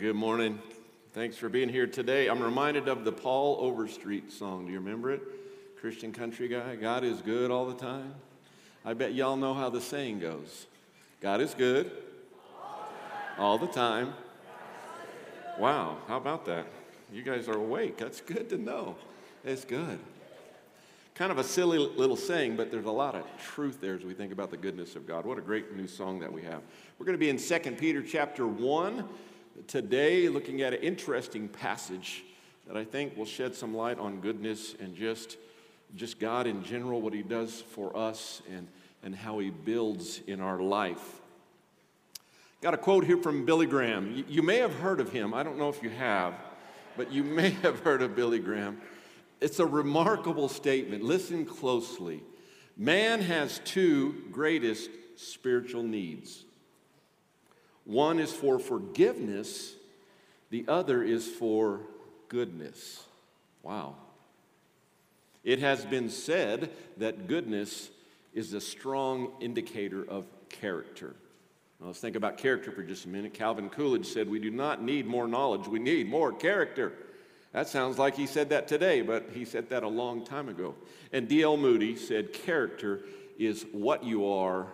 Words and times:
Good 0.00 0.14
morning. 0.14 0.60
Thanks 1.12 1.36
for 1.36 1.48
being 1.48 1.68
here 1.68 1.88
today. 1.88 2.28
I'm 2.28 2.40
reminded 2.40 2.86
of 2.86 3.04
the 3.04 3.10
Paul 3.10 3.56
Overstreet 3.60 4.30
song. 4.30 4.66
Do 4.66 4.72
you 4.72 4.78
remember 4.78 5.10
it? 5.10 5.20
Christian 5.80 6.12
country 6.12 6.46
guy. 6.46 6.76
God 6.76 7.02
is 7.02 7.20
good 7.20 7.50
all 7.50 7.66
the 7.66 7.74
time. 7.74 8.14
I 8.84 8.94
bet 8.94 9.12
y'all 9.14 9.34
know 9.34 9.54
how 9.54 9.70
the 9.70 9.80
saying 9.80 10.20
goes 10.20 10.66
God 11.20 11.40
is 11.40 11.52
good 11.52 11.90
all 13.38 13.58
the 13.58 13.66
time. 13.66 14.14
Wow, 15.58 15.96
how 16.06 16.18
about 16.18 16.46
that? 16.46 16.66
You 17.12 17.22
guys 17.22 17.48
are 17.48 17.56
awake. 17.56 17.96
That's 17.96 18.20
good 18.20 18.48
to 18.50 18.56
know. 18.56 18.94
It's 19.44 19.64
good. 19.64 19.98
Kind 21.16 21.32
of 21.32 21.38
a 21.38 21.44
silly 21.44 21.78
little 21.78 22.16
saying, 22.16 22.54
but 22.54 22.70
there's 22.70 22.86
a 22.86 22.90
lot 22.90 23.16
of 23.16 23.24
truth 23.42 23.80
there 23.80 23.96
as 23.96 24.04
we 24.04 24.14
think 24.14 24.30
about 24.30 24.52
the 24.52 24.58
goodness 24.58 24.94
of 24.94 25.08
God. 25.08 25.26
What 25.26 25.38
a 25.38 25.42
great 25.42 25.74
new 25.74 25.88
song 25.88 26.20
that 26.20 26.32
we 26.32 26.42
have. 26.42 26.62
We're 27.00 27.06
going 27.06 27.18
to 27.18 27.18
be 27.18 27.30
in 27.30 27.36
2 27.36 27.72
Peter 27.72 28.00
chapter 28.00 28.46
1 28.46 29.04
today, 29.66 30.28
looking 30.28 30.62
at 30.62 30.72
an 30.72 30.80
interesting 30.80 31.48
passage 31.48 32.24
that 32.66 32.76
I 32.76 32.84
think 32.84 33.16
will 33.16 33.24
shed 33.24 33.54
some 33.54 33.74
light 33.74 33.98
on 33.98 34.20
goodness 34.20 34.74
and 34.78 34.94
just, 34.94 35.36
just 35.96 36.20
God 36.20 36.46
in 36.46 36.62
general, 36.62 37.00
what 37.00 37.12
He 37.12 37.22
does 37.22 37.60
for 37.60 37.96
us 37.96 38.42
and, 38.54 38.68
and 39.02 39.14
how 39.14 39.38
He 39.38 39.50
builds 39.50 40.20
in 40.26 40.40
our 40.40 40.60
life. 40.60 41.20
Got 42.60 42.74
a 42.74 42.78
quote 42.78 43.04
here 43.04 43.16
from 43.16 43.44
Billy 43.46 43.66
Graham. 43.66 44.14
You, 44.14 44.24
you 44.28 44.42
may 44.42 44.56
have 44.56 44.74
heard 44.74 45.00
of 45.00 45.12
him. 45.12 45.32
I 45.32 45.44
don't 45.44 45.58
know 45.58 45.68
if 45.68 45.80
you 45.80 45.90
have, 45.90 46.34
but 46.96 47.12
you 47.12 47.22
may 47.24 47.50
have 47.50 47.80
heard 47.80 48.02
of 48.02 48.16
Billy 48.16 48.40
Graham. 48.40 48.80
It's 49.40 49.60
a 49.60 49.66
remarkable 49.66 50.48
statement. 50.48 51.04
Listen 51.04 51.44
closely. 51.44 52.22
Man 52.76 53.20
has 53.20 53.60
two 53.64 54.24
greatest 54.32 54.90
spiritual 55.16 55.84
needs 55.84 56.44
one 57.88 58.20
is 58.20 58.30
for 58.30 58.58
forgiveness, 58.58 59.74
the 60.50 60.66
other 60.68 61.02
is 61.02 61.26
for 61.26 61.80
goodness. 62.28 63.02
Wow. 63.62 63.94
It 65.42 65.60
has 65.60 65.86
been 65.86 66.10
said 66.10 66.70
that 66.98 67.28
goodness 67.28 67.88
is 68.34 68.52
a 68.52 68.60
strong 68.60 69.32
indicator 69.40 70.04
of 70.06 70.26
character. 70.50 71.14
Now, 71.80 71.86
let's 71.86 71.98
think 71.98 72.14
about 72.14 72.36
character 72.36 72.70
for 72.70 72.82
just 72.82 73.06
a 73.06 73.08
minute. 73.08 73.32
Calvin 73.32 73.70
Coolidge 73.70 74.04
said, 74.04 74.28
We 74.28 74.38
do 74.38 74.50
not 74.50 74.82
need 74.82 75.06
more 75.06 75.26
knowledge, 75.26 75.66
we 75.66 75.78
need 75.78 76.10
more 76.10 76.30
character. 76.30 76.92
That 77.54 77.68
sounds 77.68 77.98
like 77.98 78.14
he 78.14 78.26
said 78.26 78.50
that 78.50 78.68
today, 78.68 79.00
but 79.00 79.30
he 79.32 79.46
said 79.46 79.70
that 79.70 79.82
a 79.82 79.88
long 79.88 80.26
time 80.26 80.50
ago. 80.50 80.74
And 81.10 81.26
D.L. 81.26 81.56
Moody 81.56 81.96
said, 81.96 82.34
Character 82.34 83.00
is 83.38 83.64
what 83.72 84.04
you 84.04 84.30
are 84.30 84.66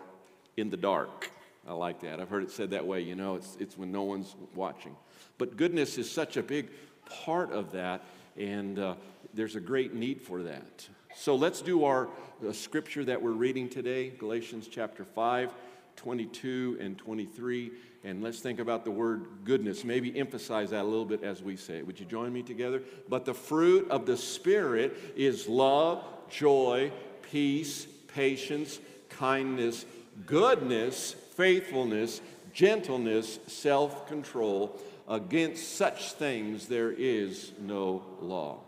in 0.56 0.70
the 0.70 0.76
dark. 0.76 1.30
I 1.66 1.72
like 1.72 2.00
that. 2.00 2.20
I've 2.20 2.28
heard 2.28 2.42
it 2.42 2.50
said 2.50 2.70
that 2.70 2.86
way, 2.86 3.00
you 3.00 3.14
know, 3.14 3.36
it's, 3.36 3.56
it's 3.58 3.78
when 3.78 3.90
no 3.90 4.02
one's 4.02 4.34
watching. 4.54 4.94
But 5.38 5.56
goodness 5.56 5.96
is 5.98 6.10
such 6.10 6.36
a 6.36 6.42
big 6.42 6.68
part 7.06 7.52
of 7.52 7.72
that, 7.72 8.02
and 8.36 8.78
uh, 8.78 8.94
there's 9.32 9.56
a 9.56 9.60
great 9.60 9.94
need 9.94 10.20
for 10.20 10.42
that. 10.42 10.88
So 11.16 11.36
let's 11.36 11.62
do 11.62 11.84
our 11.84 12.08
uh, 12.46 12.52
scripture 12.52 13.04
that 13.04 13.22
we're 13.22 13.32
reading 13.32 13.68
today 13.68 14.10
Galatians 14.10 14.68
chapter 14.68 15.04
5, 15.04 15.52
22 15.96 16.78
and 16.80 16.98
23. 16.98 17.70
And 18.02 18.22
let's 18.22 18.40
think 18.40 18.58
about 18.58 18.84
the 18.84 18.90
word 18.90 19.26
goodness. 19.44 19.84
Maybe 19.84 20.18
emphasize 20.18 20.70
that 20.70 20.82
a 20.82 20.88
little 20.88 21.06
bit 21.06 21.22
as 21.22 21.42
we 21.42 21.56
say 21.56 21.78
it. 21.78 21.86
Would 21.86 21.98
you 21.98 22.04
join 22.04 22.32
me 22.32 22.42
together? 22.42 22.82
But 23.08 23.24
the 23.24 23.32
fruit 23.32 23.90
of 23.90 24.04
the 24.04 24.16
Spirit 24.16 25.14
is 25.16 25.48
love, 25.48 26.04
joy, 26.28 26.92
peace, 27.30 27.86
patience, 28.08 28.78
kindness, 29.08 29.86
goodness, 30.26 31.16
faithfulness, 31.34 32.20
gentleness, 32.52 33.38
self 33.46 34.08
control. 34.08 34.78
Against 35.06 35.76
such 35.76 36.12
things 36.12 36.66
there 36.66 36.90
is 36.90 37.52
no 37.60 38.02
law. 38.22 38.60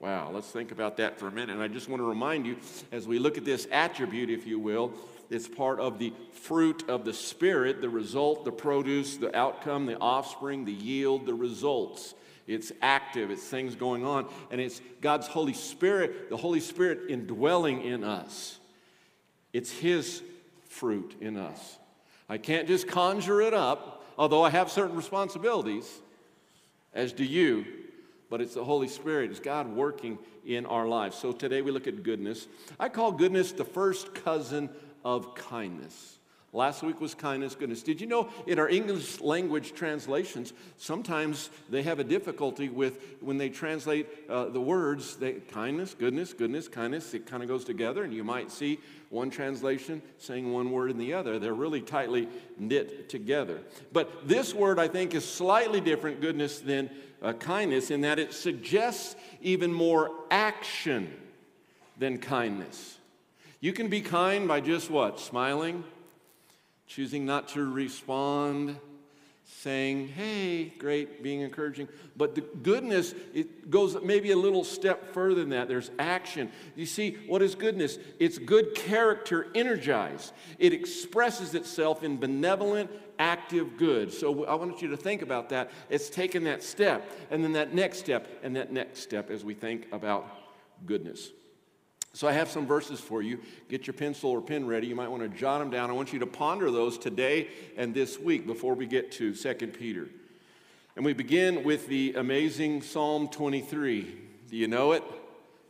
Wow, 0.00 0.30
let's 0.32 0.50
think 0.50 0.72
about 0.72 0.96
that 0.96 1.18
for 1.18 1.28
a 1.28 1.30
minute. 1.30 1.50
And 1.54 1.62
I 1.62 1.68
just 1.68 1.88
want 1.88 2.00
to 2.00 2.08
remind 2.08 2.46
you, 2.46 2.56
as 2.90 3.06
we 3.06 3.18
look 3.18 3.38
at 3.38 3.44
this 3.44 3.66
attribute, 3.70 4.30
if 4.30 4.46
you 4.46 4.58
will, 4.58 4.92
it's 5.30 5.48
part 5.48 5.80
of 5.80 5.98
the 5.98 6.12
fruit 6.32 6.88
of 6.88 7.04
the 7.04 7.12
Spirit, 7.12 7.80
the 7.80 7.88
result, 7.88 8.44
the 8.44 8.52
produce, 8.52 9.16
the 9.16 9.34
outcome, 9.36 9.86
the 9.86 9.98
offspring, 9.98 10.64
the 10.64 10.72
yield, 10.72 11.26
the 11.26 11.34
results. 11.34 12.14
It's 12.46 12.72
active, 12.82 13.30
it's 13.30 13.46
things 13.46 13.74
going 13.74 14.04
on, 14.04 14.28
and 14.50 14.60
it's 14.60 14.80
God's 15.00 15.26
Holy 15.26 15.54
Spirit, 15.54 16.28
the 16.28 16.36
Holy 16.36 16.60
Spirit 16.60 17.10
indwelling 17.10 17.82
in 17.82 18.04
us. 18.04 18.58
It's 19.54 19.70
His 19.70 20.22
fruit 20.68 21.14
in 21.20 21.36
us. 21.38 21.78
I 22.28 22.38
can't 22.38 22.66
just 22.66 22.88
conjure 22.88 23.40
it 23.42 23.54
up, 23.54 24.04
although 24.16 24.42
I 24.42 24.50
have 24.50 24.70
certain 24.70 24.96
responsibilities, 24.96 26.00
as 26.92 27.12
do 27.12 27.24
you, 27.24 27.64
but 28.30 28.40
it's 28.40 28.54
the 28.54 28.64
Holy 28.64 28.88
Spirit, 28.88 29.30
it's 29.30 29.40
God 29.40 29.68
working 29.68 30.18
in 30.46 30.66
our 30.66 30.86
lives. 30.86 31.16
So 31.16 31.32
today 31.32 31.62
we 31.62 31.70
look 31.70 31.86
at 31.86 32.02
goodness. 32.02 32.48
I 32.80 32.88
call 32.88 33.12
goodness 33.12 33.52
the 33.52 33.64
first 33.64 34.14
cousin 34.14 34.70
of 35.04 35.34
kindness. 35.34 36.13
Last 36.54 36.84
week 36.84 37.00
was 37.00 37.16
kindness, 37.16 37.56
goodness. 37.56 37.82
Did 37.82 38.00
you 38.00 38.06
know 38.06 38.28
in 38.46 38.60
our 38.60 38.68
English 38.68 39.20
language 39.20 39.74
translations, 39.74 40.52
sometimes 40.76 41.50
they 41.68 41.82
have 41.82 41.98
a 41.98 42.04
difficulty 42.04 42.68
with 42.68 43.16
when 43.20 43.38
they 43.38 43.48
translate 43.48 44.06
uh, 44.30 44.44
the 44.44 44.60
words, 44.60 45.16
they, 45.16 45.32
kindness, 45.32 45.94
goodness, 45.98 46.32
goodness, 46.32 46.68
kindness, 46.68 47.12
it 47.12 47.26
kind 47.26 47.42
of 47.42 47.48
goes 47.48 47.64
together, 47.64 48.04
and 48.04 48.14
you 48.14 48.22
might 48.22 48.52
see 48.52 48.78
one 49.10 49.30
translation 49.30 50.00
saying 50.18 50.52
one 50.52 50.70
word 50.70 50.92
and 50.92 51.00
the 51.00 51.12
other. 51.12 51.40
They're 51.40 51.54
really 51.54 51.80
tightly 51.80 52.28
knit 52.56 53.08
together. 53.08 53.58
But 53.92 54.28
this 54.28 54.54
word, 54.54 54.78
I 54.78 54.86
think, 54.86 55.12
is 55.12 55.28
slightly 55.28 55.80
different, 55.80 56.20
goodness, 56.20 56.60
than 56.60 56.88
uh, 57.20 57.32
kindness, 57.32 57.90
in 57.90 58.02
that 58.02 58.20
it 58.20 58.32
suggests 58.32 59.16
even 59.42 59.72
more 59.72 60.12
action 60.30 61.12
than 61.98 62.18
kindness. 62.18 62.98
You 63.58 63.72
can 63.72 63.88
be 63.88 64.02
kind 64.02 64.46
by 64.46 64.60
just 64.60 64.88
what? 64.88 65.18
Smiling 65.18 65.82
choosing 66.86 67.24
not 67.24 67.48
to 67.48 67.64
respond, 67.64 68.78
saying, 69.46 70.08
hey, 70.08 70.72
great, 70.78 71.22
being 71.22 71.40
encouraging. 71.40 71.88
But 72.16 72.34
the 72.34 72.40
goodness, 72.40 73.14
it 73.32 73.70
goes 73.70 73.96
maybe 74.02 74.30
a 74.30 74.36
little 74.36 74.64
step 74.64 75.12
further 75.12 75.40
than 75.40 75.50
that. 75.50 75.68
There's 75.68 75.90
action. 75.98 76.50
You 76.76 76.86
see, 76.86 77.18
what 77.26 77.42
is 77.42 77.54
goodness? 77.54 77.98
It's 78.18 78.38
good 78.38 78.74
character 78.74 79.48
energized, 79.54 80.32
it 80.58 80.72
expresses 80.72 81.54
itself 81.54 82.02
in 82.02 82.16
benevolent, 82.16 82.90
active 83.18 83.76
good. 83.76 84.12
So 84.12 84.44
I 84.44 84.54
want 84.54 84.82
you 84.82 84.88
to 84.88 84.96
think 84.96 85.22
about 85.22 85.50
that. 85.50 85.70
It's 85.88 86.10
taking 86.10 86.44
that 86.44 86.62
step, 86.62 87.08
and 87.30 87.44
then 87.44 87.52
that 87.52 87.74
next 87.74 87.98
step, 87.98 88.26
and 88.42 88.56
that 88.56 88.72
next 88.72 89.00
step 89.00 89.30
as 89.30 89.44
we 89.44 89.54
think 89.54 89.86
about 89.92 90.26
goodness. 90.86 91.30
So 92.14 92.28
I 92.28 92.32
have 92.32 92.48
some 92.48 92.64
verses 92.64 93.00
for 93.00 93.22
you. 93.22 93.40
Get 93.68 93.88
your 93.88 93.94
pencil 93.94 94.30
or 94.30 94.40
pen 94.40 94.68
ready. 94.68 94.86
You 94.86 94.94
might 94.94 95.10
want 95.10 95.24
to 95.24 95.28
jot 95.28 95.58
them 95.58 95.68
down. 95.68 95.90
I 95.90 95.94
want 95.94 96.12
you 96.12 96.20
to 96.20 96.26
ponder 96.26 96.70
those 96.70 96.96
today 96.96 97.48
and 97.76 97.92
this 97.92 98.20
week 98.20 98.46
before 98.46 98.74
we 98.74 98.86
get 98.86 99.10
to 99.12 99.34
2 99.34 99.54
Peter. 99.66 100.08
And 100.94 101.04
we 101.04 101.12
begin 101.12 101.64
with 101.64 101.88
the 101.88 102.14
amazing 102.14 102.82
Psalm 102.82 103.26
23. 103.26 104.16
Do 104.48 104.56
you 104.56 104.68
know 104.68 104.92
it? 104.92 105.02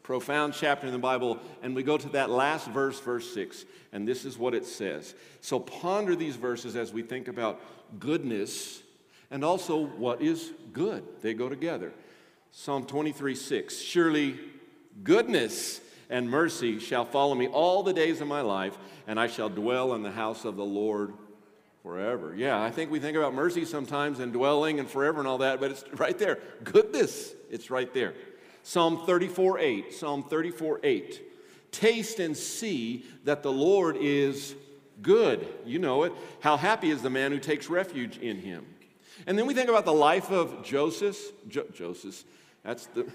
Profound 0.03 0.53
chapter 0.53 0.87
in 0.87 0.93
the 0.93 0.99
Bible. 0.99 1.38
And 1.62 1.75
we 1.75 1.82
go 1.82 1.97
to 1.97 2.09
that 2.10 2.28
last 2.28 2.69
verse, 2.69 3.00
verse 3.00 3.32
6. 3.32 3.65
And 3.93 4.06
this 4.06 4.26
is 4.26 4.37
what 4.37 4.53
it 4.53 4.66
says. 4.66 5.15
So 5.41 5.59
ponder 5.59 6.15
these 6.15 6.37
verses 6.37 6.76
as 6.76 6.93
we 6.93 7.00
think 7.00 7.26
about 7.26 7.59
goodness 7.99 8.82
and 9.31 9.47
also 9.47 9.87
what 9.87 10.21
is 10.21 10.53
good. 10.75 11.05
They 11.22 11.32
go 11.32 11.49
together. 11.49 11.94
Psalm 12.53 12.84
23, 12.84 13.34
6. 13.34 13.78
Surely 13.78 14.38
goodness 15.03 15.81
and 16.14 16.30
mercy 16.30 16.78
shall 16.78 17.04
follow 17.04 17.34
me 17.34 17.48
all 17.48 17.82
the 17.82 17.92
days 17.92 18.20
of 18.20 18.28
my 18.28 18.41
life, 18.41 18.78
and 19.08 19.19
I 19.19 19.26
shall 19.26 19.48
dwell 19.48 19.94
in 19.94 20.04
the 20.04 20.12
house 20.12 20.44
of 20.44 20.54
the 20.54 20.64
Lord 20.64 21.12
forever. 21.82 22.32
Yeah, 22.36 22.62
I 22.62 22.70
think 22.70 22.92
we 22.92 23.00
think 23.00 23.16
about 23.16 23.34
mercy 23.34 23.64
sometimes 23.64 24.20
and 24.20 24.32
dwelling 24.32 24.78
and 24.78 24.88
forever 24.88 25.19
and 25.19 25.26
all 25.26 25.38
that, 25.38 25.58
but 25.58 25.72
it's 25.72 25.84
right 25.94 26.16
there. 26.16 26.38
Goodness, 26.62 27.34
it's 27.50 27.69
right 27.69 27.93
there. 27.93 28.14
Psalm 28.62 29.05
34 29.05 29.58
8. 29.58 29.93
Psalm 29.93 30.22
34 30.22 30.81
8. 30.84 31.22
Taste 31.72 32.20
and 32.20 32.37
see 32.37 33.05
that 33.25 33.43
the 33.43 33.52
Lord 33.52 33.96
is 33.96 34.55
good. 35.02 35.44
You 35.66 35.81
know 35.81 36.05
it. 36.05 36.12
How 36.38 36.56
happy 36.56 36.90
is 36.90 37.02
the 37.02 37.11
man 37.11 37.32
who 37.32 37.40
takes 37.40 37.69
refuge 37.69 38.19
in 38.19 38.38
him. 38.38 38.64
And 39.26 39.37
then 39.37 39.46
we 39.46 39.55
think 39.55 39.69
about 39.69 39.84
the 39.84 39.93
life 39.93 40.31
of 40.31 40.62
Joseph. 40.62 41.19
Jo- 41.49 41.66
Joseph. 41.75 42.22
That's 42.62 42.87
the. 42.87 43.11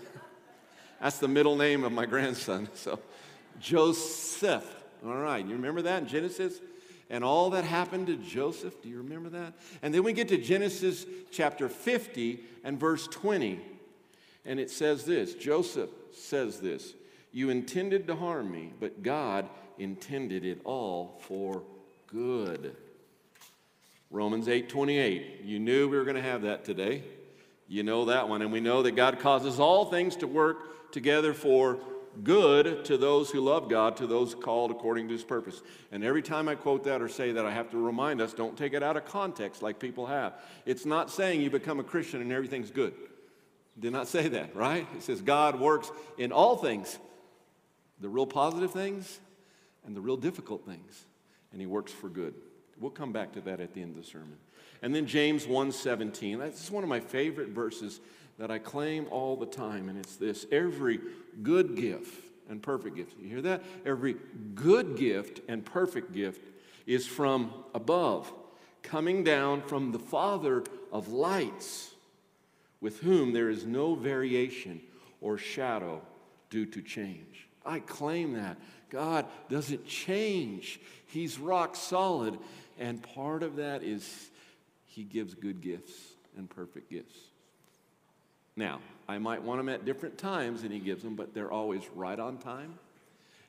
That's 1.01 1.19
the 1.19 1.27
middle 1.27 1.55
name 1.55 1.83
of 1.83 1.91
my 1.91 2.05
grandson. 2.05 2.69
So, 2.75 2.99
Joseph. 3.59 4.65
All 5.05 5.17
right, 5.17 5.45
you 5.45 5.53
remember 5.53 5.81
that 5.83 6.03
in 6.03 6.07
Genesis? 6.07 6.59
And 7.09 7.23
all 7.23 7.49
that 7.51 7.63
happened 7.63 8.07
to 8.07 8.15
Joseph, 8.17 8.81
do 8.81 8.89
you 8.89 8.97
remember 8.97 9.29
that? 9.29 9.53
And 9.81 9.93
then 9.93 10.03
we 10.03 10.13
get 10.13 10.27
to 10.29 10.37
Genesis 10.37 11.05
chapter 11.31 11.67
50 11.67 12.41
and 12.63 12.79
verse 12.79 13.07
20. 13.07 13.59
And 14.45 14.59
it 14.59 14.69
says 14.69 15.05
this 15.05 15.33
Joseph 15.33 15.89
says 16.11 16.59
this 16.59 16.93
You 17.31 17.49
intended 17.49 18.07
to 18.07 18.15
harm 18.15 18.51
me, 18.51 18.73
but 18.79 19.03
God 19.03 19.49
intended 19.77 20.45
it 20.45 20.61
all 20.65 21.19
for 21.21 21.63
good. 22.07 22.75
Romans 24.11 24.47
8:28. 24.47 25.43
You 25.43 25.59
knew 25.59 25.87
we 25.87 25.97
were 25.97 26.03
going 26.03 26.15
to 26.15 26.21
have 26.21 26.43
that 26.43 26.65
today. 26.65 27.03
You 27.69 27.83
know 27.83 28.05
that 28.05 28.27
one. 28.27 28.41
And 28.41 28.51
we 28.51 28.59
know 28.59 28.83
that 28.83 28.95
God 28.95 29.19
causes 29.19 29.59
all 29.59 29.85
things 29.85 30.17
to 30.17 30.27
work 30.27 30.91
together 30.91 31.33
for 31.33 31.79
good 32.23 32.83
to 32.85 32.97
those 32.97 33.29
who 33.29 33.39
love 33.39 33.69
God, 33.69 33.95
to 33.97 34.07
those 34.07 34.33
called 34.33 34.71
according 34.71 35.07
to 35.07 35.13
his 35.13 35.23
purpose. 35.23 35.61
And 35.91 36.03
every 36.03 36.23
time 36.23 36.49
I 36.49 36.55
quote 36.55 36.83
that 36.85 37.01
or 37.01 37.07
say 37.07 37.31
that, 37.33 37.45
I 37.45 37.51
have 37.51 37.69
to 37.69 37.77
remind 37.77 38.21
us 38.21 38.33
don't 38.33 38.57
take 38.57 38.73
it 38.73 38.81
out 38.81 38.97
of 38.97 39.05
context 39.05 39.61
like 39.61 39.79
people 39.79 40.07
have. 40.07 40.33
It's 40.65 40.85
not 40.85 41.11
saying 41.11 41.41
you 41.41 41.51
become 41.51 41.79
a 41.79 41.83
Christian 41.83 42.21
and 42.21 42.31
everything's 42.31 42.71
good. 42.71 42.93
did 43.79 43.93
not 43.93 44.07
say 44.07 44.27
that, 44.29 44.55
right? 44.55 44.87
It 44.97 45.03
says 45.03 45.21
God 45.21 45.59
works 45.59 45.91
in 46.17 46.31
all 46.31 46.57
things, 46.57 46.97
the 48.01 48.09
real 48.09 48.27
positive 48.27 48.71
things 48.71 49.19
and 49.85 49.95
the 49.95 50.01
real 50.01 50.17
difficult 50.17 50.65
things, 50.65 51.05
and 51.51 51.61
he 51.61 51.67
works 51.67 51.91
for 51.91 52.09
good. 52.09 52.33
We'll 52.79 52.91
come 52.91 53.11
back 53.11 53.33
to 53.33 53.41
that 53.41 53.59
at 53.59 53.73
the 53.73 53.81
end 53.81 53.95
of 53.95 54.03
the 54.03 54.09
sermon. 54.09 54.37
And 54.81 54.95
then 54.95 55.05
James 55.05 55.45
1:17. 55.45 56.39
That's 56.39 56.71
one 56.71 56.83
of 56.83 56.89
my 56.89 56.99
favorite 56.99 57.49
verses 57.49 57.99
that 58.37 58.49
I 58.49 58.57
claim 58.57 59.07
all 59.11 59.35
the 59.35 59.45
time, 59.45 59.89
and 59.89 59.97
it's 59.97 60.15
this 60.15 60.45
every 60.51 60.99
good 61.43 61.75
gift 61.75 62.25
and 62.49 62.61
perfect 62.61 62.95
gift. 62.95 63.15
You 63.19 63.27
hear 63.27 63.41
that? 63.41 63.63
Every 63.85 64.15
good 64.55 64.95
gift 64.95 65.41
and 65.47 65.65
perfect 65.65 66.13
gift 66.13 66.47
is 66.87 67.05
from 67.05 67.53
above, 67.75 68.33
coming 68.81 69.23
down 69.23 69.61
from 69.61 69.91
the 69.91 69.99
Father 69.99 70.63
of 70.91 71.09
lights, 71.09 71.93
with 72.79 73.01
whom 73.01 73.33
there 73.33 73.49
is 73.49 73.65
no 73.65 73.93
variation 73.93 74.81
or 75.19 75.37
shadow 75.37 76.01
due 76.49 76.65
to 76.65 76.81
change. 76.81 77.47
I 77.65 77.79
claim 77.81 78.33
that. 78.33 78.57
God 78.89 79.25
doesn't 79.49 79.85
change, 79.85 80.79
He's 81.05 81.37
rock 81.37 81.75
solid. 81.75 82.39
And 82.79 83.03
part 83.03 83.43
of 83.43 83.57
that 83.57 83.83
is 83.83 84.28
He 84.99 85.05
gives 85.05 85.33
good 85.33 85.61
gifts 85.61 85.93
and 86.35 86.49
perfect 86.49 86.91
gifts. 86.91 87.15
Now, 88.57 88.81
I 89.07 89.17
might 89.17 89.41
want 89.41 89.61
them 89.61 89.69
at 89.69 89.85
different 89.85 90.17
times 90.17 90.63
and 90.63 90.73
he 90.73 90.79
gives 90.79 91.03
them, 91.03 91.15
but 91.15 91.33
they're 91.33 91.53
always 91.53 91.83
right 91.95 92.19
on 92.19 92.37
time 92.37 92.73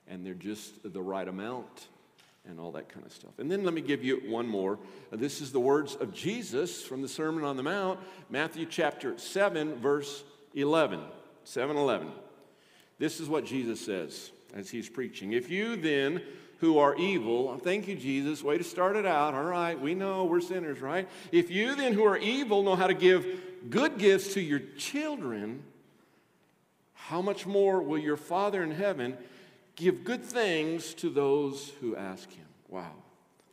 and 0.07 0.25
they're 0.25 0.33
just 0.33 0.93
the 0.93 1.03
right 1.03 1.27
amount 1.27 1.89
and 2.49 2.61
all 2.61 2.71
that 2.71 2.89
kind 2.89 3.05
of 3.05 3.13
stuff. 3.13 3.33
And 3.39 3.51
then 3.51 3.65
let 3.65 3.75
me 3.75 3.81
give 3.81 4.05
you 4.05 4.23
one 4.29 4.47
more. 4.47 4.79
This 5.11 5.41
is 5.41 5.51
the 5.51 5.59
words 5.59 5.97
of 5.97 6.15
Jesus 6.15 6.85
from 6.85 7.03
the 7.03 7.09
Sermon 7.09 7.43
on 7.43 7.57
the 7.57 7.65
Mount, 7.65 7.99
Matthew 8.31 8.65
chapter 8.65 9.19
7, 9.19 9.75
verse 9.81 10.23
11. 10.55 11.01
7 11.43 11.77
11. 11.77 12.13
This 13.01 13.19
is 13.19 13.29
what 13.29 13.45
Jesus 13.45 13.85
says 13.85 14.31
as 14.55 14.71
he's 14.71 14.89
preaching. 14.89 15.33
If 15.33 15.51
you 15.51 15.75
then, 15.75 16.23
who 16.61 16.79
are 16.79 16.95
evil, 16.97 17.49
um, 17.49 17.59
thank 17.59 17.89
you, 17.89 17.97
Jesus, 17.97 18.45
way 18.45 18.59
to 18.59 18.65
start 18.65 18.95
it 18.95 19.07
out. 19.07 19.33
All 19.33 19.45
right, 19.45 19.81
we 19.81 19.95
know 19.95 20.25
we're 20.25 20.43
sinners, 20.43 20.81
right? 20.81 21.09
If 21.33 21.51
you 21.51 21.75
then, 21.75 21.95
who 21.95 22.05
are 22.05 22.19
evil, 22.19 22.63
know 22.63 22.77
how 22.77 22.87
to 22.87 22.95
give 22.95 23.27
good 23.71 23.99
gifts 23.99 24.35
to 24.35 24.41
your 24.43 24.61
children, 24.77 25.63
how 26.93 27.23
much 27.23 27.47
more 27.47 27.83
will 27.83 27.99
your 27.99 28.19
Father 28.19 28.63
in 28.63 28.73
heaven 28.73 29.17
give 29.75 30.05
good 30.05 30.23
things 30.23 30.93
to 30.95 31.09
those 31.09 31.73
who 31.81 31.97
ask 31.97 32.31
him? 32.31 32.47
Wow. 32.69 32.93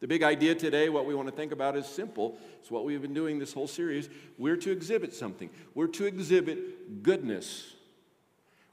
The 0.02 0.08
big 0.08 0.22
idea 0.22 0.54
today, 0.54 0.90
what 0.90 1.06
we 1.06 1.16
want 1.16 1.30
to 1.30 1.34
think 1.34 1.54
about 1.54 1.78
is 1.78 1.86
simple. 1.86 2.38
It's 2.60 2.70
what 2.70 2.84
we've 2.84 3.02
been 3.02 3.14
doing 3.14 3.40
this 3.40 3.54
whole 3.54 3.68
series. 3.68 4.10
We're 4.38 4.58
to 4.58 4.72
exhibit 4.72 5.16
something. 5.16 5.50
We're 5.74 5.88
to 5.88 6.06
exhibit 6.06 7.04
goodness, 7.04 7.74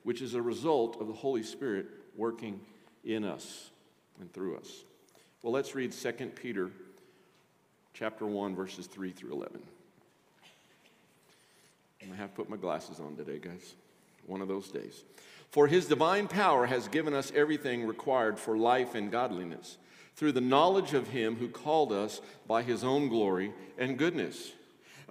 which 0.02 0.20
is 0.20 0.34
a 0.34 0.42
result 0.42 1.00
of 1.00 1.06
the 1.06 1.14
Holy 1.14 1.44
Spirit 1.44 1.86
working 2.16 2.60
in 3.04 3.24
us 3.24 3.70
and 4.20 4.32
through 4.32 4.56
us. 4.56 4.84
Well, 5.42 5.52
let's 5.52 5.74
read 5.74 5.92
2 5.92 6.12
Peter 6.34 6.70
chapter 7.92 8.26
1 8.26 8.54
verses 8.54 8.86
3 8.86 9.10
through 9.12 9.32
11. 9.32 9.62
I 12.12 12.16
have 12.16 12.34
put 12.34 12.50
my 12.50 12.56
glasses 12.56 13.00
on 13.00 13.16
today, 13.16 13.38
guys. 13.38 13.74
One 14.26 14.40
of 14.40 14.48
those 14.48 14.68
days. 14.68 15.04
For 15.50 15.66
his 15.66 15.86
divine 15.86 16.28
power 16.28 16.66
has 16.66 16.88
given 16.88 17.14
us 17.14 17.32
everything 17.34 17.86
required 17.86 18.38
for 18.38 18.56
life 18.56 18.94
and 18.94 19.10
godliness 19.10 19.78
through 20.16 20.32
the 20.32 20.40
knowledge 20.40 20.94
of 20.94 21.08
him 21.08 21.36
who 21.36 21.48
called 21.48 21.92
us 21.92 22.20
by 22.46 22.62
his 22.62 22.84
own 22.84 23.08
glory 23.08 23.52
and 23.78 23.98
goodness. 23.98 24.52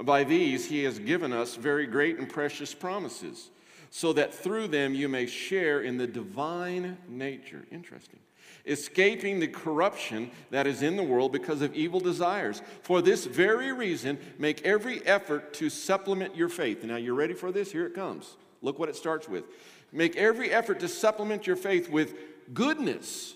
By 0.01 0.23
these 0.23 0.65
he 0.65 0.83
has 0.83 0.97
given 0.99 1.33
us 1.33 1.55
very 1.55 1.85
great 1.85 2.17
and 2.17 2.29
precious 2.29 2.73
promises, 2.73 3.49
so 3.91 4.13
that 4.13 4.33
through 4.33 4.69
them 4.69 4.95
you 4.95 5.07
may 5.07 5.27
share 5.27 5.81
in 5.81 5.97
the 5.97 6.07
divine 6.07 6.97
nature. 7.07 7.65
Interesting 7.71 8.19
escaping 8.65 9.39
the 9.39 9.47
corruption 9.47 10.31
that 10.51 10.67
is 10.67 10.81
in 10.81 10.95
the 10.95 11.03
world 11.03 11.31
because 11.31 11.61
of 11.61 11.73
evil 11.75 11.99
desires. 11.99 12.61
For 12.81 13.01
this 13.01 13.25
very 13.25 13.73
reason, 13.73 14.17
make 14.37 14.61
every 14.63 15.05
effort 15.05 15.53
to 15.55 15.69
supplement 15.69 16.35
your 16.35 16.49
faith. 16.49 16.83
Now, 16.83 16.95
you're 16.95 17.13
ready 17.13 17.33
for 17.33 17.51
this? 17.51 17.71
Here 17.71 17.85
it 17.85 17.93
comes. 17.93 18.37
Look 18.61 18.79
what 18.79 18.89
it 18.89 18.95
starts 18.95 19.27
with. 19.27 19.43
Make 19.91 20.15
every 20.15 20.51
effort 20.51 20.79
to 20.79 20.87
supplement 20.87 21.45
your 21.45 21.55
faith 21.55 21.89
with 21.89 22.15
goodness. 22.53 23.35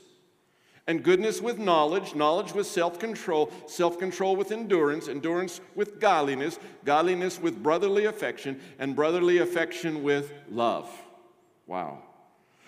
And 0.90 1.04
goodness 1.04 1.42
with 1.42 1.60
knowledge, 1.60 2.16
knowledge 2.16 2.54
with 2.54 2.66
self 2.66 2.98
control, 2.98 3.52
self 3.68 4.00
control 4.00 4.38
with 4.38 4.54
endurance, 4.54 5.10
endurance 5.10 5.60
with 5.76 6.00
godliness, 6.00 6.60
godliness 6.86 7.42
with 7.42 7.62
brotherly 7.62 8.06
affection, 8.06 8.62
and 8.80 8.96
brotherly 8.96 9.40
affection 9.40 10.02
with 10.02 10.32
love. 10.50 10.90
Wow. 11.66 12.04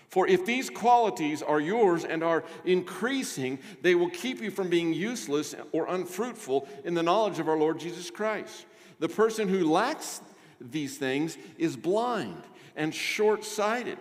For 0.09 0.27
if 0.27 0.45
these 0.45 0.71
qualities 0.71 1.43
are 1.43 1.59
yours 1.59 2.03
and 2.03 2.23
are 2.23 2.43
increasing, 2.65 3.59
they 3.83 3.93
will 3.93 4.09
keep 4.09 4.41
you 4.41 4.49
from 4.49 4.67
being 4.67 4.91
useless 4.91 5.55
or 5.71 5.85
unfruitful 5.87 6.67
in 6.83 6.95
the 6.95 7.03
knowledge 7.03 7.37
of 7.37 7.47
our 7.47 7.57
Lord 7.57 7.79
Jesus 7.79 8.09
Christ. 8.09 8.65
The 8.99 9.07
person 9.07 9.47
who 9.47 9.71
lacks 9.71 10.21
these 10.59 10.97
things 10.97 11.37
is 11.57 11.77
blind 11.77 12.41
and 12.75 12.93
short 12.93 13.45
sighted 13.45 13.99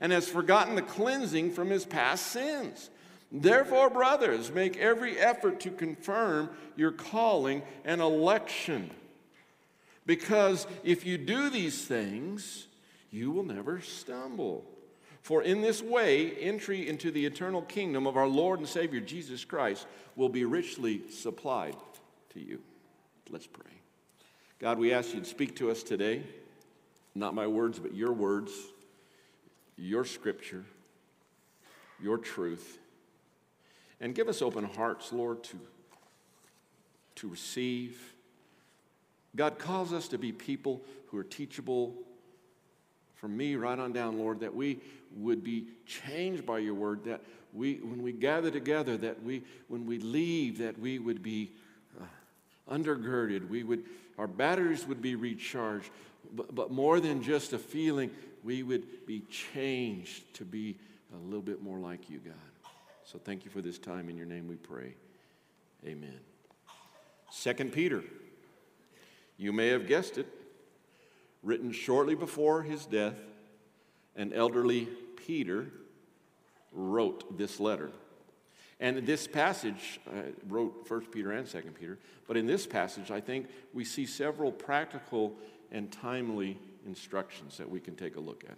and 0.00 0.12
has 0.12 0.28
forgotten 0.28 0.76
the 0.76 0.82
cleansing 0.82 1.52
from 1.52 1.68
his 1.68 1.84
past 1.84 2.28
sins. 2.28 2.88
Therefore, 3.30 3.90
brothers, 3.90 4.50
make 4.50 4.78
every 4.78 5.18
effort 5.18 5.60
to 5.60 5.70
confirm 5.70 6.50
your 6.74 6.90
calling 6.90 7.62
and 7.84 8.00
election. 8.00 8.90
Because 10.06 10.66
if 10.82 11.04
you 11.04 11.18
do 11.18 11.50
these 11.50 11.84
things, 11.84 12.66
you 13.10 13.30
will 13.30 13.44
never 13.44 13.80
stumble. 13.82 14.64
For 15.22 15.42
in 15.42 15.60
this 15.60 15.82
way, 15.82 16.32
entry 16.32 16.88
into 16.88 17.10
the 17.10 17.26
eternal 17.26 17.62
kingdom 17.62 18.06
of 18.06 18.16
our 18.16 18.26
Lord 18.26 18.58
and 18.58 18.68
Savior 18.68 19.00
Jesus 19.00 19.44
Christ 19.44 19.86
will 20.16 20.28
be 20.28 20.44
richly 20.44 21.02
supplied 21.10 21.76
to 22.30 22.40
you. 22.40 22.60
Let's 23.28 23.46
pray. 23.46 23.64
God, 24.58 24.78
we 24.78 24.92
ask 24.92 25.14
you 25.14 25.20
to 25.20 25.26
speak 25.26 25.56
to 25.56 25.70
us 25.70 25.82
today. 25.82 26.22
Not 27.14 27.34
my 27.34 27.46
words, 27.46 27.78
but 27.78 27.94
your 27.94 28.12
words, 28.12 28.52
your 29.76 30.04
scripture, 30.04 30.64
your 32.00 32.18
truth. 32.18 32.78
And 34.00 34.14
give 34.14 34.28
us 34.28 34.42
open 34.42 34.64
hearts, 34.64 35.12
Lord, 35.12 35.42
to, 35.44 35.60
to 37.16 37.28
receive. 37.28 38.14
God 39.36 39.58
calls 39.58 39.92
us 39.92 40.08
to 40.08 40.18
be 40.18 40.32
people 40.32 40.82
who 41.06 41.18
are 41.18 41.24
teachable, 41.24 41.94
from 43.20 43.36
me 43.36 43.54
right 43.54 43.78
on 43.78 43.92
down, 43.92 44.18
Lord, 44.18 44.40
that 44.40 44.54
we 44.54 44.78
would 45.14 45.44
be 45.44 45.66
changed 45.86 46.46
by 46.46 46.58
your 46.58 46.74
word, 46.74 47.04
that 47.04 47.20
we, 47.52 47.74
when 47.76 48.02
we 48.02 48.12
gather 48.12 48.50
together, 48.50 48.96
that 48.96 49.22
we, 49.22 49.42
when 49.68 49.84
we 49.84 49.98
leave, 49.98 50.58
that 50.58 50.78
we 50.78 50.98
would 50.98 51.22
be 51.22 51.50
uh, 52.00 52.74
undergirded, 52.74 53.48
we 53.48 53.62
would, 53.62 53.84
our 54.16 54.26
batteries 54.26 54.86
would 54.86 55.02
be 55.02 55.16
recharged, 55.16 55.90
but, 56.34 56.54
but 56.54 56.70
more 56.70 56.98
than 56.98 57.22
just 57.22 57.52
a 57.52 57.58
feeling, 57.58 58.10
we 58.42 58.62
would 58.62 59.06
be 59.06 59.20
changed 59.30 60.22
to 60.34 60.44
be 60.44 60.76
a 61.12 61.24
little 61.26 61.42
bit 61.42 61.62
more 61.62 61.78
like 61.78 62.08
you, 62.08 62.18
God. 62.18 62.34
So 63.04 63.18
thank 63.18 63.44
you 63.44 63.50
for 63.50 63.60
this 63.60 63.78
time. 63.78 64.08
In 64.08 64.16
your 64.16 64.26
name 64.26 64.48
we 64.48 64.54
pray. 64.54 64.94
Amen. 65.84 66.20
Second 67.30 67.72
Peter. 67.72 68.02
You 69.36 69.52
may 69.52 69.68
have 69.68 69.86
guessed 69.86 70.16
it 70.16 70.26
written 71.42 71.72
shortly 71.72 72.14
before 72.14 72.62
his 72.62 72.86
death, 72.86 73.16
an 74.16 74.32
elderly 74.32 74.88
Peter 75.26 75.66
wrote 76.72 77.38
this 77.38 77.60
letter. 77.60 77.90
And 78.78 79.06
this 79.06 79.26
passage, 79.26 80.00
uh, 80.08 80.30
wrote 80.48 80.86
First 80.88 81.10
Peter 81.10 81.32
and 81.32 81.46
Second 81.46 81.74
Peter, 81.74 81.98
but 82.26 82.36
in 82.36 82.46
this 82.46 82.66
passage, 82.66 83.10
I 83.10 83.20
think 83.20 83.48
we 83.74 83.84
see 83.84 84.06
several 84.06 84.50
practical 84.50 85.34
and 85.70 85.92
timely 85.92 86.58
instructions 86.86 87.58
that 87.58 87.68
we 87.68 87.78
can 87.78 87.94
take 87.94 88.16
a 88.16 88.20
look 88.20 88.44
at. 88.48 88.56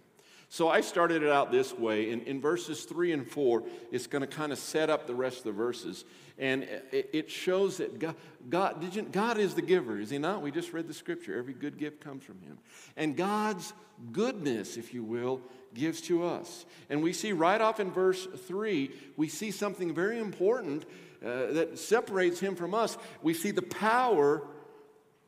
So 0.53 0.69
I 0.69 0.81
started 0.81 1.23
it 1.23 1.29
out 1.29 1.51
this 1.51 1.73
way. 1.73 2.11
In, 2.11 2.21
in 2.25 2.39
verses 2.39 2.83
3 2.83 3.11
and 3.11 3.27
4, 3.27 3.63
it's 3.91 4.05
going 4.05 4.21
to 4.21 4.27
kind 4.27 4.51
of 4.51 4.59
set 4.59 4.87
up 4.87 5.07
the 5.07 5.15
rest 5.15 5.39
of 5.39 5.45
the 5.45 5.51
verses. 5.51 6.05
And 6.37 6.67
it, 6.91 7.31
shows 7.31 7.77
that 7.77 7.97
God, 7.97 8.15
God, 8.47 8.93
you, 8.93 9.01
God 9.01 9.39
is 9.39 9.55
the 9.55 9.63
giver, 9.63 9.99
is 9.99 10.11
He 10.11 10.19
not? 10.19 10.43
We 10.43 10.51
just 10.51 10.71
read 10.71 10.87
the 10.87 10.93
scripture. 10.93 11.35
Every 11.35 11.55
good 11.55 11.79
gift 11.79 12.01
comes 12.01 12.23
from 12.23 12.39
Him. 12.41 12.59
And 12.95 13.17
God's 13.17 13.73
goodness, 14.11 14.77
if 14.77 14.93
you 14.93 15.03
will, 15.03 15.41
gives 15.73 16.01
to 16.01 16.23
us. 16.23 16.67
And 16.87 17.01
we 17.01 17.13
see 17.13 17.31
right 17.31 17.59
off 17.59 17.79
in 17.79 17.89
verse 17.89 18.27
3, 18.45 18.91
we 19.17 19.29
see 19.29 19.49
something 19.49 19.95
very 19.95 20.19
important 20.19 20.83
uh, 21.25 21.47
that 21.53 21.79
separates 21.79 22.39
him 22.39 22.55
from 22.55 22.75
us. 22.75 22.95
We 23.23 23.33
see 23.33 23.49
the 23.49 23.63
power 23.63 24.45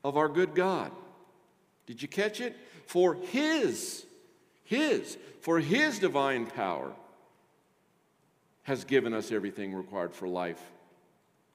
of 0.04 0.18
our 0.18 0.30
good 0.30 0.54
God. 0.54 0.92
Did 1.88 2.04
you 2.04 2.08
catch 2.08 2.42
it? 2.42 2.56
For 2.86 3.16
his, 3.16 4.06
his, 4.66 5.18
for 5.42 5.60
his 5.60 6.00
divine 6.00 6.46
power 6.48 6.92
has 8.64 8.84
given 8.84 9.14
us 9.14 9.32
everything 9.32 9.74
required 9.74 10.14
for 10.14 10.28
life 10.28 10.62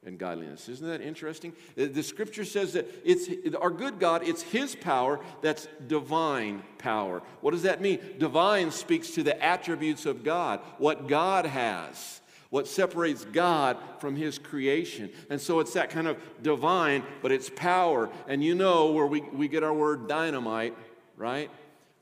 and 0.07 0.19
godliness. 0.19 0.69
Isn't 0.69 0.87
that 0.87 1.03
interesting? 1.03 1.53
The 1.77 2.03
scripture 2.03 2.45
says 2.45 2.73
that 2.73 2.89
it's 3.05 3.29
our 3.57 3.71
good 3.71 3.99
God, 3.99 4.27
it's 4.27 4.43
his 4.43 4.75
power 4.75 5.21
that's 5.43 5.69
divine 5.87 6.63
power. 6.79 7.23
What 7.41 7.51
does 7.51 7.65
that 7.65 7.81
mean? 7.83 7.99
Divine 8.19 8.71
speaks 8.71 9.11
to 9.13 9.23
the 9.23 9.41
attributes 9.43 10.07
of 10.07 10.25
God, 10.25 10.61
what 10.79 11.07
God 11.09 11.45
has, 11.45 12.21
what 12.49 12.67
separates 12.67 13.25
God 13.27 13.77
from 13.99 14.17
his 14.17 14.39
creation. 14.39 15.11
And 15.29 15.41
so 15.41 15.61
it's 15.61 15.75
that 15.75 15.91
kind 15.91 16.07
of 16.07 16.17
divine, 16.43 17.03
but 17.21 17.31
it's 17.33 17.51
power. 17.51 18.09
And 18.27 18.43
you 18.43 18.55
know 18.55 18.93
where 18.93 19.07
we, 19.07 19.21
we 19.21 19.49
get 19.49 19.63
our 19.63 19.75
word 19.75 20.09
dynamite, 20.09 20.77
right? 21.17 21.51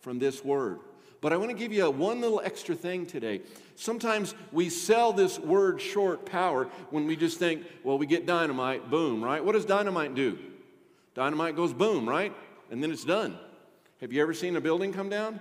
From 0.00 0.18
this 0.18 0.44
word. 0.44 0.78
But 1.20 1.32
I 1.32 1.36
want 1.36 1.50
to 1.50 1.56
give 1.56 1.72
you 1.72 1.90
one 1.90 2.20
little 2.20 2.40
extra 2.44 2.74
thing 2.74 3.04
today. 3.04 3.40
Sometimes 3.74 4.34
we 4.52 4.70
sell 4.70 5.12
this 5.12 5.38
word 5.38 5.80
short 5.80 6.24
power 6.24 6.68
when 6.90 7.06
we 7.06 7.16
just 7.16 7.38
think, 7.38 7.64
well, 7.82 7.98
we 7.98 8.06
get 8.06 8.24
dynamite, 8.24 8.88
boom, 8.90 9.22
right? 9.22 9.44
What 9.44 9.52
does 9.52 9.64
dynamite 9.64 10.14
do? 10.14 10.38
Dynamite 11.14 11.56
goes 11.56 11.72
boom, 11.72 12.08
right? 12.08 12.32
And 12.70 12.82
then 12.82 12.92
it's 12.92 13.04
done. 13.04 13.36
Have 14.00 14.12
you 14.12 14.22
ever 14.22 14.32
seen 14.32 14.54
a 14.54 14.60
building 14.60 14.92
come 14.92 15.08
down 15.08 15.40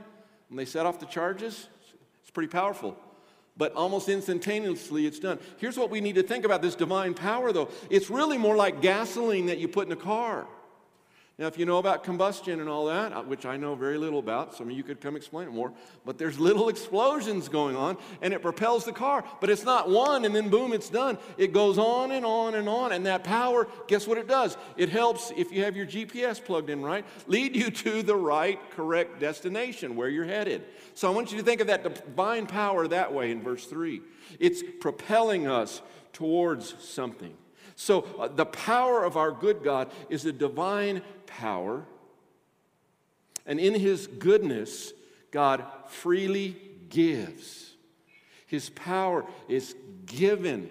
when 0.50 0.57
they 0.57 0.65
set 0.65 0.88
off 0.88 1.00
the 1.00 1.05
charges? 1.05 1.67
It's 2.22 2.31
pretty 2.31 2.50
powerful. 2.50 2.98
But 3.55 3.74
almost 3.74 4.10
instantaneously, 4.10 5.05
it's 5.05 5.19
done. 5.19 5.39
Here's 5.57 5.77
what 5.77 5.89
we 5.89 6.01
need 6.01 6.15
to 6.15 6.24
think 6.24 6.46
about 6.46 6.62
this 6.62 6.75
divine 6.75 7.13
power, 7.13 7.51
though. 7.51 7.69
It's 7.89 8.10
really 8.10 8.38
more 8.38 8.55
like 8.55 8.81
gasoline 8.81 9.48
that 9.48 9.57
you 9.60 9.67
put 9.67 9.88
in 9.88 9.93
a 9.93 9.96
car. 9.96 10.48
Now, 11.39 11.46
if 11.46 11.60
you 11.60 11.67
know 11.67 11.77
about 11.77 12.03
combustion 12.03 12.62
and 12.62 12.67
all 12.67 12.88
that, 12.88 13.13
uh, 13.13 13.22
which 13.22 13.46
I 13.46 13.58
know 13.58 13.75
very 13.75 14.00
little 14.00 14.17
about, 14.17 14.56
some 14.56 14.72
of 14.72 14.75
you 14.75 14.82
could 14.82 15.00
come 15.00 15.15
explain 15.15 15.48
it 15.48 15.51
more, 15.51 15.72
but 16.03 16.17
there's 16.17 16.39
little 16.39 16.67
explosions 16.67 17.48
going 17.48 17.75
on 17.75 17.96
and 18.24 18.34
it 18.34 18.41
propels 18.41 18.86
the 18.86 18.91
car. 18.91 19.24
But 19.39 19.51
it's 19.51 19.63
not 19.63 19.88
one 19.88 20.25
and 20.25 20.36
then 20.36 20.50
boom, 20.50 20.74
it's 20.74 20.89
done. 20.89 21.20
It 21.38 21.53
goes 21.53 21.77
on 21.77 22.12
and 22.12 22.25
on 22.25 22.56
and 22.56 22.67
on. 22.67 22.91
And 22.91 23.06
that 23.06 23.24
power, 23.24 23.67
guess 23.86 24.08
what 24.08 24.17
it 24.17 24.27
does? 24.27 24.58
It 24.77 24.89
helps, 24.89 25.32
if 25.38 25.51
you 25.51 25.63
have 25.63 25.77
your 25.77 25.86
GPS 25.86 26.44
plugged 26.44 26.72
in 26.72 26.82
right, 26.82 27.06
lead 27.27 27.56
you 27.56 27.70
to 27.70 28.01
the 28.01 28.15
right, 28.15 28.60
correct 28.72 29.20
destination 29.20 29.96
where 29.96 30.10
you're 30.10 30.25
headed. 30.25 30.63
So 30.96 31.08
I 31.08 31.13
want 31.13 31.32
you 31.32 31.38
to 31.38 31.44
think 31.44 31.62
of 31.62 31.67
that 31.67 31.84
divine 31.84 32.48
power 32.48 32.88
that 32.88 33.13
way 33.13 33.29
in 33.29 33.44
verse 33.44 33.67
3. 33.67 34.01
It's 34.39 34.63
propelling 34.79 35.48
us 35.48 35.84
towards 36.13 36.74
something. 36.84 37.36
So, 37.79 38.08
uh, 38.17 38.27
the 38.27 38.48
power 38.48 39.03
of 39.03 39.17
our 39.17 39.32
good 39.32 39.63
God 39.63 39.91
is 40.10 40.25
a 40.25 40.32
divine 40.32 41.03
power. 41.27 41.86
And 43.46 43.60
in 43.60 43.75
his 43.75 44.07
goodness, 44.07 44.91
God 45.31 45.63
freely 45.88 46.57
gives. 46.89 47.74
His 48.48 48.69
power 48.69 49.25
is 49.48 49.75
given, 50.05 50.69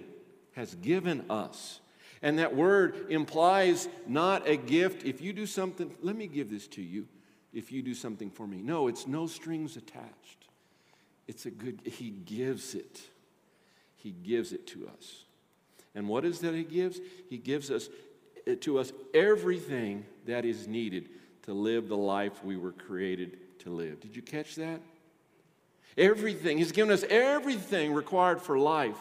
has 0.54 0.74
given 0.76 1.24
us. 1.30 1.80
And 2.22 2.38
that 2.38 2.56
word 2.56 3.06
implies 3.10 3.88
not 4.06 4.48
a 4.48 4.56
gift. 4.56 5.04
If 5.04 5.20
you 5.20 5.32
do 5.32 5.46
something, 5.46 5.94
let 6.02 6.16
me 6.16 6.26
give 6.26 6.50
this 6.50 6.66
to 6.68 6.82
you. 6.82 7.06
If 7.52 7.70
you 7.70 7.82
do 7.82 7.94
something 7.94 8.30
for 8.30 8.46
me. 8.46 8.62
No, 8.62 8.88
it's 8.88 9.06
no 9.06 9.26
strings 9.26 9.76
attached. 9.76 10.48
It's 11.28 11.46
a 11.46 11.50
good, 11.50 11.80
he 11.84 12.10
gives 12.10 12.74
it. 12.74 13.00
He 13.96 14.10
gives 14.10 14.52
it 14.52 14.66
to 14.68 14.88
us. 14.88 15.24
And 15.94 16.08
what 16.08 16.24
is 16.24 16.40
that 16.40 16.54
he 16.54 16.62
gives? 16.62 17.00
He 17.28 17.38
gives 17.38 17.70
us 17.70 17.88
to 18.54 18.78
us 18.78 18.92
everything 19.12 20.04
that 20.26 20.44
is 20.44 20.68
needed 20.68 21.08
to 21.42 21.52
live 21.52 21.88
the 21.88 21.96
life 21.96 22.44
we 22.44 22.56
were 22.56 22.72
created 22.72 23.38
to 23.60 23.70
live. 23.70 24.00
Did 24.00 24.14
you 24.14 24.22
catch 24.22 24.56
that? 24.56 24.80
Everything. 25.96 26.58
He's 26.58 26.72
given 26.72 26.92
us 26.92 27.04
everything 27.08 27.92
required 27.92 28.40
for 28.40 28.58
life 28.58 28.98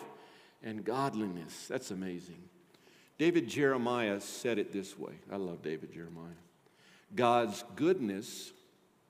and 0.64 0.84
godliness. 0.84 1.68
That's 1.68 1.92
amazing. 1.92 2.38
David 3.18 3.48
Jeremiah 3.48 4.20
said 4.20 4.60
it 4.60 4.74
this 4.74 4.98
way. 4.98 5.14
I 5.32 5.38
love 5.38 5.62
David 5.62 5.94
Jeremiah. 5.94 6.26
God's 7.16 7.64
goodness, 7.76 8.52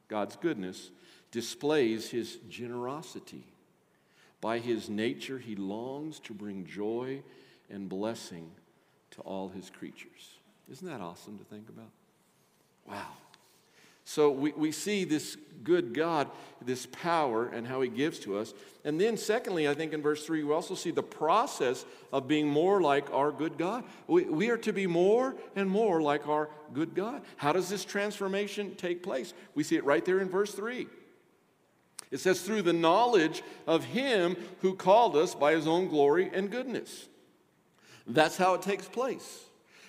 God's 0.08 0.36
goodness 0.36 0.92
displays 1.32 2.10
his 2.10 2.38
generosity. 2.50 3.44
By 4.42 4.60
his 4.60 4.89
nature, 4.89 5.39
he 5.39 5.56
longs 5.56 6.20
to 6.22 6.34
bring 6.34 6.65
joy 6.65 7.24
and 7.70 7.89
blessing 7.89 8.51
to 9.16 9.22
all 9.22 9.50
his 9.50 9.70
creatures. 9.70 10.38
Isn't 10.72 10.88
that 10.88 11.02
awesome 11.02 11.38
to 11.38 11.44
think 11.46 11.70
about? 11.70 11.90
Wow. 12.88 13.08
So 14.08 14.30
we, 14.30 14.52
we 14.52 14.72
see 14.72 15.04
this 15.04 15.36
good 15.64 15.94
God, 15.94 16.30
this 16.62 16.86
power, 16.86 17.48
and 17.48 17.66
how 17.66 17.82
he 17.82 17.90
gives 17.90 18.20
to 18.20 18.38
us. 18.38 18.54
And 18.84 19.02
then, 19.02 19.18
secondly, 19.18 19.68
I 19.68 19.74
think 19.74 19.94
in 19.94 20.02
verse 20.04 20.24
3, 20.26 20.44
we 20.44 20.54
also 20.54 20.76
see 20.76 20.92
the 20.92 21.02
process 21.02 21.86
of 22.14 22.28
being 22.28 22.48
more 22.48 22.82
like 22.82 23.12
our 23.12 23.32
good 23.32 23.58
God. 23.58 23.84
We, 24.08 24.26
we 24.26 24.50
are 24.50 24.58
to 24.58 24.72
be 24.72 24.86
more 24.86 25.36
and 25.56 25.68
more 25.68 26.02
like 26.02 26.28
our 26.28 26.50
good 26.72 26.94
God. 26.94 27.24
How 27.38 27.52
does 27.52 27.68
this 27.68 27.84
transformation 27.84 28.76
take 28.76 29.02
place? 29.02 29.34
We 29.56 29.64
see 29.64 29.76
it 29.76 29.84
right 29.86 30.06
there 30.06 30.20
in 30.20 30.30
verse 30.30 30.54
3. 30.54 30.88
It 32.12 32.20
says, 32.20 32.42
through 32.42 32.62
the 32.62 32.74
knowledge 32.74 33.42
of 33.66 33.86
him 33.86 34.38
who 34.62 34.76
called 34.76 35.16
us 35.16 35.34
by 35.34 35.54
his 35.54 35.66
own 35.66 35.88
glory 35.88 36.30
and 36.32 36.52
goodness. 36.52 37.08
That's 38.08 38.38
how 38.38 38.54
it 38.54 38.62
takes 38.62 38.88
place. 38.88 39.42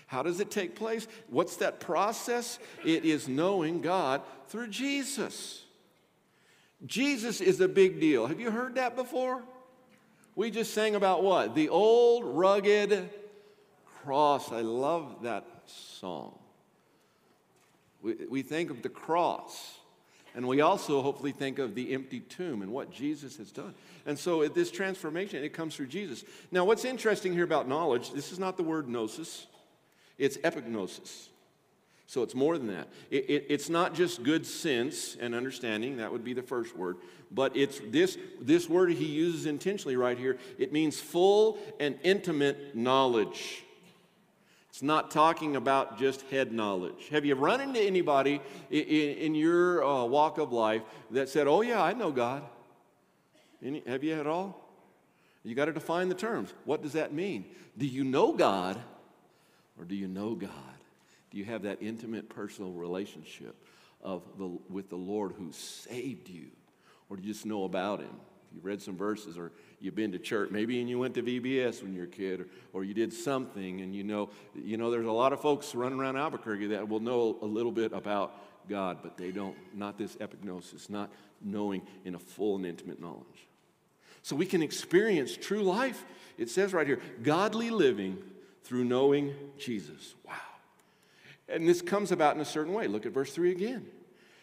How 0.07 0.23
does 0.23 0.41
it 0.41 0.51
take 0.51 0.77
place? 0.77 1.09
What's 1.29 1.57
that 1.57 1.81
process? 1.81 2.59
It 2.85 3.05
is 3.05 3.29
knowing 3.29 3.81
God 3.81 4.23
through 4.49 4.69
Jesus. 4.69 5.65
Jesus 6.85 7.41
is 7.41 7.61
a 7.61 7.69
big 7.69 8.01
deal. 8.01 8.27
Have 8.27 8.41
you 8.41 8.51
heard 8.51 8.77
that 8.77 8.95
before? 8.95 9.43
We 10.37 10.51
just 10.51 10.75
sang 10.75 10.95
about 10.95 11.23
what? 11.23 11.55
The 11.55 11.71
old 11.71 12.25
rugged 12.25 13.11
cross. 14.03 14.53
I 14.53 14.61
love 14.61 15.23
that 15.23 15.45
song. 15.67 16.39
We, 18.03 18.15
we 18.29 18.43
think 18.43 18.71
of 18.71 18.83
the 18.83 18.89
cross. 18.89 19.76
And 20.37 20.47
we 20.47 20.61
also 20.61 21.01
hopefully 21.01 21.33
think 21.33 21.59
of 21.59 21.75
the 21.75 21.95
empty 21.95 22.21
tomb 22.21 22.61
and 22.61 22.71
what 22.71 22.93
Jesus 22.93 23.39
has 23.39 23.51
done. 23.51 23.75
And 24.05 24.19
so 24.19 24.47
this 24.47 24.71
transformation, 24.71 25.43
it 25.43 25.55
comes 25.55 25.75
through 25.75 25.87
Jesus. 25.87 26.25
Now, 26.53 26.67
what's 26.67 26.85
interesting 26.85 27.33
here 27.33 27.43
about 27.43 27.67
knowledge, 27.67 28.13
this 28.13 28.31
is 28.31 28.39
not 28.39 28.59
the 28.59 28.63
word 28.63 28.87
gnosis, 28.87 29.47
it's 30.19 30.37
epignosis. 30.39 31.29
So 32.07 32.23
it's 32.23 32.35
more 32.35 32.57
than 32.59 32.69
that. 32.69 32.89
It, 33.11 33.29
it, 33.29 33.47
it's 33.49 33.69
not 33.69 33.95
just 33.95 34.23
good 34.23 34.47
sense 34.47 35.17
and 35.19 35.35
understanding, 35.35 35.97
that 35.97 36.13
would 36.13 36.23
be 36.23 36.35
the 36.35 36.43
first 36.43 36.77
word, 36.77 36.99
but 37.33 37.57
it's 37.57 37.81
this, 37.89 38.19
this 38.41 38.69
word 38.69 38.91
he 38.91 39.07
uses 39.07 39.47
intentionally 39.47 39.97
right 39.97 40.19
here. 40.19 40.37
It 40.59 40.71
means 40.71 41.01
full 41.01 41.59
and 41.81 41.99
intimate 42.05 42.77
knowledge. 42.77 43.65
It's 44.77 44.83
not 44.83 45.11
talking 45.11 45.57
about 45.57 45.99
just 45.99 46.21
head 46.29 46.53
knowledge. 46.53 47.09
Have 47.09 47.25
you 47.25 47.35
run 47.35 47.63
into 47.63 47.81
anybody 47.81 48.43
in, 48.69 48.85
in 48.85 49.35
your 49.35 49.83
uh, 49.83 50.05
walk 50.05 50.37
of 50.37 50.53
life 50.53 50.83
that 51.13 51.31
said, 51.31 51.47
Oh, 51.47 51.63
yeah, 51.63 51.83
I 51.83 51.95
know 51.95 52.13
God? 52.13 52.43
Any, 53.65 53.83
have 53.87 54.05
you 54.05 54.13
at 54.13 54.27
all? 54.27 54.69
You 55.45 55.55
got 55.55 55.65
to 55.65 55.73
define 55.73 56.11
the 56.11 56.15
terms. 56.15 56.53
What 56.67 56.83
does 56.83 56.93
that 56.93 57.15
mean? 57.15 57.47
Do 57.79 57.87
you 57.87 58.05
know 58.05 58.35
God 58.35 58.79
or 59.79 59.87
do 59.87 59.95
you 59.95 60.09
know 60.09 60.35
God? 60.35 60.51
Do 61.31 61.39
you 61.39 61.47
have 61.47 61.63
that 61.63 61.79
intimate 61.81 62.29
personal 62.29 62.73
relationship 62.73 63.57
of 64.03 64.25
the, 64.37 64.59
with 64.69 64.91
the 64.91 64.97
Lord 64.97 65.33
who 65.39 65.53
saved 65.53 66.29
you? 66.29 66.49
Or 67.09 67.17
do 67.17 67.23
you 67.23 67.33
just 67.33 67.47
know 67.47 67.65
about 67.65 68.01
Him? 68.01 68.15
You 68.55 68.61
read 68.63 68.83
some 68.83 68.99
verses 68.99 69.39
or 69.39 69.53
you've 69.81 69.95
been 69.95 70.13
to 70.13 70.19
church, 70.19 70.51
maybe 70.51 70.81
and 70.81 70.89
you 70.89 70.99
went 70.99 71.15
to 71.15 71.23
VBS 71.23 71.83
when 71.83 71.93
you 71.93 72.01
were 72.01 72.07
a 72.07 72.09
kid, 72.09 72.41
or, 72.41 72.47
or 72.73 72.85
you 72.85 72.95
did 72.95 73.13
something, 73.13 73.81
and 73.81 73.95
you 73.95 74.05
know, 74.05 74.31
you 74.55 74.77
know, 74.77 74.91
there's 74.91 75.07
a 75.07 75.13
lot 75.13 75.33
of 75.33 75.41
folks 75.41 75.75
running 75.75 75.99
around 75.99 76.17
Albuquerque 76.17 76.69
that 76.69 76.89
will 76.89 77.01
know 77.01 77.37
a 77.43 77.47
little 77.47 77.73
bit 77.73 77.93
about 77.93 78.35
God, 78.69 78.99
but 79.03 79.17
they 79.17 79.31
don't, 79.31 79.57
not 79.75 79.99
this 79.99 80.17
epignosis, 80.17 80.91
not 80.91 81.11
knowing 81.43 81.83
in 82.05 82.15
a 82.15 82.19
full 82.19 82.57
and 82.57 82.67
intimate 82.67 83.01
knowledge. 83.01 83.47
So 84.23 84.35
we 84.35 84.47
can 84.47 84.63
experience 84.63 85.37
true 85.37 85.63
life. 85.63 86.05
It 86.37 86.51
says 86.51 86.73
right 86.73 86.87
here, 86.87 87.01
godly 87.23 87.71
living 87.71 88.19
through 88.65 88.85
knowing 88.85 89.35
Jesus. 89.59 90.15
Wow. 90.27 90.35
And 91.49 91.69
this 91.69 91.81
comes 91.81 92.11
about 92.11 92.35
in 92.35 92.41
a 92.41 92.47
certain 92.47 92.73
way. 92.73 92.89
Look 92.89 93.07
at 93.07 93.13
verse 93.13 93.33
3 93.33 93.53
again. 93.53 93.87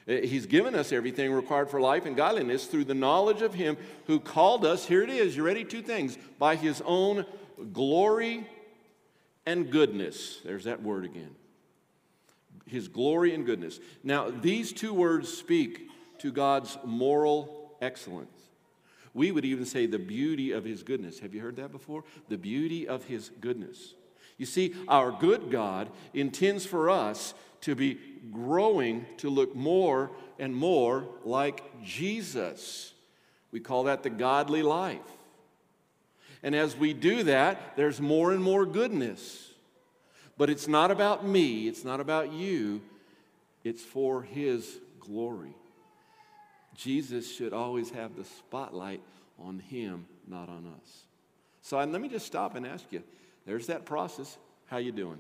Uh, 0.07 0.15
he's 0.15 0.45
given 0.45 0.75
us 0.75 0.91
everything 0.91 1.31
required 1.31 1.69
for 1.69 1.79
life 1.79 2.05
and 2.05 2.15
godliness 2.15 2.65
through 2.65 2.85
the 2.85 2.93
knowledge 2.93 3.41
of 3.41 3.53
Him 3.53 3.77
who 4.07 4.19
called 4.19 4.65
us. 4.65 4.85
Here 4.85 5.01
it 5.01 5.09
is. 5.09 5.35
You 5.35 5.43
ready? 5.43 5.63
Two 5.63 5.81
things. 5.81 6.17
By 6.39 6.55
His 6.55 6.81
own 6.85 7.25
glory 7.71 8.47
and 9.45 9.71
goodness. 9.71 10.39
There's 10.43 10.65
that 10.65 10.81
word 10.81 11.05
again. 11.05 11.35
His 12.65 12.87
glory 12.87 13.33
and 13.33 13.45
goodness. 13.45 13.79
Now, 14.03 14.29
these 14.29 14.73
two 14.73 14.93
words 14.93 15.31
speak 15.31 15.89
to 16.19 16.31
God's 16.31 16.77
moral 16.83 17.75
excellence. 17.81 18.29
We 19.13 19.31
would 19.31 19.45
even 19.45 19.65
say 19.65 19.85
the 19.85 19.99
beauty 19.99 20.51
of 20.51 20.63
his 20.63 20.81
goodness. 20.81 21.19
Have 21.19 21.33
you 21.35 21.41
heard 21.41 21.57
that 21.57 21.71
before? 21.71 22.03
The 22.29 22.37
beauty 22.37 22.87
of 22.87 23.03
his 23.05 23.29
goodness. 23.41 23.93
You 24.37 24.45
see, 24.45 24.73
our 24.87 25.11
good 25.11 25.51
God 25.51 25.89
intends 26.13 26.65
for 26.65 26.89
us 26.89 27.33
to 27.61 27.75
be 27.75 27.99
growing 28.31 29.05
to 29.17 29.29
look 29.29 29.55
more 29.55 30.11
and 30.39 30.55
more 30.55 31.05
like 31.23 31.83
Jesus. 31.83 32.93
We 33.51 33.59
call 33.59 33.83
that 33.83 34.03
the 34.03 34.09
godly 34.09 34.63
life. 34.63 34.99
And 36.41 36.55
as 36.55 36.75
we 36.75 36.93
do 36.93 37.23
that, 37.23 37.75
there's 37.75 38.01
more 38.01 38.31
and 38.31 38.43
more 38.43 38.65
goodness. 38.65 39.51
But 40.37 40.49
it's 40.49 40.67
not 40.67 40.91
about 40.91 41.25
me, 41.25 41.67
it's 41.67 41.85
not 41.85 41.99
about 41.99 42.33
you, 42.33 42.81
it's 43.63 43.81
for 43.81 44.23
His 44.23 44.79
glory. 44.99 45.55
Jesus 46.75 47.33
should 47.33 47.53
always 47.53 47.91
have 47.91 48.15
the 48.15 48.25
spotlight 48.25 49.01
on 49.39 49.59
Him, 49.59 50.05
not 50.27 50.49
on 50.49 50.73
us. 50.81 51.03
So 51.61 51.77
let 51.77 52.01
me 52.01 52.09
just 52.09 52.25
stop 52.25 52.55
and 52.55 52.65
ask 52.65 52.85
you 52.91 53.03
there's 53.45 53.67
that 53.67 53.85
process. 53.85 54.37
How 54.65 54.77
you 54.77 54.91
doing? 54.91 55.19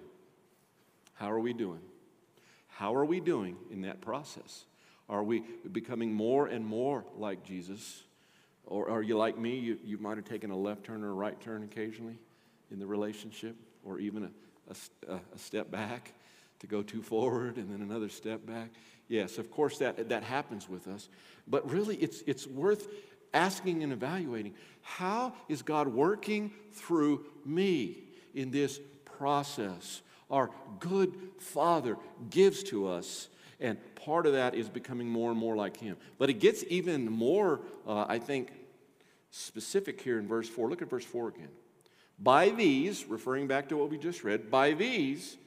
How 1.13 1.31
are 1.31 1.39
we 1.39 1.53
doing? 1.53 1.79
How 2.77 2.95
are 2.95 3.05
we 3.05 3.19
doing 3.19 3.57
in 3.71 3.81
that 3.81 4.01
process? 4.01 4.65
Are 5.09 5.23
we 5.23 5.43
becoming 5.71 6.13
more 6.13 6.47
and 6.47 6.65
more 6.65 7.05
like 7.17 7.43
Jesus? 7.43 8.03
Or 8.65 8.89
are 8.89 9.01
you 9.01 9.17
like 9.17 9.37
me? 9.37 9.57
You, 9.57 9.77
you 9.83 9.97
might 9.97 10.17
have 10.17 10.25
taken 10.25 10.49
a 10.49 10.57
left 10.57 10.83
turn 10.83 11.03
or 11.03 11.09
a 11.09 11.13
right 11.13 11.39
turn 11.39 11.63
occasionally 11.63 12.17
in 12.71 12.79
the 12.79 12.87
relationship, 12.87 13.55
or 13.83 13.99
even 13.99 14.23
a, 14.69 15.11
a, 15.11 15.15
a 15.15 15.37
step 15.37 15.69
back 15.69 16.13
to 16.59 16.67
go 16.67 16.81
too 16.81 17.01
forward 17.01 17.57
and 17.57 17.69
then 17.69 17.81
another 17.81 18.09
step 18.09 18.45
back. 18.45 18.71
Yes, 19.07 19.37
of 19.37 19.51
course, 19.51 19.77
that, 19.79 20.09
that 20.09 20.23
happens 20.23 20.69
with 20.69 20.87
us. 20.87 21.09
But 21.47 21.69
really, 21.69 21.97
it's, 21.97 22.23
it's 22.25 22.47
worth 22.47 22.87
asking 23.33 23.83
and 23.83 23.91
evaluating 23.91 24.53
how 24.81 25.33
is 25.49 25.61
God 25.61 25.87
working 25.87 26.51
through 26.71 27.25
me 27.45 27.97
in 28.33 28.49
this 28.49 28.79
process? 29.05 30.01
Our 30.29 30.49
good 30.79 31.15
Father 31.39 31.97
gives 32.29 32.63
to 32.63 32.87
us 32.87 33.29
and 33.63 33.77
part 33.95 34.25
of 34.25 34.33
that 34.33 34.55
is 34.55 34.67
becoming 34.67 35.07
more 35.07 35.31
and 35.31 35.39
more 35.39 35.55
like 35.55 35.77
Him. 35.77 35.95
But 36.17 36.29
it 36.29 36.33
gets 36.33 36.65
even 36.67 37.09
more, 37.09 37.61
uh, 37.87 38.05
I 38.07 38.19
think, 38.19 38.51
specific 39.31 40.01
here 40.01 40.19
in 40.19 40.27
verse 40.27 40.49
4. 40.49 40.69
Look 40.69 40.81
at 40.81 40.89
verse 40.89 41.05
4 41.05 41.29
again. 41.29 41.49
By 42.19 42.49
these, 42.49 43.05
referring 43.05 43.47
back 43.47 43.69
to 43.69 43.77
what 43.77 43.89
we 43.89 43.97
just 43.97 44.23
read, 44.23 44.51
by 44.51 44.73
these, 44.73 45.37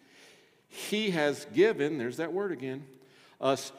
He 0.69 1.11
has 1.11 1.47
given, 1.53 1.99
there's 1.99 2.17
that 2.17 2.33
word 2.33 2.53
again, 2.53 2.87
us 3.39 3.71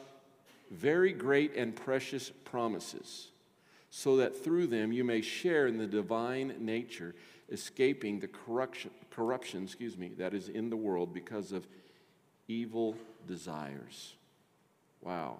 very 0.70 1.12
great 1.12 1.56
and 1.56 1.74
precious 1.74 2.30
promises, 2.44 3.28
so 3.90 4.18
that 4.18 4.44
through 4.44 4.68
them 4.68 4.92
you 4.92 5.02
may 5.02 5.20
share 5.20 5.66
in 5.66 5.78
the 5.78 5.86
divine 5.86 6.54
nature, 6.60 7.14
escaping 7.50 8.20
the 8.20 8.28
corruption, 8.28 8.90
corruption 9.18 9.64
excuse 9.64 9.98
me, 9.98 10.12
that 10.18 10.32
is 10.32 10.48
in 10.48 10.70
the 10.70 10.76
world 10.76 11.12
because 11.12 11.50
of 11.50 11.66
evil 12.46 12.94
desires. 13.26 14.14
Wow. 15.02 15.38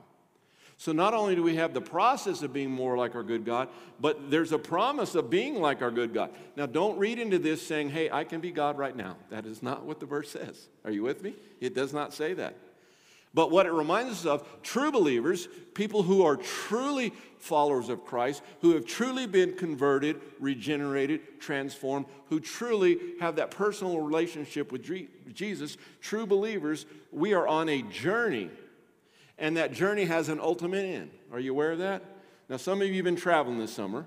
So 0.76 0.90
not 0.90 1.14
only 1.14 1.37
do 1.37 1.44
we 1.44 1.54
have 1.56 1.75
the 1.75 1.80
process 1.80 2.42
of 2.42 2.52
being 2.52 2.73
more 2.73 2.97
like 2.97 3.14
our 3.14 3.23
good 3.23 3.44
God, 3.44 3.68
but 4.00 4.32
there's 4.32 4.50
a 4.50 4.58
promise 4.58 5.14
of 5.14 5.30
being 5.30 5.61
like 5.61 5.80
our 5.80 5.92
good 5.92 6.12
God. 6.12 6.30
Now, 6.56 6.66
don't 6.66 6.99
read 6.99 7.20
into 7.20 7.38
this 7.38 7.64
saying, 7.64 7.90
hey, 7.90 8.11
I 8.11 8.25
can 8.25 8.40
be 8.40 8.50
God 8.50 8.78
right 8.78 8.94
now. 8.94 9.16
That 9.30 9.47
is 9.47 9.62
not 9.62 9.85
what 9.85 10.00
the 10.00 10.06
verse 10.06 10.30
says. 10.30 10.68
Are 10.85 10.90
you 10.90 11.04
with 11.04 11.23
me? 11.23 11.35
It 11.61 11.75
does 11.75 11.92
not 11.92 12.12
say 12.12 12.35
that. 12.35 12.56
But 13.38 13.52
what 13.52 13.66
it 13.66 13.73
reminds 13.73 14.11
us 14.11 14.26
of, 14.26 14.62
true 14.64 14.90
believers, 14.90 15.47
people 15.73 16.02
who 16.02 16.25
are 16.25 16.37
truly 16.37 17.12
followers 17.38 17.88
of 17.88 18.04
Christ, 18.04 18.42
who 18.62 18.75
have 18.75 18.85
truly 18.85 19.28
been 19.28 19.52
converted, 19.52 20.21
regenerated, 20.40 21.38
transformed, 21.38 22.07
who 22.30 22.40
truly 22.40 22.99
have 23.21 23.37
that 23.37 23.52
personal 23.52 24.00
relationship 24.00 24.73
with 24.73 24.83
Jesus, 25.33 25.76
true 26.00 26.26
believers, 26.26 26.85
we 27.12 27.33
are 27.33 27.47
on 27.47 27.68
a 27.68 27.83
journey 27.83 28.50
and 29.38 29.57
that 29.57 29.73
journey 29.73 30.07
has 30.07 30.28
an 30.28 30.40
ultimate 30.40 30.85
end. 30.85 31.12
Are 31.33 31.38
you 31.38 31.52
aware 31.52 31.71
of 31.71 31.78
that? 31.78 32.02
Now, 32.49 32.57
some 32.57 32.83
of 32.83 32.88
you 32.88 32.95
have 32.97 33.04
been 33.04 33.14
traveling 33.14 33.61
this 33.61 33.73
summer. 33.73 34.04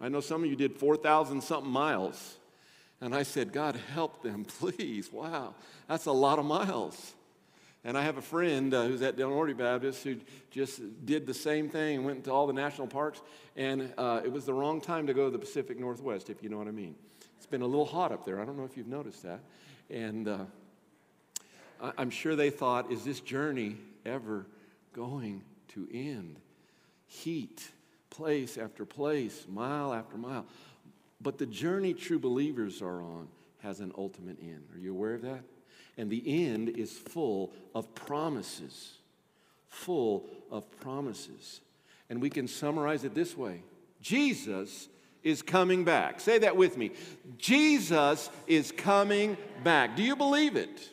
I 0.00 0.08
know 0.08 0.20
some 0.20 0.44
of 0.44 0.48
you 0.48 0.54
did 0.54 0.76
4,000 0.76 1.40
something 1.40 1.72
miles. 1.72 2.38
And 3.00 3.16
I 3.16 3.24
said, 3.24 3.52
God, 3.52 3.74
help 3.94 4.22
them, 4.22 4.44
please. 4.60 5.12
Wow, 5.12 5.56
that's 5.88 6.06
a 6.06 6.12
lot 6.12 6.38
of 6.38 6.44
miles. 6.44 7.14
And 7.88 7.96
I 7.96 8.02
have 8.02 8.18
a 8.18 8.22
friend 8.22 8.74
uh, 8.74 8.84
who's 8.84 9.00
at 9.00 9.16
Del 9.16 9.30
Norte 9.30 9.56
Baptist 9.56 10.04
who 10.04 10.16
just 10.50 11.06
did 11.06 11.26
the 11.26 11.32
same 11.32 11.70
thing, 11.70 11.96
and 11.96 12.04
went 12.04 12.22
to 12.24 12.30
all 12.30 12.46
the 12.46 12.52
national 12.52 12.86
parks, 12.86 13.22
and 13.56 13.90
uh, 13.96 14.20
it 14.22 14.30
was 14.30 14.44
the 14.44 14.52
wrong 14.52 14.82
time 14.82 15.06
to 15.06 15.14
go 15.14 15.24
to 15.24 15.30
the 15.30 15.38
Pacific 15.38 15.80
Northwest, 15.80 16.28
if 16.28 16.42
you 16.42 16.50
know 16.50 16.58
what 16.58 16.68
I 16.68 16.72
mean. 16.72 16.94
It's 17.38 17.46
been 17.46 17.62
a 17.62 17.66
little 17.66 17.86
hot 17.86 18.12
up 18.12 18.26
there. 18.26 18.42
I 18.42 18.44
don't 18.44 18.58
know 18.58 18.66
if 18.66 18.76
you've 18.76 18.88
noticed 18.88 19.22
that. 19.22 19.40
And 19.88 20.28
uh, 20.28 20.38
I'm 21.96 22.10
sure 22.10 22.36
they 22.36 22.50
thought, 22.50 22.92
is 22.92 23.04
this 23.04 23.20
journey 23.20 23.76
ever 24.04 24.44
going 24.92 25.40
to 25.68 25.88
end? 25.90 26.36
Heat, 27.06 27.70
place 28.10 28.58
after 28.58 28.84
place, 28.84 29.46
mile 29.48 29.94
after 29.94 30.18
mile. 30.18 30.44
But 31.22 31.38
the 31.38 31.46
journey 31.46 31.94
true 31.94 32.18
believers 32.18 32.82
are 32.82 33.00
on 33.00 33.28
has 33.62 33.80
an 33.80 33.92
ultimate 33.96 34.36
end. 34.42 34.64
Are 34.74 34.78
you 34.78 34.92
aware 34.92 35.14
of 35.14 35.22
that? 35.22 35.40
And 35.98 36.08
the 36.08 36.46
end 36.46 36.70
is 36.70 36.92
full 36.92 37.52
of 37.74 37.94
promises. 37.94 38.92
Full 39.68 40.24
of 40.50 40.70
promises. 40.80 41.60
And 42.08 42.22
we 42.22 42.30
can 42.30 42.48
summarize 42.48 43.04
it 43.04 43.14
this 43.14 43.36
way 43.36 43.62
Jesus 44.00 44.88
is 45.22 45.42
coming 45.42 45.84
back. 45.84 46.20
Say 46.20 46.38
that 46.38 46.56
with 46.56 46.78
me. 46.78 46.92
Jesus 47.36 48.30
is 48.46 48.72
coming 48.72 49.36
back. 49.64 49.96
Do 49.96 50.02
you 50.02 50.16
believe 50.16 50.56
it? 50.56 50.88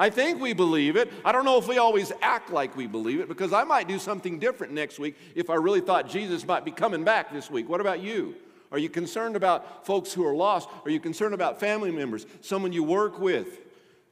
I 0.00 0.10
think 0.10 0.40
we 0.40 0.52
believe 0.52 0.94
it. 0.94 1.12
I 1.24 1.32
don't 1.32 1.44
know 1.44 1.58
if 1.58 1.66
we 1.66 1.78
always 1.78 2.12
act 2.22 2.50
like 2.52 2.76
we 2.76 2.86
believe 2.86 3.18
it 3.18 3.26
because 3.26 3.52
I 3.52 3.64
might 3.64 3.88
do 3.88 3.98
something 3.98 4.38
different 4.38 4.72
next 4.72 5.00
week 5.00 5.16
if 5.34 5.50
I 5.50 5.56
really 5.56 5.80
thought 5.80 6.08
Jesus 6.08 6.46
might 6.46 6.64
be 6.64 6.70
coming 6.70 7.02
back 7.02 7.32
this 7.32 7.50
week. 7.50 7.68
What 7.68 7.80
about 7.80 8.00
you? 8.00 8.36
Are 8.70 8.78
you 8.78 8.88
concerned 8.88 9.34
about 9.34 9.84
folks 9.84 10.12
who 10.12 10.24
are 10.24 10.34
lost? 10.34 10.68
Are 10.84 10.90
you 10.90 11.00
concerned 11.00 11.34
about 11.34 11.58
family 11.58 11.90
members, 11.90 12.26
someone 12.42 12.72
you 12.72 12.84
work 12.84 13.18
with, 13.18 13.58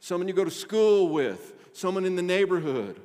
someone 0.01 0.29
you 0.29 0.35
go 0.35 0.45
to 0.45 0.51
school 0.51 1.09
with, 1.09 1.55
someone 1.73 2.05
in 2.05 2.17
the 2.17 2.23
neighborhood? 2.23 3.01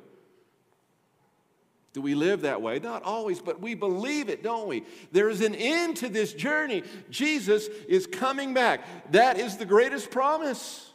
Do 1.92 2.00
we 2.00 2.14
live 2.14 2.42
that 2.42 2.62
way? 2.62 2.78
Not 2.78 3.02
always, 3.02 3.40
but 3.40 3.60
we 3.60 3.74
believe 3.74 4.30
it, 4.30 4.42
don't 4.42 4.66
we? 4.66 4.84
There 5.12 5.28
is 5.28 5.42
an 5.42 5.54
end 5.54 5.98
to 5.98 6.08
this 6.08 6.32
journey. 6.32 6.84
Jesus 7.10 7.66
is 7.86 8.06
coming 8.06 8.54
back. 8.54 9.12
That 9.12 9.38
is 9.38 9.58
the 9.58 9.66
greatest 9.66 10.10
promise. 10.10 10.90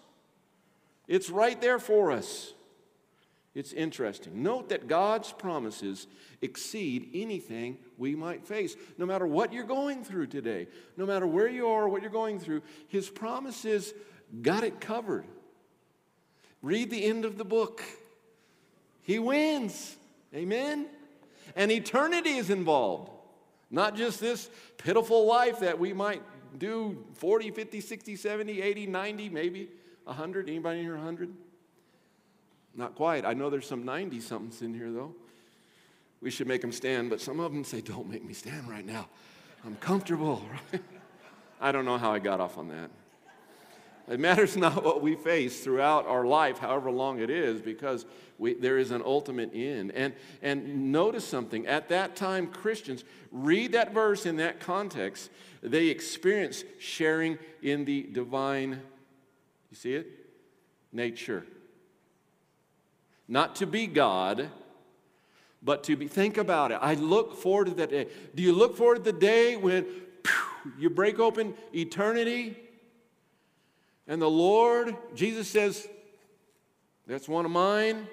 It's 1.07 1.29
right 1.29 1.59
there 1.61 1.77
for 1.77 2.11
us. 2.11 2.53
It's 3.53 3.73
interesting. 3.73 4.43
Note 4.43 4.69
that 4.69 4.87
God's 4.87 5.31
promises 5.31 6.07
exceed 6.41 7.09
anything 7.13 7.77
we 7.97 8.15
might 8.15 8.45
face. 8.45 8.75
No 8.97 9.05
matter 9.05 9.25
what 9.25 9.53
you're 9.53 9.63
going 9.63 10.03
through 10.03 10.27
today, 10.27 10.67
no 10.95 11.05
matter 11.05 11.25
where 11.25 11.47
you 11.47 11.67
are, 11.67 11.89
what 11.89 12.01
you're 12.01 12.11
going 12.11 12.39
through, 12.39 12.61
His 12.87 13.09
promises 13.09 13.93
got 14.41 14.63
it 14.63 14.79
covered. 14.79 15.25
Read 16.61 16.89
the 16.89 17.03
end 17.03 17.25
of 17.25 17.37
the 17.37 17.45
book. 17.45 17.83
He 19.01 19.19
wins. 19.19 19.95
Amen? 20.33 20.87
And 21.55 21.71
eternity 21.71 22.31
is 22.31 22.49
involved. 22.49 23.11
Not 23.69 23.95
just 23.95 24.19
this 24.19 24.49
pitiful 24.77 25.25
life 25.25 25.59
that 25.59 25.77
we 25.77 25.93
might 25.93 26.21
do 26.57 27.05
40, 27.15 27.51
50, 27.51 27.81
60, 27.81 28.15
70, 28.15 28.61
80, 28.61 28.87
90, 28.87 29.29
maybe. 29.29 29.69
100? 30.05 30.49
Anybody 30.49 30.79
in 30.79 30.85
here 30.85 30.95
100? 30.95 31.33
Not 32.75 32.95
quite. 32.95 33.25
I 33.25 33.33
know 33.33 33.49
there's 33.49 33.67
some 33.67 33.83
90 33.83 34.21
somethings 34.21 34.61
in 34.61 34.73
here, 34.73 34.91
though. 34.91 35.13
We 36.21 36.31
should 36.31 36.47
make 36.47 36.61
them 36.61 36.71
stand, 36.71 37.09
but 37.09 37.21
some 37.21 37.39
of 37.39 37.51
them 37.51 37.63
say, 37.63 37.81
Don't 37.81 38.09
make 38.09 38.23
me 38.23 38.33
stand 38.33 38.69
right 38.69 38.85
now. 38.85 39.07
I'm 39.65 39.75
comfortable, 39.75 40.43
right? 40.71 40.81
I 41.61 41.71
don't 41.71 41.85
know 41.85 41.97
how 41.97 42.13
I 42.13 42.19
got 42.19 42.39
off 42.39 42.57
on 42.57 42.69
that. 42.69 42.89
It 44.07 44.19
matters 44.19 44.55
not 44.57 44.83
what 44.83 45.01
we 45.01 45.15
face 45.15 45.63
throughout 45.63 46.07
our 46.07 46.25
life, 46.25 46.59
however 46.59 46.91
long 46.91 47.19
it 47.19 47.29
is, 47.29 47.61
because 47.61 48.05
we, 48.37 48.53
there 48.53 48.77
is 48.77 48.91
an 48.91 49.01
ultimate 49.03 49.51
end. 49.53 49.91
And, 49.91 50.13
and 50.41 50.91
notice 50.91 51.25
something. 51.25 51.67
At 51.67 51.89
that 51.89 52.15
time, 52.15 52.47
Christians, 52.47 53.03
read 53.31 53.71
that 53.73 53.93
verse 53.93 54.25
in 54.25 54.37
that 54.37 54.59
context, 54.59 55.29
they 55.61 55.87
experience 55.87 56.63
sharing 56.79 57.37
in 57.61 57.85
the 57.85 58.03
divine 58.03 58.81
you 59.69 59.75
see 59.75 59.93
it? 59.93 60.07
Nature. 60.91 61.45
Not 63.27 63.57
to 63.57 63.67
be 63.67 63.87
God, 63.87 64.49
but 65.61 65.83
to 65.85 65.95
be. 65.95 66.07
Think 66.07 66.37
about 66.37 66.71
it. 66.71 66.79
I 66.81 66.93
look 66.93 67.35
forward 67.35 67.67
to 67.67 67.73
that 67.75 67.89
day. 67.89 68.07
Do 68.33 68.41
you 68.41 68.53
look 68.53 68.77
forward 68.77 69.03
to 69.03 69.11
the 69.11 69.13
day 69.13 69.57
when 69.57 69.83
phew, 69.83 70.73
you 70.79 70.89
break 70.89 71.19
open 71.19 71.53
eternity 71.73 72.55
and 74.07 74.21
the 74.21 74.29
Lord, 74.29 74.95
Jesus 75.15 75.47
says, 75.47 75.87
That's 77.05 77.27
one 77.27 77.45
of 77.45 77.51
mine. 77.51 78.07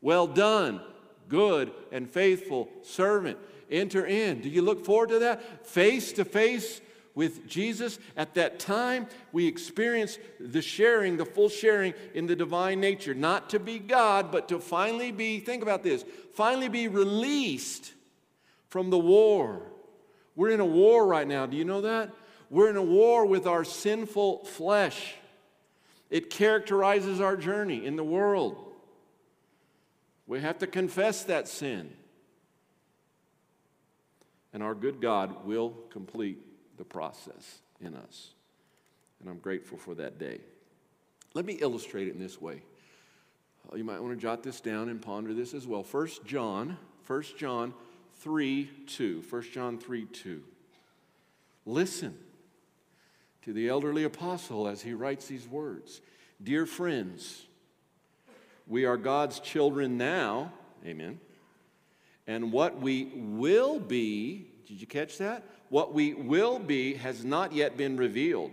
Well 0.00 0.26
done, 0.26 0.80
good 1.28 1.72
and 1.90 2.08
faithful 2.08 2.68
servant. 2.82 3.38
Enter 3.70 4.06
in. 4.06 4.40
Do 4.40 4.48
you 4.48 4.62
look 4.62 4.84
forward 4.84 5.08
to 5.10 5.18
that? 5.20 5.66
Face 5.66 6.12
to 6.12 6.24
face 6.24 6.80
with 7.14 7.48
Jesus. 7.48 7.98
At 8.16 8.34
that 8.34 8.60
time, 8.60 9.08
we 9.32 9.46
experience 9.48 10.18
the 10.38 10.62
sharing, 10.62 11.16
the 11.16 11.24
full 11.24 11.48
sharing 11.48 11.94
in 12.14 12.26
the 12.26 12.36
divine 12.36 12.78
nature. 12.78 13.14
Not 13.14 13.50
to 13.50 13.58
be 13.58 13.80
God, 13.80 14.30
but 14.30 14.48
to 14.48 14.60
finally 14.60 15.10
be, 15.10 15.40
think 15.40 15.62
about 15.62 15.82
this, 15.82 16.04
finally 16.34 16.68
be 16.68 16.86
released 16.86 17.92
from 18.68 18.90
the 18.90 18.98
war. 18.98 19.62
We're 20.36 20.50
in 20.50 20.60
a 20.60 20.66
war 20.66 21.06
right 21.06 21.26
now. 21.26 21.46
Do 21.46 21.56
you 21.56 21.64
know 21.64 21.80
that? 21.80 22.10
We're 22.50 22.70
in 22.70 22.76
a 22.76 22.82
war 22.82 23.26
with 23.26 23.46
our 23.46 23.64
sinful 23.64 24.44
flesh. 24.44 25.14
It 26.10 26.30
characterizes 26.30 27.20
our 27.20 27.36
journey 27.36 27.84
in 27.84 27.96
the 27.96 28.04
world. 28.04 28.56
We 30.26 30.40
have 30.40 30.58
to 30.58 30.66
confess 30.66 31.24
that 31.24 31.48
sin. 31.48 31.92
And 34.52 34.62
our 34.62 34.74
good 34.74 35.00
God 35.00 35.44
will 35.44 35.74
complete 35.90 36.38
the 36.78 36.84
process 36.84 37.58
in 37.80 37.94
us. 37.94 38.30
And 39.20 39.28
I'm 39.28 39.38
grateful 39.38 39.78
for 39.78 39.94
that 39.96 40.18
day. 40.18 40.40
Let 41.34 41.44
me 41.44 41.54
illustrate 41.54 42.08
it 42.08 42.14
in 42.14 42.20
this 42.20 42.40
way. 42.40 42.62
You 43.74 43.84
might 43.84 44.00
want 44.00 44.14
to 44.14 44.20
jot 44.20 44.42
this 44.42 44.60
down 44.60 44.88
and 44.88 45.02
ponder 45.02 45.34
this 45.34 45.52
as 45.52 45.66
well. 45.66 45.82
1 45.82 46.08
John, 46.24 46.78
1 47.06 47.22
John 47.36 47.74
3 48.20 48.70
2. 48.86 49.24
1 49.28 49.42
John 49.52 49.78
3 49.78 50.04
2. 50.04 50.42
Listen 51.66 52.16
to 53.46 53.52
the 53.52 53.68
elderly 53.68 54.02
apostle 54.02 54.66
as 54.66 54.82
he 54.82 54.92
writes 54.92 55.28
these 55.28 55.46
words 55.48 56.00
Dear 56.42 56.66
friends, 56.66 57.46
we 58.66 58.84
are 58.84 58.96
God's 58.96 59.38
children 59.38 59.96
now, 59.96 60.52
amen. 60.84 61.20
And 62.26 62.50
what 62.50 62.80
we 62.80 63.12
will 63.14 63.78
be, 63.78 64.48
did 64.66 64.80
you 64.80 64.86
catch 64.88 65.18
that? 65.18 65.44
What 65.68 65.94
we 65.94 66.12
will 66.12 66.58
be 66.58 66.94
has 66.94 67.24
not 67.24 67.52
yet 67.52 67.76
been 67.76 67.96
revealed. 67.96 68.50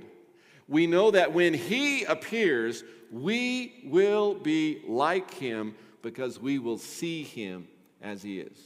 We 0.67 0.86
know 0.86 1.10
that 1.10 1.34
when 1.34 1.56
He 1.56 2.03
appears, 2.03 2.84
we 3.12 3.82
will 3.86 4.36
be 4.36 4.84
like 4.88 5.34
Him 5.34 5.73
because 6.03 6.39
we 6.39 6.60
will 6.60 6.77
see 6.77 7.23
Him 7.23 7.67
as 7.99 8.21
He 8.21 8.39
is. 8.39 8.58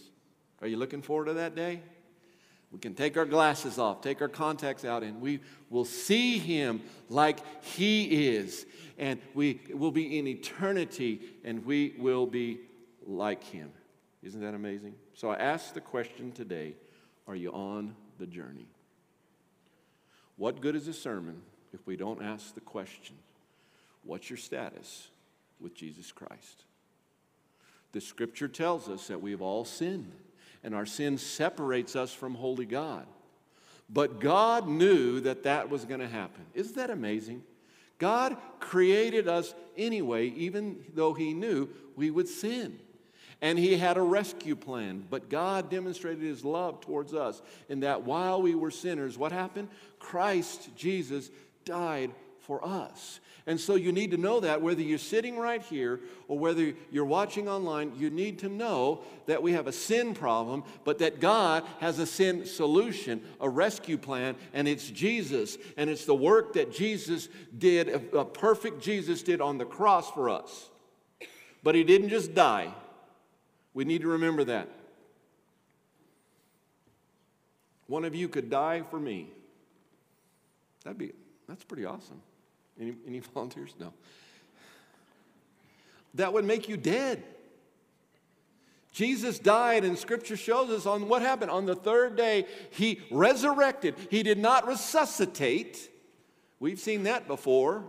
Are 0.61 0.67
you 0.67 0.75
looking 0.75 1.01
forward 1.01 1.25
to 1.25 1.33
that 1.35 1.55
day? 1.55 1.81
We 2.71 2.79
can 2.79 2.95
take 2.95 3.15
our 3.17 3.25
glasses 3.25 3.79
off, 3.79 4.01
take 4.01 4.21
our 4.21 4.27
contacts 4.27 4.83
out, 4.83 5.01
and 5.03 5.21
we 5.21 5.39
will 5.69 5.85
see 5.85 6.37
Him 6.37 6.81
like 7.09 7.39
He 7.63 8.27
is. 8.35 8.65
And 8.97 9.21
we 9.33 9.61
will 9.73 9.91
be 9.91 10.17
in 10.17 10.27
eternity, 10.27 11.21
and 11.43 11.65
we 11.65 11.93
will 11.97 12.25
be 12.25 12.59
like 13.05 13.43
Him. 13.43 13.71
Isn't 14.21 14.41
that 14.41 14.53
amazing? 14.53 14.95
So 15.13 15.29
I 15.29 15.35
ask 15.35 15.73
the 15.73 15.81
question 15.81 16.31
today 16.31 16.73
Are 17.27 17.35
you 17.35 17.51
on 17.51 17.95
the 18.19 18.27
journey? 18.27 18.67
What 20.35 20.61
good 20.61 20.75
is 20.75 20.87
a 20.87 20.93
sermon 20.93 21.41
if 21.73 21.85
we 21.87 21.95
don't 21.95 22.21
ask 22.21 22.53
the 22.53 22.61
question 22.61 23.15
What's 24.03 24.29
your 24.29 24.37
status 24.37 25.07
with 25.61 25.73
Jesus 25.73 26.11
Christ? 26.11 26.65
The 27.93 28.01
scripture 28.01 28.49
tells 28.49 28.89
us 28.89 29.07
that 29.07 29.21
we 29.21 29.31
have 29.31 29.41
all 29.41 29.63
sinned 29.63 30.11
and 30.63 30.75
our 30.75 30.85
sin 30.85 31.17
separates 31.17 31.95
us 31.95 32.13
from 32.13 32.35
holy 32.35 32.65
God. 32.65 33.05
But 33.89 34.19
God 34.19 34.67
knew 34.67 35.21
that 35.21 35.43
that 35.43 35.69
was 35.69 35.85
going 35.85 36.01
to 36.01 36.07
happen. 36.07 36.45
Isn't 36.53 36.75
that 36.75 36.89
amazing? 36.89 37.43
God 37.99 38.37
created 38.59 39.27
us 39.27 39.53
anyway, 39.77 40.27
even 40.29 40.83
though 40.93 41.13
He 41.13 41.33
knew 41.33 41.69
we 41.95 42.11
would 42.11 42.27
sin. 42.27 42.79
And 43.41 43.57
He 43.57 43.77
had 43.77 43.97
a 43.97 44.01
rescue 44.01 44.55
plan. 44.55 45.05
But 45.09 45.29
God 45.29 45.69
demonstrated 45.69 46.23
His 46.23 46.43
love 46.43 46.81
towards 46.81 47.13
us 47.13 47.41
in 47.69 47.81
that 47.81 48.03
while 48.03 48.41
we 48.41 48.55
were 48.55 48.71
sinners, 48.71 49.17
what 49.17 49.31
happened? 49.31 49.69
Christ 49.99 50.69
Jesus 50.75 51.31
died 51.63 52.11
for 52.47 52.65
us. 52.65 53.19
And 53.45 53.59
so 53.59 53.75
you 53.75 53.93
need 53.93 54.11
to 54.11 54.17
know 54.17 54.41
that 54.41 54.61
whether 54.61 54.81
you're 54.81 54.97
sitting 54.97 55.37
right 55.37 55.61
here 55.61 56.01
or 56.27 56.37
whether 56.37 56.73
you're 56.91 57.05
watching 57.05 57.47
online, 57.47 57.93
you 57.97 58.09
need 58.09 58.39
to 58.39 58.49
know 58.49 59.01
that 59.25 59.41
we 59.41 59.53
have 59.53 59.67
a 59.67 59.71
sin 59.71 60.13
problem, 60.13 60.63
but 60.83 60.99
that 60.99 61.21
God 61.21 61.63
has 61.79 61.99
a 61.99 62.05
sin 62.05 62.45
solution, 62.45 63.21
a 63.39 63.47
rescue 63.47 63.97
plan, 63.97 64.35
and 64.53 64.67
it's 64.67 64.89
Jesus. 64.89 65.57
And 65.77 65.89
it's 65.89 66.05
the 66.05 66.15
work 66.15 66.53
that 66.53 66.73
Jesus 66.73 67.29
did, 67.57 67.87
a 68.13 68.25
perfect 68.25 68.81
Jesus 68.81 69.23
did 69.23 69.39
on 69.39 69.57
the 69.57 69.65
cross 69.65 70.11
for 70.11 70.29
us. 70.29 70.69
But 71.63 71.75
he 71.75 71.85
didn't 71.85 72.09
just 72.09 72.33
die. 72.33 72.73
We 73.73 73.85
need 73.85 74.01
to 74.01 74.09
remember 74.09 74.43
that. 74.45 74.67
One 77.87 78.03
of 78.03 78.13
you 78.13 78.27
could 78.27 78.49
die 78.49 78.83
for 78.89 78.99
me. 78.99 79.29
That'd 80.83 80.97
be 80.97 81.13
that's 81.47 81.63
pretty 81.63 81.85
awesome. 81.85 82.21
Any, 82.79 82.95
any 83.07 83.19
volunteers? 83.33 83.73
No. 83.79 83.93
That 86.13 86.33
would 86.33 86.45
make 86.45 86.67
you 86.67 86.77
dead. 86.77 87.23
Jesus 88.91 89.37
died, 89.37 89.85
and 89.85 89.95
scripture 89.95 90.35
shows 90.35 90.71
us 90.71 90.87
on 90.87 91.07
what 91.07 91.21
happened. 91.21 91.51
On 91.51 91.67
the 91.67 91.75
third 91.75 92.15
day, 92.15 92.47
he 92.71 92.99
resurrected. 93.11 93.93
He 94.09 94.23
did 94.23 94.39
not 94.39 94.67
resuscitate. 94.67 95.91
We've 96.59 96.79
seen 96.79 97.03
that 97.03 97.27
before. 97.27 97.83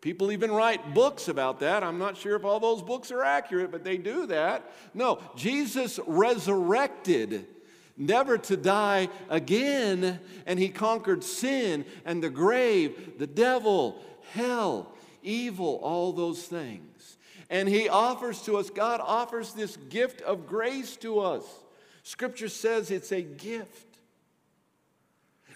People 0.00 0.32
even 0.32 0.50
write 0.50 0.94
books 0.94 1.28
about 1.28 1.60
that. 1.60 1.84
I'm 1.84 1.98
not 1.98 2.16
sure 2.16 2.34
if 2.34 2.44
all 2.44 2.58
those 2.58 2.82
books 2.82 3.12
are 3.12 3.22
accurate, 3.22 3.70
but 3.70 3.84
they 3.84 3.98
do 3.98 4.26
that. 4.26 4.72
No, 4.92 5.20
Jesus 5.36 6.00
resurrected 6.06 7.46
never 8.00 8.38
to 8.38 8.56
die 8.56 9.08
again. 9.28 10.18
And 10.46 10.58
he 10.58 10.70
conquered 10.70 11.22
sin 11.22 11.84
and 12.04 12.22
the 12.22 12.30
grave, 12.30 13.18
the 13.18 13.26
devil, 13.26 14.02
hell, 14.32 14.92
evil, 15.22 15.80
all 15.82 16.12
those 16.12 16.42
things. 16.44 17.16
And 17.48 17.68
he 17.68 17.88
offers 17.88 18.42
to 18.42 18.56
us, 18.56 18.70
God 18.70 19.00
offers 19.02 19.52
this 19.52 19.76
gift 19.76 20.22
of 20.22 20.46
grace 20.46 20.96
to 20.98 21.20
us. 21.20 21.44
Scripture 22.02 22.48
says 22.48 22.90
it's 22.90 23.12
a 23.12 23.22
gift. 23.22 23.98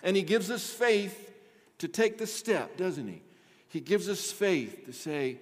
And 0.03 0.17
he 0.17 0.23
gives 0.23 0.51
us 0.51 0.69
faith 0.69 1.33
to 1.79 1.89
take 1.89 2.19
the 2.19 2.27
step, 2.27 2.77
doesn't 2.77 3.09
he? 3.09 3.23
He 3.69 3.81
gives 3.81 4.09
us 4.09 4.31
faith 4.31 4.87
to 4.87 4.93
say, 4.93 5.39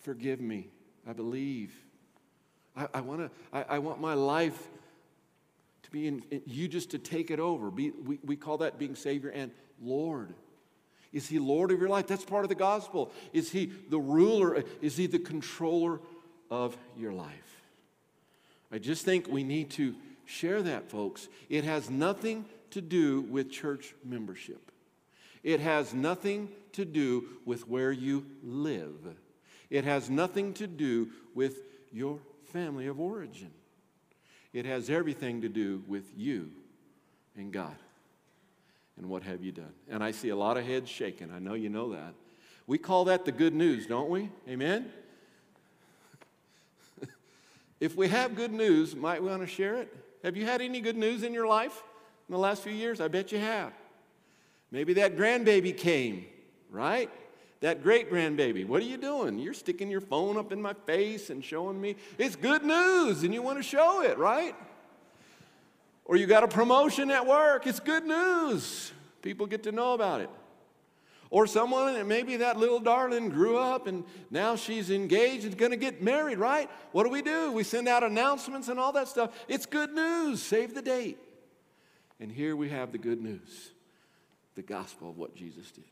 Forgive 0.00 0.40
me. 0.40 0.68
I 1.08 1.12
believe. 1.12 1.72
I, 2.76 2.88
I, 2.94 3.00
wanna, 3.00 3.30
I, 3.52 3.64
I 3.70 3.78
want 3.78 4.00
my 4.00 4.14
life 4.14 4.68
to 5.82 5.90
be 5.90 6.06
in, 6.06 6.22
in, 6.30 6.42
you 6.46 6.68
just 6.68 6.90
to 6.90 6.98
take 6.98 7.30
it 7.30 7.38
over. 7.38 7.70
Be, 7.70 7.90
we, 7.90 8.18
we 8.24 8.36
call 8.36 8.58
that 8.58 8.78
being 8.78 8.94
Savior 8.94 9.30
and 9.30 9.50
Lord. 9.82 10.34
Is 11.12 11.28
he 11.28 11.38
Lord 11.38 11.70
of 11.70 11.78
your 11.78 11.88
life? 11.88 12.06
That's 12.06 12.24
part 12.24 12.44
of 12.44 12.48
the 12.48 12.54
gospel. 12.54 13.12
Is 13.32 13.50
he 13.50 13.66
the 13.66 13.98
ruler? 13.98 14.64
Is 14.80 14.96
he 14.96 15.06
the 15.06 15.18
controller 15.18 16.00
of 16.50 16.76
your 16.96 17.12
life? 17.12 17.62
I 18.70 18.78
just 18.78 19.04
think 19.04 19.28
we 19.28 19.44
need 19.44 19.70
to 19.72 19.94
share 20.24 20.62
that, 20.62 20.90
folks. 20.90 21.28
It 21.50 21.64
has 21.64 21.90
nothing 21.90 22.46
to 22.70 22.80
do 22.80 23.20
with 23.22 23.50
church 23.50 23.94
membership, 24.04 24.72
it 25.42 25.60
has 25.60 25.92
nothing 25.92 26.48
to 26.72 26.84
do 26.84 27.28
with 27.44 27.68
where 27.68 27.92
you 27.92 28.24
live, 28.42 29.14
it 29.68 29.84
has 29.84 30.08
nothing 30.08 30.54
to 30.54 30.66
do 30.66 31.10
with 31.34 31.58
your 31.92 32.18
family 32.52 32.86
of 32.86 32.98
origin. 32.98 33.50
It 34.52 34.66
has 34.66 34.90
everything 34.90 35.40
to 35.40 35.48
do 35.48 35.82
with 35.88 36.12
you 36.14 36.50
and 37.36 37.50
God 37.50 37.74
and 38.96 39.08
what 39.08 39.22
have 39.22 39.42
you 39.42 39.52
done? 39.52 39.72
And 39.88 40.02
I 40.02 40.10
see 40.10 40.28
a 40.28 40.36
lot 40.36 40.56
of 40.56 40.64
heads 40.64 40.88
shaking. 40.90 41.30
I 41.34 41.38
know 41.38 41.54
you 41.54 41.68
know 41.68 41.92
that. 41.92 42.14
We 42.66 42.78
call 42.78 43.06
that 43.06 43.24
the 43.24 43.32
good 43.32 43.54
news, 43.54 43.86
don't 43.86 44.10
we? 44.10 44.30
Amen? 44.48 44.90
if 47.80 47.96
we 47.96 48.08
have 48.08 48.36
good 48.36 48.52
news, 48.52 48.94
might 48.94 49.22
we 49.22 49.28
want 49.28 49.42
to 49.42 49.46
share 49.46 49.76
it? 49.76 49.94
Have 50.22 50.36
you 50.36 50.44
had 50.44 50.60
any 50.60 50.80
good 50.80 50.96
news 50.96 51.22
in 51.22 51.34
your 51.34 51.46
life 51.46 51.82
in 52.28 52.32
the 52.32 52.38
last 52.38 52.62
few 52.62 52.72
years? 52.72 53.00
I 53.00 53.08
bet 53.08 53.32
you 53.32 53.38
have. 53.38 53.72
Maybe 54.70 54.94
that 54.94 55.16
grandbaby 55.16 55.76
came, 55.76 56.26
right? 56.70 57.10
That 57.60 57.82
great 57.82 58.10
grandbaby. 58.10 58.66
What 58.66 58.82
are 58.82 58.86
you 58.86 58.96
doing? 58.96 59.38
You're 59.38 59.54
sticking 59.54 59.90
your 59.90 60.00
phone 60.00 60.36
up 60.36 60.52
in 60.52 60.60
my 60.62 60.74
face 60.74 61.30
and 61.30 61.44
showing 61.44 61.80
me 61.80 61.96
it's 62.18 62.36
good 62.36 62.64
news 62.64 63.22
and 63.22 63.34
you 63.34 63.42
want 63.42 63.58
to 63.58 63.62
show 63.62 64.02
it, 64.02 64.18
right? 64.18 64.54
Or 66.04 66.16
you 66.16 66.26
got 66.26 66.42
a 66.42 66.48
promotion 66.48 67.10
at 67.10 67.26
work, 67.26 67.66
it's 67.66 67.80
good 67.80 68.04
news. 68.04 68.92
People 69.22 69.46
get 69.46 69.62
to 69.64 69.72
know 69.72 69.94
about 69.94 70.20
it. 70.20 70.30
Or 71.30 71.46
someone, 71.46 72.06
maybe 72.06 72.36
that 72.38 72.58
little 72.58 72.80
darling 72.80 73.30
grew 73.30 73.56
up 73.56 73.86
and 73.86 74.04
now 74.30 74.54
she's 74.54 74.90
engaged 74.90 75.46
and 75.46 75.56
going 75.56 75.70
to 75.70 75.78
get 75.78 76.02
married, 76.02 76.38
right? 76.38 76.68
What 76.90 77.04
do 77.04 77.10
we 77.10 77.22
do? 77.22 77.52
We 77.52 77.64
send 77.64 77.88
out 77.88 78.02
announcements 78.02 78.68
and 78.68 78.78
all 78.78 78.92
that 78.92 79.08
stuff. 79.08 79.32
It's 79.48 79.64
good 79.64 79.94
news. 79.94 80.42
Save 80.42 80.74
the 80.74 80.82
date. 80.82 81.18
And 82.20 82.30
here 82.30 82.54
we 82.54 82.68
have 82.68 82.92
the 82.92 82.98
good 82.98 83.22
news 83.22 83.72
the 84.54 84.62
gospel 84.62 85.08
of 85.08 85.16
what 85.16 85.34
Jesus 85.34 85.70
did. 85.70 85.84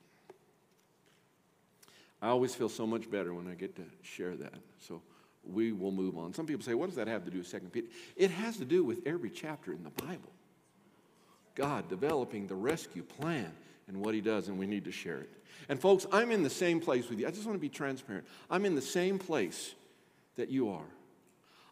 I 2.21 2.29
always 2.29 2.55
feel 2.55 2.69
so 2.69 2.87
much 2.87 3.11
better 3.11 3.33
when 3.33 3.49
I 3.49 3.55
get 3.55 3.75
to 3.77 3.85
share 4.03 4.37
that. 4.37 4.55
So 4.79 5.01
we 5.45 5.73
will 5.73 5.91
move 5.91 6.19
on. 6.19 6.35
Some 6.35 6.47
people 6.47 6.65
say, 6.65 6.75
what 6.75 6.87
does 6.87 6.97
that 6.97 7.09
have 7.09 7.25
to 7.25 7.31
do 7.31 7.39
with 7.39 7.47
Second 7.47 7.73
Peter? 7.73 7.89
It 8.17 8.31
has 8.31 8.57
to 8.59 8.65
do 8.65 8.85
with 8.85 9.07
every 9.07 9.31
chapter 9.31 9.73
in 9.73 9.83
the 9.83 9.91
Bible. 9.91 10.31
God 11.55 11.89
developing 11.89 12.47
the 12.47 12.55
rescue 12.55 13.03
plan 13.03 13.53
and 13.89 13.99
what 13.99 14.15
he 14.15 14.21
does, 14.21 14.49
and 14.49 14.59
we 14.59 14.67
need 14.67 14.85
to 14.85 14.93
share 14.93 15.19
it. 15.19 15.31
And 15.69 15.81
folks, 15.81 16.07
I'm 16.13 16.31
in 16.31 16.43
the 16.43 16.51
same 16.51 16.81
place 16.81 17.09
with 17.09 17.19
you. 17.19 17.27
I 17.27 17.31
just 17.31 17.45
want 17.45 17.57
to 17.57 17.61
be 17.61 17.69
transparent. 17.69 18.27
I'm 18.51 18.65
in 18.65 18.75
the 18.75 18.83
same 18.83 19.19
place 19.19 19.75
that 20.37 20.49
you 20.49 20.71
are. 20.71 20.87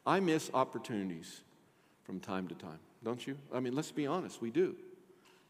I 0.07 0.21
miss 0.21 0.51
opportunities 0.53 1.41
from 2.05 2.21
time 2.21 2.49
to 2.49 2.55
time, 2.55 2.79
don't 3.05 3.25
you? 3.27 3.37
I 3.53 3.61
mean, 3.61 3.75
let's 3.75 3.93
be 3.93 4.07
honest, 4.07 4.41
we 4.41 4.51
do. 4.51 4.75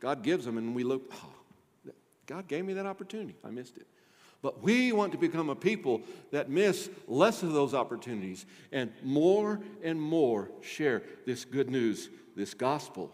God 0.01 0.23
gives 0.23 0.45
them, 0.45 0.59
and 0.59 0.75
we 0.75 0.85
look, 0.85 1.13
oh, 1.13 1.93
God 2.27 2.47
gave 2.47 2.65
me 2.65 2.75
that 2.75 2.87
opportunity. 2.87 3.35
I 3.45 3.51
missed 3.51 3.77
it. 3.77 3.87
But 4.41 4.63
we 4.63 4.93
want 4.93 5.13
to 5.13 5.19
become 5.19 5.51
a 5.51 5.57
people 5.57 6.03
that 6.31 6.49
miss 6.49 6.89
less 7.09 7.43
of 7.43 7.53
those 7.53 7.75
opportunities 7.75 8.47
and 8.71 8.93
more 9.03 9.61
and 9.83 10.01
more 10.01 10.51
share 10.61 11.03
this 11.27 11.45
good 11.45 11.69
news, 11.69 12.09
this 12.37 12.55
gospel. 12.55 13.11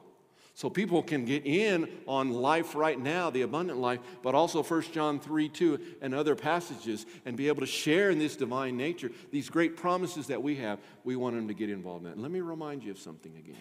So 0.57 0.71
people 0.71 1.03
can 1.03 1.25
get 1.25 1.47
in 1.47 1.89
on 2.07 2.31
life 2.31 2.77
right 2.77 2.99
now, 2.99 3.29
the 3.29 3.43
abundant 3.43 3.81
life, 3.81 3.99
but 4.23 4.37
also 4.37 4.63
1 4.63 4.83
John 4.93 5.19
3 5.19 5.49
2 5.49 5.81
and 6.01 6.15
other 6.15 6.37
passages 6.37 7.07
and 7.25 7.37
be 7.37 7.49
able 7.49 7.61
to 7.61 7.67
share 7.67 8.11
in 8.11 8.19
this 8.19 8.37
divine 8.37 8.77
nature, 8.77 9.11
these 9.33 9.49
great 9.49 9.77
promises 9.77 10.29
that 10.29 10.43
we 10.43 10.57
have. 10.57 10.79
We 11.03 11.17
want 11.17 11.35
them 11.35 11.49
to 11.49 11.55
get 11.55 11.71
involved 11.71 12.05
in 12.05 12.11
that. 12.11 12.19
let 12.19 12.31
me 12.31 12.41
remind 12.41 12.85
you 12.85 12.93
of 12.93 12.99
something 12.99 13.35
again. 13.37 13.57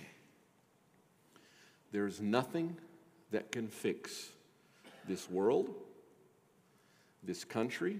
There's 1.91 2.21
nothing 2.21 2.78
that 3.32 3.52
can 3.52 3.69
fix 3.69 4.30
this 5.08 5.30
world 5.30 5.73
this 7.23 7.43
country, 7.43 7.99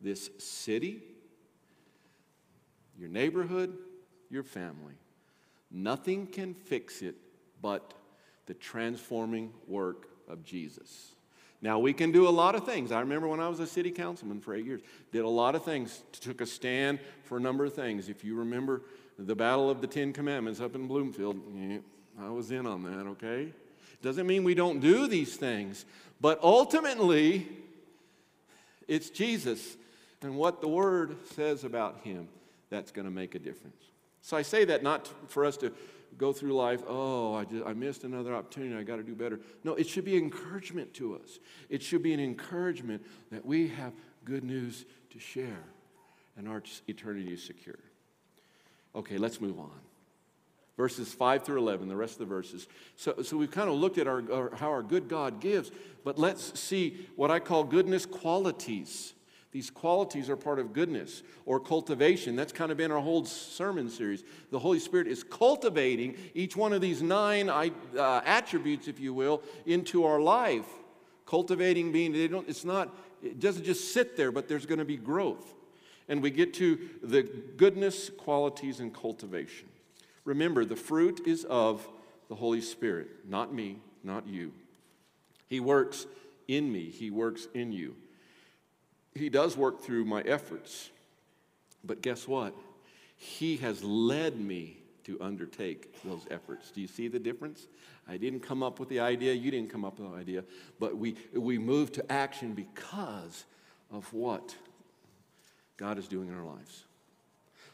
this 0.00 0.30
city, 0.38 1.02
your 2.98 3.08
neighborhood, 3.08 3.76
your 4.30 4.42
family. 4.42 4.94
Nothing 5.70 6.26
can 6.26 6.54
fix 6.54 7.02
it 7.02 7.14
but 7.60 7.94
the 8.46 8.54
transforming 8.54 9.52
work 9.66 10.08
of 10.28 10.42
Jesus. 10.42 11.14
Now, 11.60 11.78
we 11.80 11.92
can 11.92 12.12
do 12.12 12.28
a 12.28 12.30
lot 12.30 12.54
of 12.54 12.64
things. 12.64 12.92
I 12.92 13.00
remember 13.00 13.26
when 13.26 13.40
I 13.40 13.48
was 13.48 13.58
a 13.58 13.66
city 13.66 13.90
councilman 13.90 14.40
for 14.40 14.54
eight 14.54 14.64
years, 14.64 14.80
did 15.10 15.24
a 15.24 15.28
lot 15.28 15.54
of 15.56 15.64
things, 15.64 16.02
took 16.12 16.40
a 16.40 16.46
stand 16.46 17.00
for 17.24 17.36
a 17.36 17.40
number 17.40 17.64
of 17.64 17.74
things. 17.74 18.08
If 18.08 18.24
you 18.24 18.36
remember 18.36 18.82
the 19.18 19.34
Battle 19.34 19.68
of 19.68 19.80
the 19.80 19.88
Ten 19.88 20.12
Commandments 20.12 20.60
up 20.60 20.76
in 20.76 20.86
Bloomfield, 20.86 21.40
I 22.20 22.30
was 22.30 22.52
in 22.52 22.64
on 22.64 22.84
that, 22.84 23.06
okay? 23.10 23.52
Doesn't 24.02 24.26
mean 24.26 24.44
we 24.44 24.54
don't 24.54 24.78
do 24.78 25.08
these 25.08 25.36
things, 25.36 25.84
but 26.20 26.38
ultimately, 26.42 27.48
it's 28.88 29.10
Jesus 29.10 29.76
and 30.22 30.36
what 30.36 30.60
the 30.60 30.68
Word 30.68 31.16
says 31.34 31.64
about 31.64 32.00
Him 32.02 32.28
that's 32.70 32.90
going 32.90 33.04
to 33.04 33.10
make 33.10 33.34
a 33.34 33.38
difference. 33.38 33.82
So 34.22 34.36
I 34.36 34.42
say 34.42 34.64
that 34.64 34.82
not 34.82 35.08
for 35.30 35.44
us 35.44 35.56
to 35.58 35.72
go 36.16 36.32
through 36.32 36.54
life, 36.54 36.82
oh, 36.88 37.34
I, 37.34 37.44
just, 37.44 37.64
I 37.64 37.72
missed 37.74 38.04
another 38.04 38.34
opportunity, 38.34 38.74
I 38.74 38.82
got 38.82 38.96
to 38.96 39.02
do 39.02 39.14
better. 39.14 39.40
No, 39.62 39.74
it 39.74 39.86
should 39.86 40.04
be 40.04 40.16
encouragement 40.16 40.92
to 40.94 41.14
us. 41.14 41.38
It 41.68 41.82
should 41.82 42.02
be 42.02 42.12
an 42.12 42.20
encouragement 42.20 43.04
that 43.30 43.46
we 43.46 43.68
have 43.68 43.92
good 44.24 44.42
news 44.42 44.84
to 45.10 45.20
share 45.20 45.64
and 46.36 46.48
our 46.48 46.62
eternity 46.86 47.32
is 47.32 47.42
secure. 47.42 47.78
Okay, 48.94 49.18
let's 49.18 49.40
move 49.40 49.58
on. 49.58 49.70
Verses 50.78 51.12
5 51.12 51.42
through 51.42 51.58
11, 51.58 51.88
the 51.88 51.96
rest 51.96 52.14
of 52.14 52.18
the 52.20 52.26
verses. 52.26 52.68
So, 52.94 53.20
so 53.22 53.36
we've 53.36 53.50
kind 53.50 53.68
of 53.68 53.74
looked 53.74 53.98
at 53.98 54.06
our, 54.06 54.22
our, 54.32 54.54
how 54.54 54.68
our 54.68 54.84
good 54.84 55.08
God 55.08 55.40
gives, 55.40 55.72
but 56.04 56.20
let's 56.20 56.58
see 56.58 57.08
what 57.16 57.32
I 57.32 57.40
call 57.40 57.64
goodness 57.64 58.06
qualities. 58.06 59.12
These 59.50 59.70
qualities 59.70 60.30
are 60.30 60.36
part 60.36 60.60
of 60.60 60.72
goodness 60.72 61.24
or 61.46 61.58
cultivation. 61.58 62.36
That's 62.36 62.52
kind 62.52 62.70
of 62.70 62.78
been 62.78 62.92
our 62.92 63.00
whole 63.00 63.24
sermon 63.24 63.90
series. 63.90 64.22
The 64.52 64.58
Holy 64.60 64.78
Spirit 64.78 65.08
is 65.08 65.24
cultivating 65.24 66.14
each 66.32 66.54
one 66.54 66.72
of 66.72 66.80
these 66.80 67.02
nine 67.02 67.48
uh, 67.48 68.20
attributes, 68.24 68.86
if 68.86 69.00
you 69.00 69.12
will, 69.12 69.42
into 69.66 70.04
our 70.04 70.20
life. 70.20 70.66
Cultivating 71.26 71.90
being, 71.90 72.14
it's 72.14 72.64
not, 72.64 72.94
it 73.20 73.40
doesn't 73.40 73.64
just 73.64 73.92
sit 73.92 74.16
there, 74.16 74.30
but 74.30 74.46
there's 74.46 74.64
going 74.64 74.78
to 74.78 74.84
be 74.84 74.96
growth. 74.96 75.54
And 76.08 76.22
we 76.22 76.30
get 76.30 76.54
to 76.54 76.78
the 77.02 77.24
goodness, 77.24 78.10
qualities, 78.10 78.78
and 78.78 78.94
cultivation. 78.94 79.68
Remember, 80.28 80.66
the 80.66 80.76
fruit 80.76 81.22
is 81.26 81.46
of 81.46 81.88
the 82.28 82.34
Holy 82.34 82.60
Spirit, 82.60 83.08
not 83.26 83.54
me, 83.54 83.78
not 84.04 84.26
you. 84.26 84.52
He 85.46 85.58
works 85.58 86.06
in 86.46 86.70
me, 86.70 86.90
He 86.90 87.10
works 87.10 87.48
in 87.54 87.72
you. 87.72 87.96
He 89.14 89.30
does 89.30 89.56
work 89.56 89.80
through 89.80 90.04
my 90.04 90.20
efforts. 90.20 90.90
But 91.82 92.02
guess 92.02 92.28
what? 92.28 92.54
He 93.16 93.56
has 93.56 93.82
led 93.82 94.38
me 94.38 94.76
to 95.04 95.18
undertake 95.18 95.94
those 96.04 96.26
efforts. 96.30 96.72
Do 96.72 96.82
you 96.82 96.88
see 96.88 97.08
the 97.08 97.18
difference? 97.18 97.66
I 98.06 98.18
didn't 98.18 98.40
come 98.40 98.62
up 98.62 98.78
with 98.78 98.90
the 98.90 99.00
idea, 99.00 99.32
you 99.32 99.50
didn't 99.50 99.70
come 99.70 99.86
up 99.86 99.98
with 99.98 100.12
the 100.12 100.18
idea, 100.18 100.44
but 100.78 100.98
we, 100.98 101.16
we 101.32 101.56
move 101.56 101.90
to 101.92 102.12
action 102.12 102.52
because 102.52 103.46
of 103.90 104.12
what 104.12 104.54
God 105.78 105.96
is 105.96 106.06
doing 106.06 106.28
in 106.28 106.34
our 106.34 106.44
lives. 106.44 106.84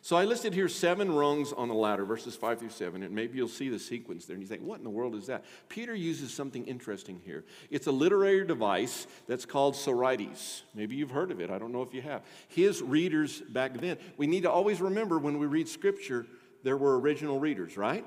So 0.05 0.17
I 0.17 0.27
listed 0.27 0.53
here 0.53 0.69
seven 0.69 1.11
rungs 1.11 1.55
on 1.55 1.69
the 1.69 1.75
ladder, 1.75 2.05
verses 2.05 2.37
five 2.37 2.59
through 2.59 2.69
seven, 2.69 3.03
and 3.05 3.15
maybe 3.15 3.39
you'll 3.39 3.49
see 3.49 3.71
the 3.71 3.79
sequence 3.79 4.27
there 4.27 4.35
and 4.35 4.43
you 4.43 4.47
think, 4.47 4.61
what 4.61 4.77
in 4.77 4.85
the 4.85 4.91
world 4.91 5.15
is 5.15 5.29
that? 5.29 5.47
Peter 5.71 5.95
uses 5.95 6.31
something 6.31 6.63
interesting 6.67 7.23
here. 7.25 7.43
It's 7.71 7.87
a 7.87 7.91
literary 7.91 8.47
device 8.47 9.07
that's 9.27 9.47
called 9.47 9.75
Sorites. 9.75 10.65
Maybe 10.75 10.95
you've 10.95 11.11
heard 11.11 11.31
of 11.31 11.41
it. 11.41 11.51
I 11.51 11.57
don't 11.57 11.73
know 11.73 11.81
if 11.81 11.95
you 11.95 12.03
have. 12.03 12.21
His 12.49 12.83
readers 12.83 13.41
back 13.41 13.81
then, 13.81 13.97
we 14.19 14.27
need 14.27 14.43
to 14.43 14.51
always 14.51 14.83
remember 14.83 15.19
when 15.19 15.39
we 15.39 15.47
read 15.47 15.71
scripture, 15.71 16.27
there 16.65 16.77
were 16.77 17.01
original 17.01 17.41
readers, 17.41 17.79
right? 17.79 18.05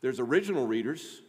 There's 0.00 0.18
original 0.18 0.66
readers, 0.66 1.22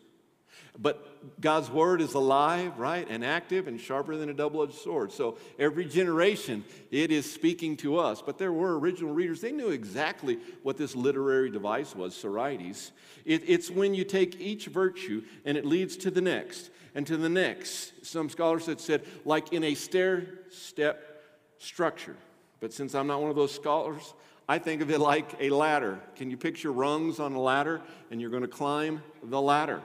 but 0.80 1.42
God's 1.42 1.70
word 1.70 2.02
is 2.02 2.14
alive, 2.14 2.78
right, 2.78 3.08
and 3.10 3.26
active 3.26 3.68
and 3.68 3.80
sharper 3.80 4.16
than 4.16 4.30
a 4.30 4.34
double 4.34 4.64
edged 4.64 4.76
sword. 4.76 5.12
So 5.12 5.38
every 5.58 5.86
generation, 5.86 6.64
it 6.92 7.12
is 7.12 7.32
speaking 7.32 7.78
to 7.78 7.98
us. 7.98 8.22
But 8.22 8.38
there 8.38 8.54
were 8.54 8.78
original 8.80 9.14
readers. 9.14 9.42
They 9.42 9.52
knew 9.52 9.70
exactly 9.70 10.38
what 10.64 10.78
this 10.78 10.96
literary 10.96 11.50
device 11.50 11.96
was, 11.96 12.16
Sorites. 12.16 12.92
It, 13.26 13.44
it's 13.48 13.70
when 13.70 13.94
you 13.94 14.04
take 14.04 14.40
each 14.40 14.68
virtue 14.68 15.24
and 15.46 15.58
it 15.58 15.66
leads 15.66 15.98
to 15.98 16.12
the 16.12 16.22
next 16.22 16.70
and 16.94 17.06
to 17.08 17.18
the 17.18 17.30
next. 17.30 18.06
Some 18.06 18.30
scholars 18.30 18.68
have 18.68 18.80
said, 18.80 19.04
like 19.26 19.54
in 19.54 19.64
a 19.64 19.76
stair 19.76 20.28
step 20.50 21.24
structure. 21.58 22.16
But 22.60 22.74
since 22.74 22.96
I'm 22.96 23.08
not 23.08 23.22
one 23.22 23.30
of 23.30 23.36
those 23.36 23.54
scholars, 23.54 24.14
I 24.50 24.60
think 24.60 24.82
of 24.82 24.90
it 24.90 25.00
like 25.00 25.36
a 25.40 25.50
ladder. 25.50 26.00
Can 26.16 26.32
you 26.32 26.38
picture 26.38 26.72
rungs 26.72 27.20
on 27.20 27.34
a 27.34 27.42
ladder 27.42 27.82
and 28.12 28.22
you're 28.22 28.30
going 28.30 28.44
to 28.44 28.48
climb 28.48 29.04
the 29.24 29.42
ladder? 29.42 29.82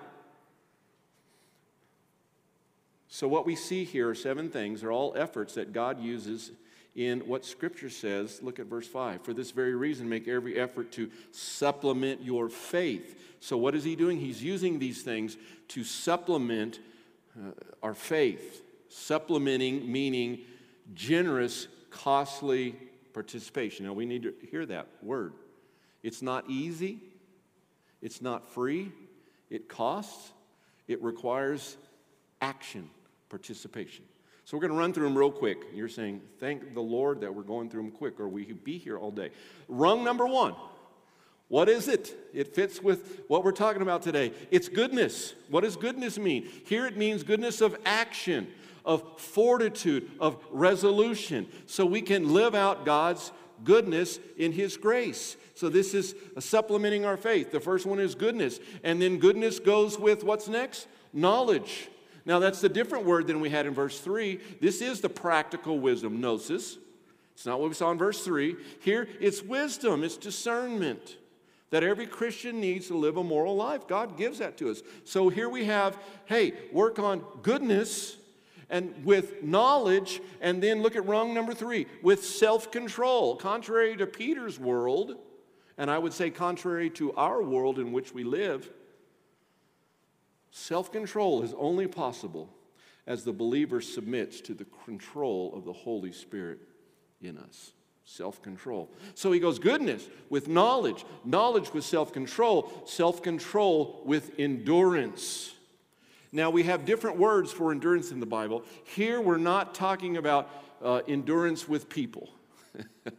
So, 3.15 3.29
what 3.29 3.45
we 3.45 3.57
see 3.57 3.85
here 3.85 4.09
are 4.09 4.15
seven 4.15 4.49
things. 4.49 4.81
They're 4.81 4.91
all 4.91 5.13
efforts 5.15 5.53
that 5.57 5.75
God 5.75 6.01
uses 6.01 6.51
in 6.95 7.21
what 7.21 7.45
Scripture 7.45 7.91
says. 7.91 8.41
Look 8.43 8.59
at 8.59 8.65
verse 8.65 8.89
5. 8.89 9.21
For 9.21 9.35
this 9.35 9.51
very 9.51 9.75
reason, 9.75 10.09
make 10.09 10.27
every 10.29 10.59
effort 10.59 10.93
to 10.93 11.11
supplement 11.31 12.23
your 12.23 12.49
faith. 12.49 13.37
So, 13.39 13.59
what 13.59 13.75
is 13.75 13.85
He 13.85 13.97
doing? 13.97 14.19
He's 14.19 14.43
using 14.43 14.79
these 14.79 15.03
things 15.03 15.37
to 15.69 15.85
supplement 15.85 16.81
uh, 17.39 17.51
our 17.83 17.93
faith. 17.93 18.63
Supplementing 18.89 19.93
meaning 19.93 20.39
generous, 20.95 21.69
costly 21.91 22.77
participation. 23.13 23.85
Now, 23.85 23.93
we 23.93 24.07
need 24.07 24.23
to 24.23 24.33
hear 24.51 24.65
that 24.65 24.87
word. 25.03 25.35
It's 26.03 26.23
not 26.23 26.49
easy, 26.49 26.99
it's 28.01 28.23
not 28.23 28.49
free, 28.49 28.91
it 29.51 29.69
costs, 29.69 30.33
it 30.89 31.03
requires 31.03 31.77
action 32.41 32.89
participation. 33.33 34.05
So 34.45 34.59
we're 34.59 34.61
going 34.61 34.75
to 34.75 34.79
run 34.79 34.93
through 34.93 35.05
them 35.05 35.17
real 35.17 35.31
quick. 35.31 35.65
You're 35.73 35.89
saying, 35.89 36.21
thank 36.39 36.75
the 36.75 36.83
Lord 36.83 37.23
that 37.23 37.35
we're 37.35 37.45
going 37.45 37.71
through 37.71 37.85
them 37.85 37.93
quick, 37.93 38.21
or 38.21 38.29
we 38.29 38.45
could 38.45 38.63
be 38.63 38.77
here 38.77 38.99
all 38.99 39.11
day. 39.11 39.31
Rung 39.69 40.05
number 40.05 40.27
one. 40.27 40.55
What 41.49 41.71
is 41.71 41.89
it? 41.89 42.15
It 42.35 42.55
fits 42.55 42.83
with 42.83 43.23
what 43.29 43.43
we're 43.43 43.53
talking 43.53 43.81
about 43.81 44.03
today. 44.03 44.33
It's 44.51 44.69
goodness. 44.69 45.33
What 45.49 45.63
does 45.63 45.77
goodness 45.77 46.19
mean? 46.19 46.47
Here 46.67 46.85
it 46.87 46.99
means 46.99 47.23
goodness 47.23 47.63
of 47.63 47.75
action, 47.87 48.49
of 48.85 49.19
fortitude, 49.19 50.11
of 50.21 50.37
resolution, 50.51 51.47
so 51.65 51.87
we 51.87 52.03
can 52.03 52.35
live 52.35 52.55
out 52.55 52.85
God's 52.85 53.33
goodness 53.65 54.19
in 54.37 54.53
His 54.53 54.77
grace. 54.77 55.39
So 55.55 55.71
this 55.71 55.95
is 55.95 56.15
supplementing 56.39 57.07
our 57.07 57.17
faith. 57.17 57.51
The 57.51 57.61
first 57.61 57.87
one 57.87 57.99
is 57.99 58.15
goodness. 58.15 58.61
And 58.85 59.01
then 59.01 59.17
goodness 59.17 59.59
goes 59.59 59.99
with 59.99 60.23
what's 60.23 60.49
next? 60.49 60.87
Knowledge. 61.15 61.89
Now, 62.25 62.39
that's 62.39 62.61
the 62.61 62.69
different 62.69 63.05
word 63.05 63.27
than 63.27 63.41
we 63.41 63.51
had 63.51 63.67
in 63.67 63.75
verse 63.75 63.99
3. 63.99 64.41
This 64.61 64.81
is 64.81 65.01
the 65.01 65.09
practical 65.09 65.79
wisdom, 65.81 66.21
gnosis. 66.21 66.79
It's 67.35 67.47
not 67.47 67.59
what 67.61 67.69
we 67.69 67.75
saw 67.75 67.91
in 67.91 67.99
verse 67.99 68.25
3. 68.25 68.57
Here, 68.81 69.09
it's 69.21 69.43
wisdom, 69.43 70.05
it's 70.05 70.17
discernment 70.17 71.17
that 71.73 71.83
every 71.83 72.07
Christian 72.07 72.61
needs 72.61 72.89
to 72.89 72.95
live 72.95 73.17
a 73.17 73.25
moral 73.25 73.57
life. 73.57 73.89
God 73.89 74.19
gives 74.19 74.39
that 74.39 74.59
to 74.59 74.71
us. 74.71 74.83
So 75.05 75.31
here 75.31 75.49
we 75.49 75.65
have 75.65 75.99
hey, 76.27 76.53
work 76.71 76.99
on 76.99 77.25
goodness, 77.43 78.17
and 78.69 79.05
with 79.05 79.43
knowledge, 79.43 80.21
and 80.41 80.63
then 80.63 80.83
look 80.83 80.97
at 80.97 81.07
rung 81.07 81.35
number 81.35 81.55
three, 81.55 81.87
with 82.03 82.25
self 82.25 82.71
control. 82.71 83.37
Contrary 83.37 83.97
to 83.97 84.07
Peter's 84.07 84.61
world, 84.61 85.17
and 85.79 85.91
I 85.91 85.99
would 85.99 86.13
say 86.13 86.31
contrary 86.31 86.91
to 86.91 87.13
our 87.15 87.43
world 87.43 87.79
in 87.79 87.91
which 87.91 88.13
we 88.13 88.23
live, 88.23 88.71
self 90.53 90.93
control 90.93 91.43
is 91.43 91.53
only 91.59 91.89
possible 91.89 92.49
as 93.07 93.25
the 93.25 93.33
believer 93.33 93.81
submits 93.81 94.41
to 94.43 94.55
the 94.55 94.67
control 94.85 95.53
of 95.57 95.65
the 95.65 95.73
Holy 95.73 96.13
Spirit 96.13 96.61
in 97.21 97.37
us. 97.37 97.73
Self 98.05 98.43
control. 98.43 98.91
So 99.15 99.33
he 99.33 99.41
goes, 99.41 99.59
goodness 99.59 100.09
with 100.29 100.49
knowledge, 100.49 101.05
knowledge 101.25 101.73
with 101.73 101.85
self 101.85 102.13
control, 102.13 102.73
self 102.85 103.23
control 103.23 104.03
with 104.05 104.33
endurance. 104.39 105.55
Now, 106.35 106.49
we 106.49 106.63
have 106.63 106.87
different 106.87 107.19
words 107.19 107.53
for 107.53 107.73
endurance 107.73 108.11
in 108.11 108.19
the 108.19 108.27
Bible. 108.27 108.65
Here, 108.85 109.21
we're 109.21 109.37
not 109.37 109.75
talking 109.75 110.17
about 110.17 110.49
uh, 110.83 111.03
endurance 111.07 111.69
with 111.69 111.91
people. 111.91 112.31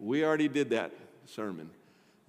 we 0.00 0.24
already 0.24 0.48
did 0.48 0.70
that 0.70 0.92
sermon. 1.26 1.70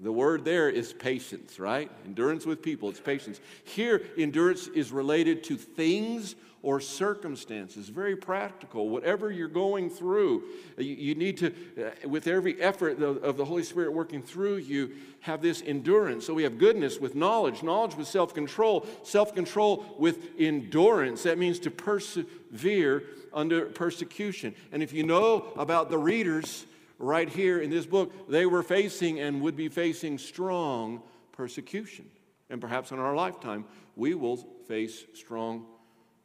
The 0.01 0.11
word 0.11 0.45
there 0.45 0.69
is 0.69 0.93
patience, 0.93 1.59
right? 1.59 1.91
Endurance 2.05 2.45
with 2.45 2.61
people, 2.61 2.89
it's 2.89 3.01
patience. 3.01 3.41
Here, 3.65 4.01
endurance 4.17 4.67
is 4.67 4.91
related 4.91 5.43
to 5.45 5.57
things 5.57 6.35
or 6.61 6.79
circumstances. 6.79 7.89
Very 7.89 8.15
practical. 8.15 8.89
Whatever 8.89 9.31
you're 9.31 9.47
going 9.47 9.89
through, 9.89 10.43
you, 10.77 11.15
need 11.15 11.37
to, 11.37 11.53
uh, 11.77 12.07
with 12.07 12.27
every 12.27 12.61
effort 12.61 13.01
of, 13.01 13.23
of 13.23 13.37
the 13.37 13.45
Holy 13.45 13.63
Spirit 13.63 13.93
working 13.93 14.21
through 14.21 14.57
you, 14.57 14.91
have 15.21 15.41
this 15.41 15.61
endurance. 15.65 16.25
So 16.25 16.33
we 16.33 16.43
have 16.43 16.57
goodness 16.57 16.99
with 16.99 17.15
knowledge, 17.15 17.63
knowledge 17.63 17.95
with 17.95 18.07
self 18.07 18.33
control, 18.33 18.85
self 19.03 19.33
control 19.33 19.95
with 19.97 20.29
endurance. 20.37 21.23
That 21.23 21.37
means 21.37 21.59
to 21.59 21.71
persevere 21.71 23.03
under 23.33 23.65
persecution. 23.67 24.53
And 24.71 24.83
if 24.83 24.91
you 24.91 25.03
know 25.03 25.51
about 25.55 25.89
the 25.89 25.97
readers 25.97 26.65
right 26.99 27.29
here 27.29 27.59
in 27.59 27.69
this 27.69 27.85
book, 27.85 28.29
they 28.29 28.45
were 28.45 28.61
facing 28.61 29.19
and 29.19 29.41
would 29.41 29.55
be 29.55 29.69
facing 29.69 30.17
strong 30.17 31.01
persecution. 31.31 32.05
And 32.49 32.61
perhaps 32.61 32.91
in 32.91 32.99
our 32.99 33.15
lifetime, 33.15 33.65
we 33.95 34.13
will 34.13 34.37
face 34.67 35.05
strong 35.13 35.65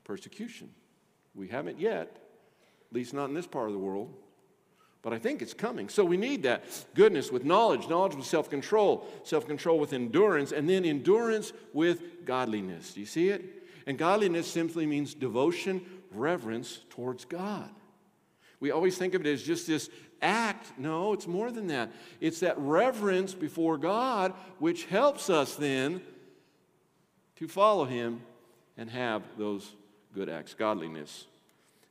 persecution. 0.05 0.71
We 1.35 1.49
haven't 1.49 1.79
yet, 1.79 2.19
at 2.91 2.93
least 2.93 3.15
not 3.15 3.29
in 3.29 3.35
this 3.35 3.47
part 3.47 3.69
of 3.69 3.73
the 3.73 3.79
world, 3.79 4.13
but 5.03 5.13
I 5.13 5.19
think 5.19 5.43
it's 5.43 5.55
coming. 5.55 5.89
So 5.89 6.05
we 6.05 6.17
need 6.17 6.45
that 6.45 6.65
goodness 6.95 7.31
with 7.31 7.45
knowledge, 7.45 7.89
knowledge 7.89 8.15
with 8.15 8.27
self 8.27 8.49
control, 8.49 9.07
self 9.23 9.47
control 9.47 9.79
with 9.79 9.93
endurance, 9.93 10.51
and 10.51 10.69
then 10.69 10.85
endurance 10.85 11.53
with 11.73 12.25
godliness. 12.25 12.95
Do 12.95 13.01
you 13.01 13.07
see 13.07 13.29
it? 13.29 13.65
And 13.87 13.99
godliness 13.99 14.51
simply 14.51 14.87
means 14.87 15.13
devotion, 15.13 15.85
reverence 16.11 16.81
towards 16.89 17.27
God. 17.27 17.69
We 18.61 18.71
always 18.71 18.97
think 18.97 19.13
of 19.13 19.21
it 19.21 19.27
as 19.27 19.43
just 19.43 19.67
this 19.67 19.91
act. 20.23 20.79
No, 20.79 21.13
it's 21.13 21.27
more 21.27 21.51
than 21.51 21.69
that. 21.69 21.91
It's 22.21 22.41
that 22.41 22.59
reverence 22.59 23.35
before 23.35 23.79
God 23.79 24.33
which 24.59 24.85
helps 24.87 25.31
us 25.31 25.57
then 25.57 26.01
to 27.37 27.49
follow 27.49 27.85
Him 27.85 28.21
and 28.77 28.91
have 28.91 29.23
those 29.39 29.75
good 30.15 30.29
acts, 30.29 30.55
godliness. 30.55 31.27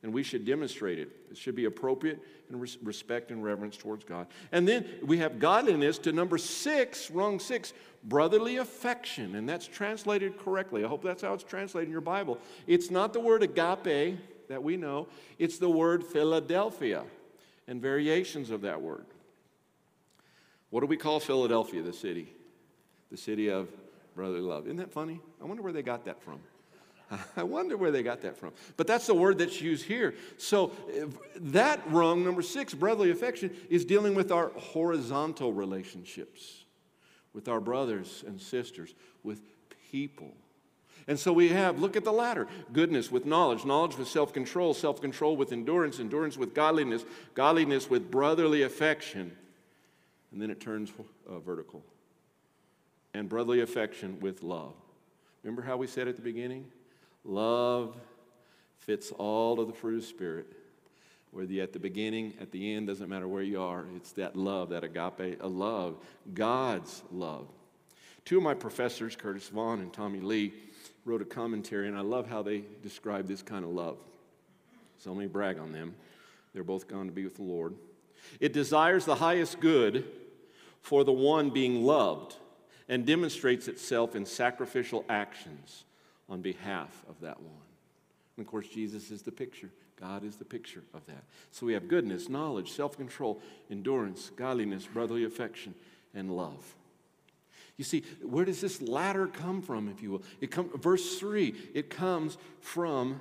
And 0.02 0.12
we 0.12 0.22
should 0.22 0.44
demonstrate 0.44 0.98
it. 0.98 1.08
It 1.30 1.38
should 1.38 1.54
be 1.54 1.64
appropriate 1.64 2.20
and 2.50 2.60
res- 2.60 2.76
respect 2.82 3.30
and 3.30 3.42
reverence 3.42 3.76
towards 3.76 4.04
God. 4.04 4.26
And 4.52 4.68
then 4.68 4.84
we 5.02 5.16
have 5.18 5.38
godliness 5.38 5.96
to 6.00 6.12
number 6.12 6.36
six, 6.36 7.10
rung 7.10 7.40
six, 7.40 7.72
brotherly 8.04 8.58
affection. 8.58 9.34
And 9.34 9.48
that's 9.48 9.66
translated 9.66 10.38
correctly. 10.38 10.84
I 10.84 10.88
hope 10.88 11.02
that's 11.02 11.22
how 11.22 11.32
it's 11.32 11.44
translated 11.44 11.88
in 11.88 11.92
your 11.92 12.02
Bible. 12.02 12.38
It's 12.66 12.90
not 12.90 13.14
the 13.14 13.20
word 13.20 13.42
agape 13.42 14.18
that 14.48 14.62
we 14.62 14.76
know, 14.76 15.08
it's 15.38 15.56
the 15.56 15.70
word 15.70 16.04
Philadelphia 16.04 17.04
and 17.66 17.80
variations 17.80 18.50
of 18.50 18.62
that 18.62 18.80
word. 18.80 19.06
What 20.70 20.80
do 20.80 20.86
we 20.86 20.96
call 20.96 21.20
Philadelphia, 21.20 21.82
the 21.82 21.92
city? 21.92 22.28
The 23.10 23.16
city 23.16 23.48
of 23.48 23.68
brotherly 24.14 24.40
love. 24.40 24.66
Isn't 24.66 24.78
that 24.78 24.92
funny? 24.92 25.20
I 25.40 25.44
wonder 25.44 25.62
where 25.62 25.72
they 25.72 25.82
got 25.82 26.04
that 26.06 26.22
from. 26.22 26.40
I 27.36 27.42
wonder 27.42 27.76
where 27.76 27.90
they 27.90 28.02
got 28.02 28.22
that 28.22 28.36
from. 28.36 28.52
But 28.76 28.86
that's 28.86 29.06
the 29.06 29.14
word 29.14 29.38
that's 29.38 29.60
used 29.60 29.84
here. 29.84 30.14
So 30.36 30.72
that 31.36 31.80
rung, 31.86 32.24
number 32.24 32.42
six, 32.42 32.74
brotherly 32.74 33.10
affection, 33.10 33.54
is 33.70 33.84
dealing 33.84 34.14
with 34.14 34.32
our 34.32 34.48
horizontal 34.50 35.52
relationships 35.52 36.64
with 37.34 37.48
our 37.48 37.60
brothers 37.60 38.24
and 38.26 38.40
sisters, 38.40 38.94
with 39.22 39.40
people. 39.90 40.32
And 41.06 41.18
so 41.18 41.32
we 41.32 41.50
have, 41.50 41.78
look 41.78 41.96
at 41.96 42.04
the 42.04 42.12
latter 42.12 42.46
goodness 42.72 43.10
with 43.10 43.26
knowledge, 43.26 43.64
knowledge 43.64 43.96
with 43.98 44.08
self 44.08 44.32
control, 44.32 44.74
self 44.74 45.00
control 45.00 45.36
with 45.36 45.52
endurance, 45.52 46.00
endurance 46.00 46.36
with 46.36 46.54
godliness, 46.54 47.04
godliness 47.34 47.90
with 47.90 48.10
brotherly 48.10 48.62
affection. 48.62 49.32
And 50.32 50.40
then 50.40 50.50
it 50.50 50.60
turns 50.60 50.92
uh, 51.28 51.38
vertical. 51.38 51.82
And 53.12 53.28
brotherly 53.28 53.60
affection 53.60 54.18
with 54.20 54.42
love. 54.42 54.72
Remember 55.42 55.62
how 55.62 55.76
we 55.76 55.86
said 55.86 56.08
at 56.08 56.16
the 56.16 56.22
beginning? 56.22 56.66
Love 57.24 57.94
fits 58.78 59.12
all 59.12 59.60
of 59.60 59.68
the 59.68 59.72
fruit 59.72 59.98
of 59.98 60.04
Spirit. 60.04 60.46
Whether 61.30 61.52
you're 61.52 61.64
at 61.64 61.72
the 61.72 61.78
beginning, 61.78 62.34
at 62.40 62.52
the 62.52 62.74
end, 62.74 62.86
doesn't 62.86 63.08
matter 63.08 63.26
where 63.26 63.42
you 63.42 63.60
are. 63.60 63.84
It's 63.96 64.12
that 64.12 64.36
love, 64.36 64.70
that 64.70 64.84
agape, 64.84 65.40
a 65.40 65.48
love, 65.48 65.96
God's 66.32 67.02
love. 67.10 67.48
Two 68.24 68.38
of 68.38 68.42
my 68.42 68.54
professors, 68.54 69.16
Curtis 69.16 69.48
Vaughan 69.48 69.80
and 69.80 69.92
Tommy 69.92 70.20
Lea, 70.20 70.52
wrote 71.04 71.22
a 71.22 71.26
commentary, 71.26 71.88
and 71.88 71.96
I 71.96 72.00
love 72.00 72.28
how 72.28 72.42
they 72.42 72.64
describe 72.82 73.26
this 73.26 73.42
kind 73.42 73.64
of 73.64 73.70
love. 73.70 73.98
So 74.98 75.10
let 75.10 75.18
me 75.18 75.26
brag 75.26 75.58
on 75.58 75.72
them. 75.72 75.94
They're 76.52 76.64
both 76.64 76.88
gone 76.88 77.06
to 77.06 77.12
be 77.12 77.24
with 77.24 77.36
the 77.36 77.42
Lord. 77.42 77.74
It 78.40 78.52
desires 78.52 79.04
the 79.04 79.16
highest 79.16 79.60
good 79.60 80.04
for 80.80 81.04
the 81.04 81.12
one 81.12 81.50
being 81.50 81.82
loved 81.82 82.36
and 82.88 83.04
demonstrates 83.06 83.68
itself 83.68 84.14
in 84.14 84.24
sacrificial 84.24 85.04
actions 85.08 85.84
on 86.28 86.40
behalf 86.40 87.04
of 87.08 87.20
that 87.20 87.40
one. 87.40 87.52
And 88.36 88.46
of 88.46 88.50
course, 88.50 88.68
Jesus 88.68 89.10
is 89.10 89.22
the 89.22 89.32
picture. 89.32 89.70
God 90.00 90.24
is 90.24 90.36
the 90.36 90.44
picture 90.44 90.82
of 90.92 91.06
that. 91.06 91.24
So 91.50 91.66
we 91.66 91.72
have 91.74 91.88
goodness, 91.88 92.28
knowledge, 92.28 92.72
self 92.72 92.96
control, 92.96 93.40
endurance, 93.70 94.30
godliness, 94.36 94.86
brotherly 94.86 95.24
affection, 95.24 95.74
and 96.14 96.36
love. 96.36 96.74
You 97.76 97.84
see, 97.84 98.04
where 98.22 98.44
does 98.44 98.60
this 98.60 98.80
ladder 98.80 99.26
come 99.26 99.60
from, 99.60 99.88
if 99.88 100.02
you 100.02 100.12
will? 100.12 100.22
It 100.40 100.50
come, 100.50 100.70
verse 100.78 101.18
3, 101.18 101.54
it 101.74 101.90
comes 101.90 102.38
from 102.60 103.20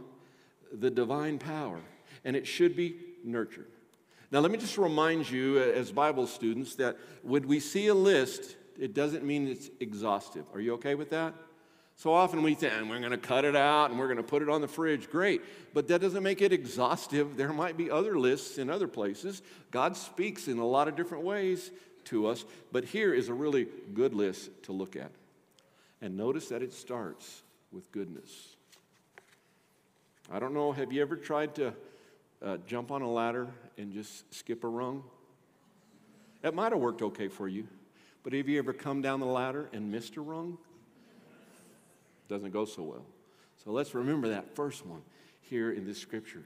the 0.72 0.92
divine 0.92 1.40
power, 1.40 1.80
and 2.24 2.36
it 2.36 2.46
should 2.46 2.76
be 2.76 2.98
nurtured. 3.24 3.68
Now, 4.32 4.40
let 4.40 4.52
me 4.52 4.58
just 4.58 4.78
remind 4.78 5.30
you, 5.30 5.58
uh, 5.60 5.80
as 5.80 5.92
Bible 5.92 6.28
students, 6.28 6.76
that 6.76 6.98
when 7.22 7.48
we 7.48 7.60
see 7.60 7.88
a 7.88 7.94
list, 7.96 8.56
it 8.80 8.94
doesn't 8.94 9.24
mean 9.24 9.48
it's 9.48 9.70
exhaustive. 9.80 10.46
Are 10.54 10.60
you 10.60 10.74
okay 10.74 10.96
with 10.96 11.12
that? 11.12 11.34
So 11.96 12.12
often 12.12 12.42
we 12.42 12.56
think, 12.56 12.74
we're 12.90 13.00
going 13.00 13.12
to 13.12 13.18
cut 13.18 13.46
it 13.46 13.56
out 13.56 13.92
and 13.92 14.00
we're 14.00 14.08
going 14.08 14.18
to 14.18 14.24
put 14.24 14.42
it 14.42 14.50
on 14.50 14.62
the 14.62 14.68
fridge. 14.68 15.10
Great. 15.10 15.42
But 15.76 15.88
that 15.90 16.02
doesn't 16.02 16.24
make 16.24 16.42
it 16.42 16.52
exhaustive. 16.52 17.38
There 17.38 17.54
might 17.54 17.78
be 17.78 17.92
other 17.92 18.18
lists 18.18 18.58
in 18.58 18.70
other 18.72 18.88
places. 18.88 19.44
God 19.70 19.96
speaks 19.96 20.48
in 20.48 20.58
a 20.58 20.66
lot 20.66 20.88
of 20.88 20.96
different 20.96 21.24
ways 21.24 21.70
to 22.06 22.28
us. 22.28 22.46
But 22.72 22.86
here 22.86 23.14
is 23.14 23.30
a 23.30 23.34
really 23.34 23.68
good 23.94 24.14
list 24.14 24.50
to 24.64 24.72
look 24.72 24.96
at. 24.96 25.12
And 26.02 26.18
notice 26.18 26.50
that 26.50 26.62
it 26.62 26.74
starts 26.74 27.44
with 27.72 27.92
goodness. 27.92 28.56
I 30.32 30.40
don't 30.40 30.54
know, 30.54 30.72
have 30.72 30.92
you 30.92 31.02
ever 31.02 31.16
tried 31.16 31.56
to 31.56 31.74
uh, 32.44 32.58
jump 32.68 32.92
on 32.92 33.02
a 33.02 33.10
ladder 33.10 33.48
and 33.78 33.94
just 33.94 34.34
skip 34.34 34.64
a 34.64 34.68
rung? 34.68 35.04
That 36.42 36.54
might 36.54 36.72
have 36.72 36.82
worked 36.82 37.02
okay 37.02 37.28
for 37.28 37.48
you. 37.48 37.68
But 38.24 38.34
have 38.34 38.48
you 38.48 38.58
ever 38.58 38.74
come 38.74 39.02
down 39.02 39.20
the 39.20 39.26
ladder 39.26 39.70
and 39.74 39.92
missed 39.92 40.16
a 40.18 40.22
rung? 40.22 40.58
doesn't 42.30 42.52
go 42.52 42.66
so 42.66 42.84
well. 42.84 43.06
So 43.64 43.72
let's 43.72 43.94
remember 43.94 44.30
that 44.30 44.56
first 44.56 44.86
one 44.86 45.02
here 45.42 45.72
in 45.72 45.86
this 45.86 46.00
scripture 46.00 46.44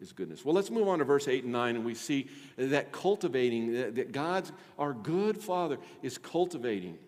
is 0.00 0.12
goodness. 0.12 0.44
Well, 0.44 0.54
let's 0.54 0.70
move 0.70 0.88
on 0.88 0.98
to 0.98 1.04
verse 1.04 1.28
8 1.28 1.44
and 1.44 1.52
9, 1.52 1.76
and 1.76 1.84
we 1.84 1.94
see 1.94 2.28
that 2.56 2.92
cultivating, 2.92 3.72
that 3.94 4.12
God's, 4.12 4.52
our 4.78 4.92
good 4.92 5.38
Father, 5.38 5.78
is 6.02 6.18
cultivating. 6.18 6.98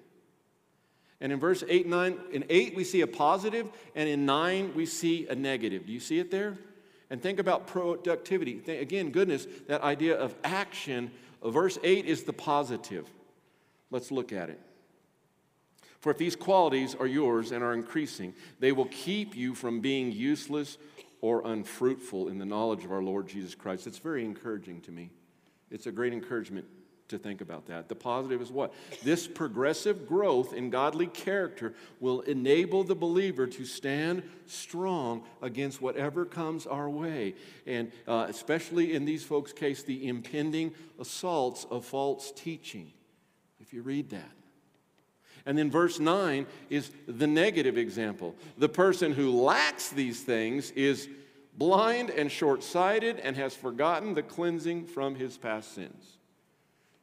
And 1.21 1.33
in 1.33 1.41
verse 1.41 1.65
8 1.69 1.83
and 1.83 1.91
9, 1.91 2.19
in 2.33 2.45
8 2.49 2.77
we 2.77 2.85
see 2.85 3.01
a 3.01 3.07
positive, 3.07 3.69
and 3.95 4.09
in 4.09 4.25
9 4.25 4.73
we 4.75 4.87
see 4.87 5.27
a 5.29 5.35
negative. 5.35 5.87
Do 5.87 5.93
you 5.93 6.01
see 6.01 6.19
it 6.19 6.31
there? 6.31 6.57
And 7.11 7.23
think 7.23 7.39
about 7.39 7.67
productivity. 7.67 8.61
Again, 8.69 9.11
goodness, 9.11 9.47
that 9.67 9.83
idea 9.83 10.17
of 10.17 10.35
action. 10.45 11.11
Verse 11.45 11.79
8 11.83 12.07
is 12.07 12.25
the 12.25 12.33
positive. 12.33 13.09
Let's 13.91 14.11
look 14.11 14.33
at 14.33 14.51
it. 14.51 14.61
For 16.01 16.11
if 16.11 16.19
these 16.19 16.37
qualities 16.37 16.95
are 16.95 17.07
yours 17.07 17.51
and 17.51 17.65
are 17.65 17.75
increasing, 17.75 18.35
they 18.61 18.73
will 18.73 18.87
keep 18.87 19.35
you 19.35 19.55
from 19.55 19.81
being 19.81 20.13
useless 20.13 20.79
or 21.21 21.43
unfruitful 21.47 22.29
in 22.29 22.39
the 22.39 22.47
knowledge 22.47 22.85
of 22.85 22.93
our 22.93 23.03
Lord 23.03 23.29
Jesus 23.29 23.55
Christ. 23.55 23.87
It's 23.87 23.99
very 23.99 24.25
encouraging 24.25 24.81
to 24.83 24.93
me. 24.93 25.11
It's 25.71 25.87
a 25.87 25.93
great 25.93 26.13
encouragement 26.13 26.67
to 27.09 27.19
think 27.19 27.41
about 27.41 27.67
that. 27.67 27.89
The 27.89 27.95
positive 27.95 28.41
is 28.41 28.53
what? 28.53 28.75
This 29.03 29.27
progressive 29.27 30.07
growth 30.07 30.53
in 30.53 30.71
godly 30.71 31.07
character 31.07 31.75
will 32.01 32.21
enable 32.21 32.85
the 32.85 32.95
believer 32.95 33.47
to 33.47 33.65
stand 33.65 34.23
strong 34.47 35.25
against 35.43 35.81
whatever 35.81 36.25
comes 36.25 36.67
our 36.67 36.89
way. 36.89 37.35
And 37.67 37.93
uh, 38.07 38.27
especially 38.29 38.95
in 38.95 39.05
these 39.05 39.25
folks' 39.25 39.53
case, 39.53 39.83
the 39.83 40.07
impending 40.07 40.75
assaults 40.99 41.67
of 41.71 41.85
false 41.85 42.33
teaching. 42.33 42.93
If 43.61 43.73
you 43.73 43.83
read 43.83 44.11
that. 44.11 44.38
And 45.47 45.57
then 45.57 45.71
verse 45.71 45.99
9 45.99 46.47
is 46.71 46.91
the 47.07 47.27
negative 47.27 47.79
example. 47.79 48.35
The 48.59 48.69
person 48.69 49.13
who 49.13 49.43
lacks 49.43 49.89
these 49.89 50.23
things 50.23 50.71
is 50.73 51.09
blind 51.57 52.11
and 52.11 52.31
short 52.31 52.63
sighted 52.63 53.19
and 53.19 53.37
has 53.37 53.55
forgotten 53.55 54.15
the 54.15 54.23
cleansing 54.23 54.87
from 54.87 55.15
his 55.15 55.37
past 55.37 55.75
sins. 55.75 56.19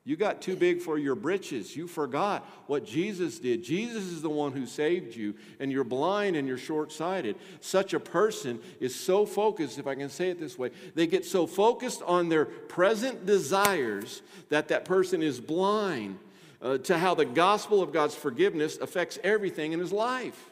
You 0.08 0.16
got 0.16 0.40
too 0.40 0.56
big 0.56 0.82
for 0.82 1.00
your 1.00 1.16
britches. 1.16 1.76
You 1.76 1.88
forgot 1.88 2.48
what 2.68 2.86
Jesus 2.86 3.40
did. 3.40 3.64
Jesus 3.64 4.04
is 4.04 4.22
the 4.22 4.30
one 4.30 4.52
who 4.52 4.68
saved 4.68 5.16
you, 5.16 5.34
and 5.60 5.72
you're 5.72 5.84
blind 5.84 6.36
and 6.36 6.48
you're 6.48 6.60
short 6.60 6.92
sighted. 6.92 7.38
Such 7.60 7.96
a 7.96 8.00
person 8.00 8.60
is 8.80 8.94
so 8.94 9.26
focused, 9.26 9.80
if 9.80 9.88
I 9.88 9.96
can 9.96 10.10
say 10.10 10.30
it 10.30 10.40
this 10.40 10.60
way, 10.60 10.70
they 10.94 11.08
get 11.08 11.26
so 11.26 11.48
focused 11.48 12.04
on 12.04 12.30
their 12.30 12.46
present 12.46 13.26
desires 13.26 14.22
that 14.50 14.68
that 14.68 14.86
person 14.86 15.24
is 15.24 15.42
blind 15.42 16.20
uh, 16.62 16.78
to 16.80 16.98
how 16.98 17.14
the 17.16 17.26
gospel 17.26 17.82
of 17.82 17.92
God's 17.92 18.16
forgiveness 18.16 18.78
affects 18.78 19.20
everything 19.24 19.74
in 19.74 19.80
his 19.80 19.92
life. 19.92 20.52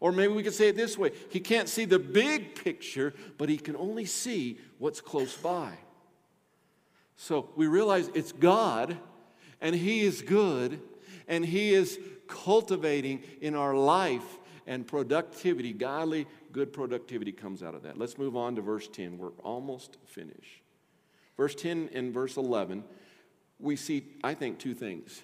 Or 0.00 0.10
maybe 0.10 0.32
we 0.32 0.42
could 0.42 0.54
say 0.54 0.68
it 0.68 0.76
this 0.76 0.98
way 0.98 1.12
he 1.30 1.40
can't 1.40 1.68
see 1.68 1.84
the 1.84 1.98
big 1.98 2.54
picture, 2.54 3.14
but 3.38 3.48
he 3.48 3.56
can 3.56 3.76
only 3.76 4.04
see 4.04 4.58
what's 4.78 5.00
close 5.00 5.36
by. 5.36 5.72
So 7.22 7.50
we 7.54 7.68
realize 7.68 8.10
it's 8.14 8.32
God, 8.32 8.98
and 9.60 9.76
He 9.76 10.00
is 10.00 10.22
good, 10.22 10.80
and 11.28 11.44
He 11.44 11.72
is 11.72 12.00
cultivating 12.26 13.22
in 13.40 13.54
our 13.54 13.76
life 13.76 14.40
and 14.66 14.84
productivity. 14.84 15.72
Godly, 15.72 16.26
good 16.50 16.72
productivity 16.72 17.30
comes 17.30 17.62
out 17.62 17.76
of 17.76 17.84
that. 17.84 17.96
Let's 17.96 18.18
move 18.18 18.36
on 18.36 18.56
to 18.56 18.60
verse 18.60 18.88
10. 18.88 19.18
We're 19.18 19.30
almost 19.44 19.98
finished. 20.04 20.62
Verse 21.36 21.54
10 21.54 21.90
and 21.94 22.12
verse 22.12 22.36
11, 22.36 22.82
we 23.62 23.76
see, 23.76 24.04
I 24.22 24.34
think, 24.34 24.58
two 24.58 24.74
things, 24.74 25.22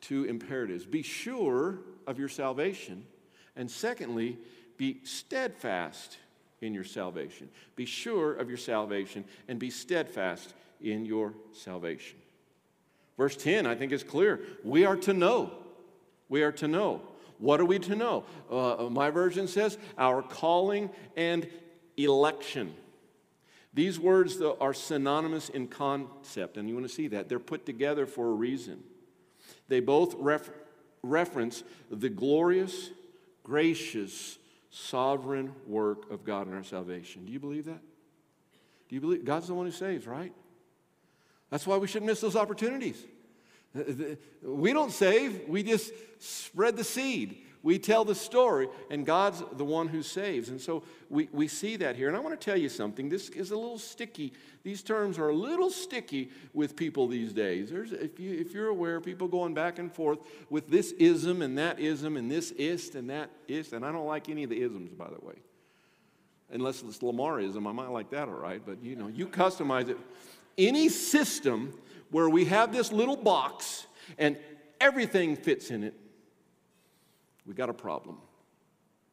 two 0.00 0.24
imperatives. 0.24 0.86
Be 0.86 1.02
sure 1.02 1.78
of 2.06 2.18
your 2.18 2.28
salvation, 2.28 3.04
and 3.56 3.70
secondly, 3.70 4.38
be 4.76 5.00
steadfast 5.04 6.18
in 6.60 6.74
your 6.74 6.84
salvation. 6.84 7.48
Be 7.74 7.84
sure 7.84 8.34
of 8.34 8.48
your 8.48 8.58
salvation 8.58 9.24
and 9.48 9.58
be 9.58 9.70
steadfast 9.70 10.54
in 10.80 11.04
your 11.04 11.34
salvation. 11.52 12.18
Verse 13.18 13.36
10, 13.36 13.66
I 13.66 13.74
think, 13.74 13.92
is 13.92 14.02
clear. 14.02 14.40
We 14.64 14.84
are 14.84 14.96
to 14.96 15.12
know. 15.12 15.52
We 16.28 16.42
are 16.42 16.52
to 16.52 16.68
know. 16.68 17.02
What 17.38 17.60
are 17.60 17.64
we 17.64 17.78
to 17.80 17.96
know? 17.96 18.24
Uh, 18.50 18.88
my 18.90 19.10
version 19.10 19.48
says 19.48 19.76
our 19.98 20.22
calling 20.22 20.90
and 21.16 21.46
election. 21.96 22.74
These 23.74 23.98
words 23.98 24.40
are 24.40 24.74
synonymous 24.74 25.48
in 25.48 25.68
concept, 25.68 26.56
and 26.56 26.68
you 26.68 26.74
want 26.74 26.86
to 26.86 26.92
see 26.92 27.08
that. 27.08 27.28
They're 27.28 27.38
put 27.38 27.64
together 27.64 28.06
for 28.06 28.28
a 28.28 28.32
reason. 28.32 28.82
They 29.68 29.80
both 29.80 30.14
ref- 30.18 30.50
reference 31.02 31.64
the 31.90 32.10
glorious, 32.10 32.90
gracious, 33.42 34.38
sovereign 34.70 35.54
work 35.66 36.10
of 36.10 36.24
God 36.24 36.48
in 36.48 36.54
our 36.54 36.64
salvation. 36.64 37.24
Do 37.24 37.32
you 37.32 37.40
believe 37.40 37.64
that? 37.64 37.80
Do 38.88 38.94
you 38.94 39.00
believe 39.00 39.24
God's 39.24 39.48
the 39.48 39.54
one 39.54 39.64
who 39.66 39.72
saves, 39.72 40.06
right? 40.06 40.32
That's 41.48 41.66
why 41.66 41.78
we 41.78 41.86
shouldn't 41.86 42.06
miss 42.10 42.20
those 42.20 42.36
opportunities. 42.36 43.02
Uh, 43.74 44.16
we 44.42 44.72
don't 44.72 44.92
save, 44.92 45.48
we 45.48 45.62
just 45.62 45.92
spread 46.18 46.76
the 46.76 46.84
seed. 46.84 47.41
We 47.62 47.78
tell 47.78 48.04
the 48.04 48.14
story, 48.14 48.68
and 48.90 49.06
God's 49.06 49.42
the 49.52 49.64
one 49.64 49.88
who 49.88 50.02
saves. 50.02 50.48
And 50.48 50.60
so 50.60 50.82
we, 51.08 51.28
we 51.32 51.46
see 51.46 51.76
that 51.76 51.94
here. 51.94 52.08
And 52.08 52.16
I 52.16 52.20
want 52.20 52.38
to 52.38 52.44
tell 52.44 52.56
you 52.56 52.68
something. 52.68 53.08
This 53.08 53.28
is 53.28 53.52
a 53.52 53.56
little 53.56 53.78
sticky. 53.78 54.32
These 54.64 54.82
terms 54.82 55.18
are 55.18 55.28
a 55.28 55.34
little 55.34 55.70
sticky 55.70 56.30
with 56.52 56.74
people 56.74 57.06
these 57.06 57.32
days. 57.32 57.70
There's, 57.70 57.92
if, 57.92 58.18
you, 58.18 58.32
if 58.32 58.52
you're 58.52 58.68
aware, 58.68 59.00
people 59.00 59.28
going 59.28 59.54
back 59.54 59.78
and 59.78 59.92
forth 59.92 60.18
with 60.50 60.68
this 60.68 60.92
ism 60.92 61.40
and 61.40 61.56
that 61.58 61.78
ism 61.78 62.16
and 62.16 62.30
this 62.30 62.50
ist 62.52 62.96
and 62.96 63.10
that 63.10 63.30
ist. 63.46 63.72
And 63.72 63.84
I 63.84 63.92
don't 63.92 64.06
like 64.06 64.28
any 64.28 64.42
of 64.42 64.50
the 64.50 64.60
isms, 64.60 64.92
by 64.92 65.08
the 65.08 65.24
way. 65.24 65.34
Unless 66.50 66.82
it's 66.82 66.98
Lamarism, 66.98 67.66
I 67.68 67.72
might 67.72 67.90
like 67.90 68.10
that 68.10 68.28
all 68.28 68.34
right. 68.34 68.60
But 68.64 68.82
you 68.82 68.96
know, 68.96 69.08
you 69.08 69.26
customize 69.26 69.88
it 69.88 69.98
any 70.58 70.88
system 70.88 71.72
where 72.10 72.28
we 72.28 72.44
have 72.46 72.72
this 72.72 72.92
little 72.92 73.16
box 73.16 73.86
and 74.18 74.36
everything 74.80 75.36
fits 75.36 75.70
in 75.70 75.84
it, 75.84 75.94
we 77.46 77.54
got 77.54 77.68
a 77.68 77.74
problem. 77.74 78.18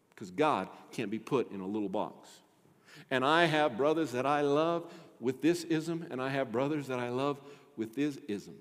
Because 0.10 0.32
God 0.32 0.68
can't 0.92 1.10
be 1.10 1.20
put 1.20 1.52
in 1.52 1.62
a 1.62 1.68
little 1.68 1.90
box. 1.90 2.30
And 3.10 3.24
I 3.24 3.46
have 3.46 3.78
brothers 3.78 4.12
that 4.12 4.26
I 4.26 4.42
love 4.42 4.92
with 5.20 5.42
this 5.42 5.64
ism, 5.64 6.06
and 6.12 6.22
I 6.22 6.30
have 6.30 6.52
brothers 6.52 6.88
that 6.88 7.00
I 7.00 7.10
love 7.10 7.40
with 7.78 7.96
this 7.96 8.18
ism. 8.28 8.56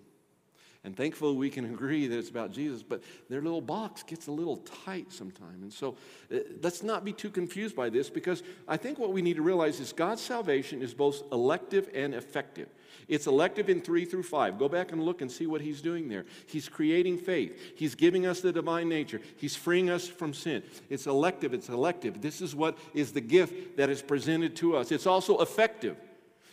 And 0.85 0.97
thankfully, 0.97 1.37
we 1.37 1.51
can 1.51 1.65
agree 1.73 2.07
that 2.07 2.17
it's 2.17 2.31
about 2.31 2.53
Jesus, 2.53 2.83
but 2.83 3.03
their 3.29 3.43
little 3.43 3.61
box 3.61 4.03
gets 4.03 4.27
a 4.27 4.33
little 4.33 4.59
tight 4.85 5.13
sometimes. 5.13 5.63
And 5.63 5.73
so 5.73 5.97
uh, 6.33 6.39
let's 6.63 6.83
not 6.83 7.05
be 7.05 7.13
too 7.13 7.31
confused 7.31 7.77
by 7.77 7.91
this 7.91 8.09
because 8.09 8.43
I 8.67 8.77
think 8.77 8.99
what 8.99 9.13
we 9.13 9.23
need 9.23 9.37
to 9.37 9.43
realize 9.43 9.81
is 9.81 9.93
God's 9.93 10.23
salvation 10.23 10.83
is 10.83 10.95
both 10.95 11.23
elective 11.33 11.91
and 11.95 12.15
effective. 12.15 12.69
It's 13.07 13.27
elective 13.27 13.69
in 13.69 13.81
3 13.81 14.05
through 14.05 14.25
5. 14.25 14.59
Go 14.59 14.69
back 14.69 14.93
and 14.93 15.03
look 15.03 15.21
and 15.23 15.31
see 15.31 15.47
what 15.47 15.61
he's 15.61 15.81
doing 15.81 16.09
there. 16.09 16.25
He's 16.47 16.69
creating 16.69 17.19
faith, 17.19 17.75
he's 17.77 17.95
giving 17.95 18.27
us 18.27 18.41
the 18.41 18.53
divine 18.53 18.89
nature, 18.89 19.21
he's 19.37 19.55
freeing 19.55 19.91
us 19.91 20.09
from 20.09 20.35
sin. 20.35 20.63
It's 20.91 21.07
elective, 21.07 21.55
it's 21.55 21.69
elective. 21.69 22.21
This 22.21 22.41
is 22.41 22.55
what 22.55 22.77
is 22.95 23.13
the 23.13 23.21
gift 23.21 23.77
that 23.77 23.91
is 23.91 24.03
presented 24.03 24.57
to 24.57 24.77
us. 24.77 24.91
It's 24.91 25.07
also 25.07 25.39
effective. 25.39 25.97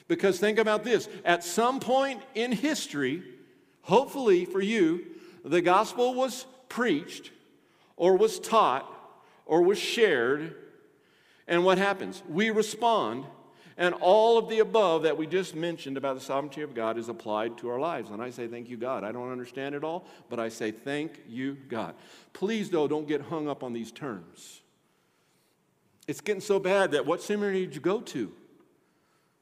Because 0.08 0.40
think 0.40 0.60
about 0.60 0.84
this 0.84 1.10
at 1.24 1.44
some 1.44 1.80
point 1.80 2.22
in 2.36 2.52
history, 2.52 3.24
hopefully 3.82 4.46
for 4.46 4.62
you, 4.62 5.06
the 5.44 5.62
gospel 5.62 6.14
was 6.14 6.46
preached 6.70 7.32
or 7.96 8.18
was 8.18 8.40
taught 8.40 8.92
or 9.46 9.62
was 9.62 9.80
shared. 9.80 10.56
And 11.48 11.64
what 11.64 11.78
happens? 11.78 12.22
We 12.28 12.50
respond, 12.50 13.26
and 13.78 13.94
all 13.96 14.38
of 14.38 14.48
the 14.48 14.60
above 14.60 15.04
that 15.04 15.18
we 15.18 15.28
just 15.28 15.54
mentioned 15.54 15.98
about 15.98 16.16
the 16.16 16.22
sovereignty 16.22 16.62
of 16.62 16.74
God 16.74 16.98
is 16.98 17.10
applied 17.10 17.58
to 17.58 17.70
our 17.70 17.80
lives. 17.80 18.10
And 18.10 18.22
I 18.22 18.30
say, 18.30 18.48
Thank 18.48 18.70
you, 18.70 18.78
God. 18.78 19.04
I 19.04 19.12
don't 19.12 19.32
understand 19.32 19.76
it 19.76 19.84
all, 19.84 20.06
but 20.30 20.40
I 20.40 20.50
say, 20.50 20.72
Thank 20.72 21.20
you, 21.28 21.58
God. 21.68 21.96
Please, 22.34 22.70
though, 22.70 22.88
don't 22.88 23.08
get 23.08 23.22
hung 23.22 23.50
up 23.50 23.64
on 23.64 23.74
these 23.74 23.92
terms. 23.92 24.62
It's 26.08 26.22
getting 26.22 26.42
so 26.42 26.60
bad 26.60 26.92
that 26.92 27.06
what 27.06 27.22
seminary 27.22 27.66
did 27.66 27.76
you 27.76 27.82
go 27.82 28.00
to? 28.00 28.32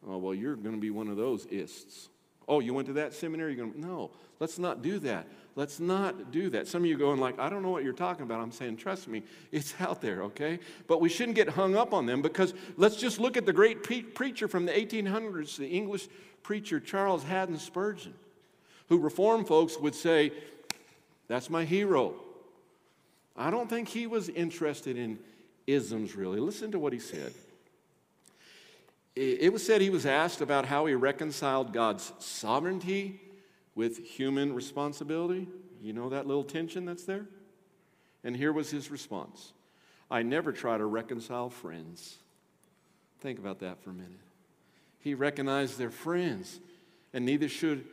Oh, 0.08 0.18
well, 0.18 0.34
you're 0.34 0.56
going 0.56 0.76
to 0.76 0.82
be 0.82 0.90
one 0.90 1.08
of 1.08 1.18
those 1.18 1.46
ists. 1.48 2.10
Oh, 2.48 2.60
you 2.60 2.74
went 2.74 2.88
to 2.88 2.94
that 2.94 3.14
seminary? 3.14 3.56
You're 3.56 3.68
going 3.68 3.82
no, 3.82 4.12
let's 4.39 4.60
not 4.60 4.82
do 4.82 5.00
that. 5.00 5.28
Let's 5.56 5.80
not 5.80 6.32
do 6.32 6.50
that. 6.50 6.68
Some 6.68 6.84
of 6.84 6.88
you 6.88 6.98
going 6.98 7.20
like, 7.20 7.38
I 7.38 7.48
don't 7.48 7.62
know 7.62 7.70
what 7.70 7.84
you're 7.84 7.94
talking 7.94 8.24
about. 8.24 8.39
I'm 8.39 8.52
saying, 8.52 8.78
trust 8.78 9.08
me, 9.08 9.24
it's 9.52 9.74
out 9.80 10.02
there, 10.02 10.24
okay? 10.24 10.60
But 10.88 11.00
we 11.00 11.10
shouldn't 11.10 11.36
get 11.36 11.50
hung 11.50 11.76
up 11.76 11.94
on 11.94 12.06
them 12.06 12.22
because 12.22 12.54
let's 12.76 12.96
just 12.96 13.20
look 13.20 13.38
at 13.38 13.46
the 13.46 13.54
great 13.54 13.84
pre- 13.84 14.02
preacher 14.02 14.48
from 14.48 14.66
the 14.66 14.72
1800s, 14.72 15.58
the 15.58 15.68
English 15.68 16.08
preacher 16.41 16.80
Charles 16.80 17.24
Haddon 17.24 17.60
Spurgeon, 17.60 18.14
who 18.89 18.98
Reformed 18.98 19.48
folks 19.48 19.78
would 19.78 19.96
say, 19.96 20.32
that's 21.28 21.50
my 21.50 21.64
hero. 21.66 22.16
I 23.36 23.50
don't 23.50 23.70
think 23.70 23.88
he 23.88 24.08
was 24.08 24.30
interested 24.30 24.98
in 24.98 25.20
isms 25.68 26.16
really. 26.16 26.39
Listen 26.39 26.72
to 26.72 26.80
what 26.80 26.94
he 26.94 27.00
said. 27.00 27.34
It 29.16 29.53
was 29.53 29.64
said 29.66 29.82
he 29.82 29.91
was 29.91 30.07
asked 30.07 30.41
about 30.41 30.66
how 30.66 30.88
he 30.88 30.95
reconciled 30.95 31.72
God's 31.72 32.11
sovereignty 32.18 33.22
with 33.76 33.99
human 33.99 34.53
responsibility. 34.53 35.47
You 35.82 35.93
know 35.93 36.09
that 36.09 36.26
little 36.26 36.43
tension 36.43 36.86
that's 36.86 37.03
there? 37.03 37.28
And 38.24 38.36
here 38.36 38.51
was 38.51 38.72
his 38.72 38.89
response 38.89 39.53
I 40.09 40.24
never 40.24 40.51
try 40.51 40.78
to 40.78 40.86
reconcile 40.86 41.49
friends. 41.49 42.18
Think 43.20 43.39
about 43.39 43.59
that 43.59 43.84
for 43.84 43.91
a 43.91 43.93
minute. 43.93 44.11
He 44.99 45.14
recognized 45.14 45.78
their 45.78 45.91
friends, 45.91 46.59
and 47.14 47.26
neither 47.26 47.47
should 47.47 47.86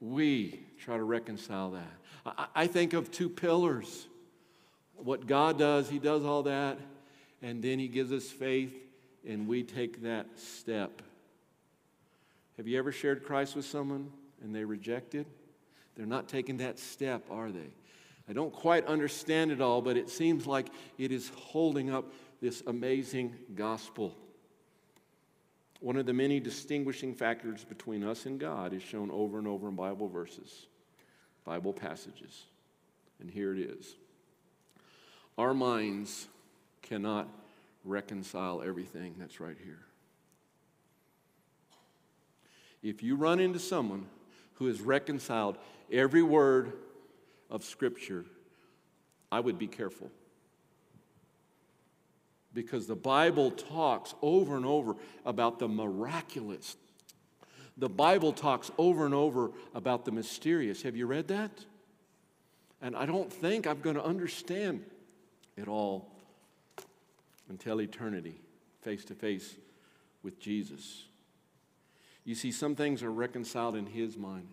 we 0.00 0.60
try 0.78 0.96
to 0.96 1.04
reconcile 1.04 1.72
that. 1.72 2.46
I, 2.54 2.66
think 2.66 2.92
of 2.92 3.10
two 3.10 3.28
pillars. 3.28 4.06
What 4.96 5.26
God 5.26 5.58
does, 5.58 5.88
He 5.88 5.98
does 5.98 6.24
all 6.24 6.42
that, 6.44 6.78
and 7.42 7.62
then 7.62 7.78
He 7.78 7.88
gives 7.88 8.12
us 8.12 8.28
faith 8.28 8.74
and 9.26 9.46
we 9.46 9.62
take 9.62 10.02
that 10.02 10.26
step. 10.38 11.02
Have 12.56 12.66
you 12.66 12.78
ever 12.78 12.92
shared 12.92 13.24
Christ 13.24 13.56
with 13.56 13.64
someone 13.64 14.10
and 14.42 14.54
they 14.54 14.64
rejected? 14.64 15.26
They're 15.96 16.06
not 16.06 16.28
taking 16.28 16.58
that 16.58 16.78
step, 16.78 17.24
are 17.30 17.50
they? 17.50 17.72
I 18.28 18.32
don't 18.32 18.52
quite 18.52 18.86
understand 18.86 19.50
it 19.50 19.60
all, 19.60 19.82
but 19.82 19.96
it 19.96 20.08
seems 20.08 20.46
like 20.46 20.68
it 20.98 21.10
is 21.10 21.30
holding 21.34 21.90
up 21.90 22.12
this 22.40 22.62
amazing 22.66 23.34
gospel. 23.54 24.16
One 25.80 25.96
of 25.96 26.06
the 26.06 26.12
many 26.12 26.40
distinguishing 26.40 27.14
factors 27.14 27.64
between 27.64 28.04
us 28.04 28.26
and 28.26 28.38
God 28.38 28.72
is 28.72 28.82
shown 28.82 29.10
over 29.10 29.38
and 29.38 29.48
over 29.48 29.68
in 29.68 29.74
Bible 29.74 30.08
verses, 30.08 30.66
Bible 31.44 31.72
passages. 31.72 32.44
And 33.20 33.30
here 33.30 33.52
it 33.52 33.58
is 33.58 33.96
Our 35.36 35.54
minds 35.54 36.28
cannot 36.82 37.28
reconcile 37.84 38.62
everything 38.62 39.14
that's 39.18 39.40
right 39.40 39.56
here. 39.64 39.80
If 42.82 43.02
you 43.02 43.16
run 43.16 43.40
into 43.40 43.58
someone 43.58 44.06
who 44.54 44.66
has 44.66 44.80
reconciled 44.80 45.56
every 45.92 46.22
word 46.22 46.72
of 47.50 47.64
Scripture, 47.64 48.24
I 49.30 49.40
would 49.40 49.58
be 49.58 49.66
careful. 49.66 50.10
Because 52.52 52.86
the 52.86 52.96
Bible 52.96 53.50
talks 53.50 54.14
over 54.22 54.56
and 54.56 54.66
over 54.66 54.96
about 55.24 55.58
the 55.58 55.68
miraculous. 55.68 56.76
The 57.76 57.88
Bible 57.88 58.32
talks 58.32 58.70
over 58.76 59.06
and 59.06 59.14
over 59.14 59.52
about 59.74 60.04
the 60.04 60.10
mysterious. 60.10 60.82
Have 60.82 60.96
you 60.96 61.06
read 61.06 61.28
that? 61.28 61.50
And 62.82 62.96
I 62.96 63.06
don't 63.06 63.32
think 63.32 63.66
I'm 63.66 63.80
going 63.80 63.96
to 63.96 64.04
understand 64.04 64.84
it 65.56 65.68
all 65.68 66.10
until 67.50 67.80
eternity, 67.82 68.40
face 68.80 69.04
to 69.04 69.14
face 69.14 69.56
with 70.22 70.40
Jesus. 70.40 71.04
You 72.24 72.34
see, 72.34 72.52
some 72.52 72.74
things 72.74 73.02
are 73.02 73.10
reconciled 73.10 73.76
in 73.76 73.86
His 73.86 74.16
mind 74.16 74.48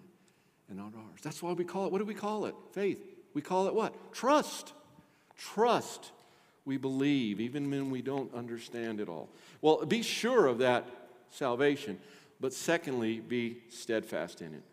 and 0.68 0.78
not 0.78 0.94
ours. 0.96 1.22
That's 1.22 1.42
why 1.42 1.54
we 1.54 1.64
call 1.64 1.86
it, 1.86 1.92
what 1.92 2.00
do 2.00 2.06
we 2.06 2.14
call 2.14 2.46
it? 2.46 2.56
Faith. 2.74 3.02
We 3.34 3.42
call 3.42 3.68
it 3.68 3.74
what? 3.74 4.14
Trust. 4.14 4.74
Trust. 5.38 6.12
We 6.66 6.78
believe, 6.78 7.40
even 7.40 7.70
when 7.70 7.92
we 7.92 8.02
don't 8.02 8.34
understand 8.34 9.00
it 9.00 9.08
all. 9.08 9.30
Well, 9.62 9.86
be 9.86 10.02
sure 10.02 10.48
of 10.48 10.58
that 10.58 10.86
salvation, 11.30 12.00
but 12.42 12.52
secondly, 12.52 13.20
be 13.20 13.60
steadfast 13.70 14.42
in 14.42 14.54
it. 14.54 14.64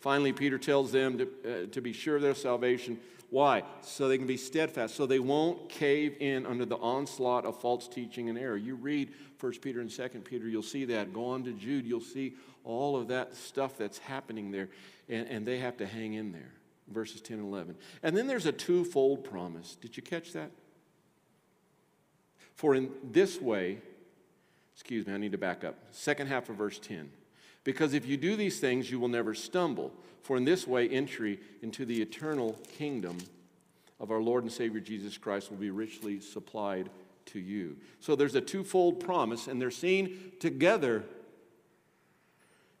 Finally, 0.00 0.32
Peter 0.32 0.58
tells 0.58 0.92
them 0.92 1.18
to, 1.18 1.24
uh, 1.44 1.66
to 1.72 1.80
be 1.80 1.92
sure 1.92 2.16
of 2.16 2.22
their 2.22 2.34
salvation. 2.34 2.98
Why? 3.30 3.64
So 3.82 4.08
they 4.08 4.16
can 4.16 4.26
be 4.26 4.36
steadfast, 4.36 4.94
so 4.94 5.04
they 5.04 5.18
won't 5.18 5.68
cave 5.68 6.16
in 6.20 6.46
under 6.46 6.64
the 6.64 6.76
onslaught 6.76 7.44
of 7.44 7.60
false 7.60 7.88
teaching 7.88 8.28
and 8.28 8.38
error. 8.38 8.56
You 8.56 8.76
read 8.76 9.12
1 9.40 9.52
Peter 9.60 9.80
and 9.80 9.90
2 9.90 10.08
Peter, 10.24 10.48
you'll 10.48 10.62
see 10.62 10.84
that. 10.86 11.12
Go 11.12 11.26
on 11.26 11.44
to 11.44 11.52
Jude, 11.52 11.86
you'll 11.86 12.00
see 12.00 12.34
all 12.64 12.96
of 12.96 13.08
that 13.08 13.34
stuff 13.34 13.76
that's 13.76 13.98
happening 13.98 14.50
there, 14.50 14.68
and, 15.08 15.26
and 15.28 15.46
they 15.46 15.58
have 15.58 15.76
to 15.78 15.86
hang 15.86 16.14
in 16.14 16.32
there. 16.32 16.52
Verses 16.88 17.20
10 17.20 17.38
and 17.38 17.46
11. 17.46 17.76
And 18.02 18.16
then 18.16 18.26
there's 18.26 18.46
a 18.46 18.52
twofold 18.52 19.24
promise. 19.24 19.76
Did 19.76 19.96
you 19.96 20.02
catch 20.02 20.32
that? 20.32 20.50
For 22.54 22.74
in 22.74 22.90
this 23.04 23.40
way, 23.40 23.78
excuse 24.74 25.06
me, 25.06 25.12
I 25.12 25.18
need 25.18 25.32
to 25.32 25.38
back 25.38 25.64
up. 25.64 25.76
Second 25.90 26.28
half 26.28 26.48
of 26.48 26.56
verse 26.56 26.78
10. 26.78 27.10
Because 27.64 27.94
if 27.94 28.06
you 28.06 28.16
do 28.16 28.36
these 28.36 28.60
things, 28.60 28.90
you 28.90 28.98
will 28.98 29.08
never 29.08 29.34
stumble. 29.34 29.92
For 30.22 30.36
in 30.36 30.44
this 30.44 30.66
way, 30.66 30.88
entry 30.88 31.38
into 31.62 31.84
the 31.84 32.00
eternal 32.00 32.56
kingdom 32.76 33.18
of 34.00 34.10
our 34.10 34.20
Lord 34.20 34.44
and 34.44 34.52
Savior 34.52 34.80
Jesus 34.80 35.18
Christ 35.18 35.50
will 35.50 35.58
be 35.58 35.70
richly 35.70 36.20
supplied 36.20 36.90
to 37.26 37.38
you. 37.38 37.76
So 38.00 38.16
there's 38.16 38.34
a 38.34 38.40
twofold 38.40 39.00
promise, 39.00 39.48
and 39.48 39.60
they're 39.60 39.70
seen 39.70 40.32
together. 40.40 41.04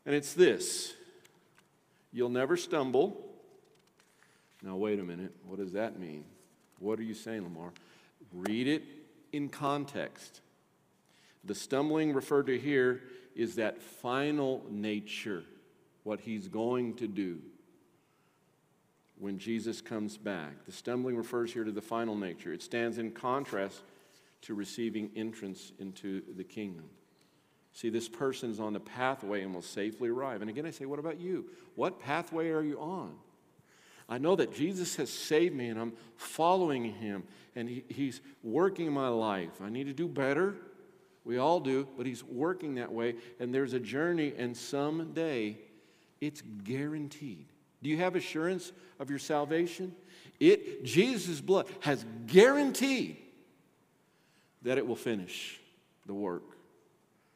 And 0.06 0.14
it's 0.14 0.32
this 0.34 0.94
you'll 2.12 2.30
never 2.30 2.56
stumble. 2.56 3.24
Now, 4.62 4.76
wait 4.76 4.98
a 4.98 5.04
minute. 5.04 5.32
What 5.46 5.58
does 5.58 5.72
that 5.72 6.00
mean? 6.00 6.24
What 6.80 6.98
are 6.98 7.04
you 7.04 7.14
saying, 7.14 7.44
Lamar? 7.44 7.72
Read 8.32 8.66
it 8.66 8.82
in 9.32 9.48
context. 9.48 10.40
The 11.44 11.54
stumbling 11.54 12.12
referred 12.12 12.46
to 12.46 12.58
here 12.58 13.02
is 13.38 13.54
that 13.54 13.80
final 13.80 14.62
nature, 14.68 15.44
what 16.02 16.20
he's 16.20 16.48
going 16.48 16.92
to 16.94 17.06
do 17.06 17.38
when 19.18 19.38
Jesus 19.38 19.80
comes 19.80 20.16
back. 20.16 20.66
The 20.66 20.72
stumbling 20.72 21.16
refers 21.16 21.52
here 21.52 21.64
to 21.64 21.70
the 21.70 21.80
final 21.80 22.16
nature. 22.16 22.52
It 22.52 22.62
stands 22.62 22.98
in 22.98 23.12
contrast 23.12 23.80
to 24.42 24.54
receiving 24.54 25.10
entrance 25.16 25.72
into 25.78 26.22
the 26.36 26.44
kingdom. 26.44 26.84
See, 27.72 27.90
this 27.90 28.08
person's 28.08 28.58
on 28.58 28.72
the 28.72 28.80
pathway 28.80 29.42
and 29.42 29.54
will 29.54 29.62
safely 29.62 30.08
arrive. 30.08 30.40
And 30.40 30.50
again, 30.50 30.66
I 30.66 30.70
say, 30.70 30.84
what 30.84 30.98
about 30.98 31.20
you? 31.20 31.46
What 31.76 32.00
pathway 32.00 32.50
are 32.50 32.62
you 32.62 32.80
on? 32.80 33.14
I 34.08 34.18
know 34.18 34.34
that 34.34 34.52
Jesus 34.52 34.96
has 34.96 35.10
saved 35.10 35.54
me 35.54 35.68
and 35.68 35.78
I'm 35.78 35.92
following 36.16 36.92
him 36.92 37.22
and 37.54 37.68
he, 37.68 37.84
he's 37.88 38.20
working 38.42 38.92
my 38.92 39.08
life. 39.08 39.60
I 39.62 39.68
need 39.68 39.84
to 39.84 39.92
do 39.92 40.08
better. 40.08 40.56
We 41.28 41.36
all 41.36 41.60
do, 41.60 41.86
but 41.98 42.06
He's 42.06 42.24
working 42.24 42.76
that 42.76 42.90
way, 42.90 43.14
and 43.38 43.54
there's 43.54 43.74
a 43.74 43.78
journey, 43.78 44.32
and 44.38 44.56
someday 44.56 45.58
it's 46.22 46.42
guaranteed. 46.64 47.44
Do 47.82 47.90
you 47.90 47.98
have 47.98 48.16
assurance 48.16 48.72
of 48.98 49.10
your 49.10 49.18
salvation? 49.18 49.94
It, 50.40 50.84
Jesus' 50.84 51.42
blood 51.42 51.66
has 51.80 52.02
guaranteed 52.26 53.18
that 54.62 54.78
it 54.78 54.86
will 54.86 54.96
finish 54.96 55.60
the 56.06 56.14
work. 56.14 56.44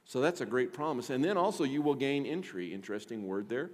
So 0.06 0.22
that's 0.22 0.40
a 0.40 0.46
great 0.46 0.72
promise. 0.72 1.10
And 1.10 1.22
then 1.22 1.36
also, 1.36 1.62
you 1.62 1.82
will 1.82 1.94
gain 1.94 2.24
entry. 2.24 2.72
Interesting 2.72 3.26
word 3.26 3.50
there. 3.50 3.70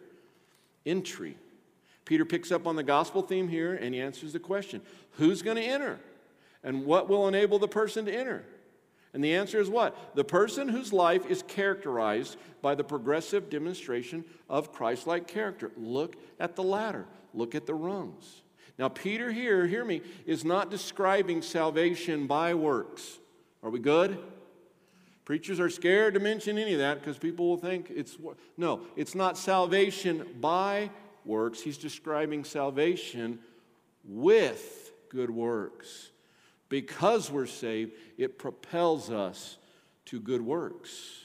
Entry. 0.85 1.37
Peter 2.05 2.25
picks 2.25 2.51
up 2.51 2.67
on 2.67 2.75
the 2.75 2.83
gospel 2.83 3.23
theme 3.23 3.47
here 3.47 3.75
and 3.75 3.95
he 3.95 4.01
answers 4.01 4.33
the 4.33 4.41
question 4.41 4.81
who's 5.13 5.43
going 5.43 5.57
to 5.57 5.63
enter? 5.63 6.01
And 6.65 6.85
what 6.85 7.09
will 7.09 7.29
enable 7.29 7.61
the 7.61 7.69
person 7.69 8.05
to 8.07 8.13
enter? 8.13 8.45
And 9.19 9.25
the 9.25 9.35
answer 9.35 9.61
is 9.61 9.69
what? 9.69 10.15
The 10.15 10.23
person 10.23 10.69
whose 10.69 10.93
life 10.93 11.27
is 11.27 11.43
characterized 11.43 12.37
by 12.63 12.77
the 12.77 12.85
progressive 12.85 13.51
demonstration 13.51 14.25
of 14.49 14.73
Christ 14.73 15.09
like 15.09 15.27
character. 15.27 15.73
Look 15.77 16.15
at 16.39 16.55
the 16.55 16.63
ladder, 16.63 17.05
look 17.35 17.57
at 17.57 17.67
the 17.67 17.75
rungs. 17.75 18.43
Now, 18.79 18.89
Peter 18.89 19.33
here, 19.33 19.67
hear 19.67 19.85
me, 19.85 20.03
is 20.25 20.45
not 20.45 20.71
describing 20.71 21.43
salvation 21.43 22.29
by 22.29 22.55
works. 22.55 23.19
Are 23.65 23.71
we 23.71 23.81
good? 23.81 24.19
Preachers 25.25 25.59
are 25.59 25.69
scared 25.69 26.15
to 26.15 26.21
mention 26.21 26.57
any 26.57 26.75
of 26.75 26.79
that 26.79 27.01
because 27.01 27.19
people 27.19 27.49
will 27.49 27.57
think 27.57 27.91
it's. 27.93 28.17
No, 28.57 28.83
it's 28.95 29.17
not 29.17 29.37
salvation 29.37 30.29
by 30.41 30.91
works. 31.25 31.61
He's 31.61 31.77
describing 31.77 32.45
salvation 32.45 33.41
with 34.05 34.93
good 35.11 35.31
works. 35.31 36.13
Because 36.69 37.31
we're 37.31 37.47
saved, 37.47 37.93
it 38.17 38.39
propels 38.39 39.11
us 39.11 39.59
to 40.07 40.21
good 40.21 40.43
works. 40.43 41.25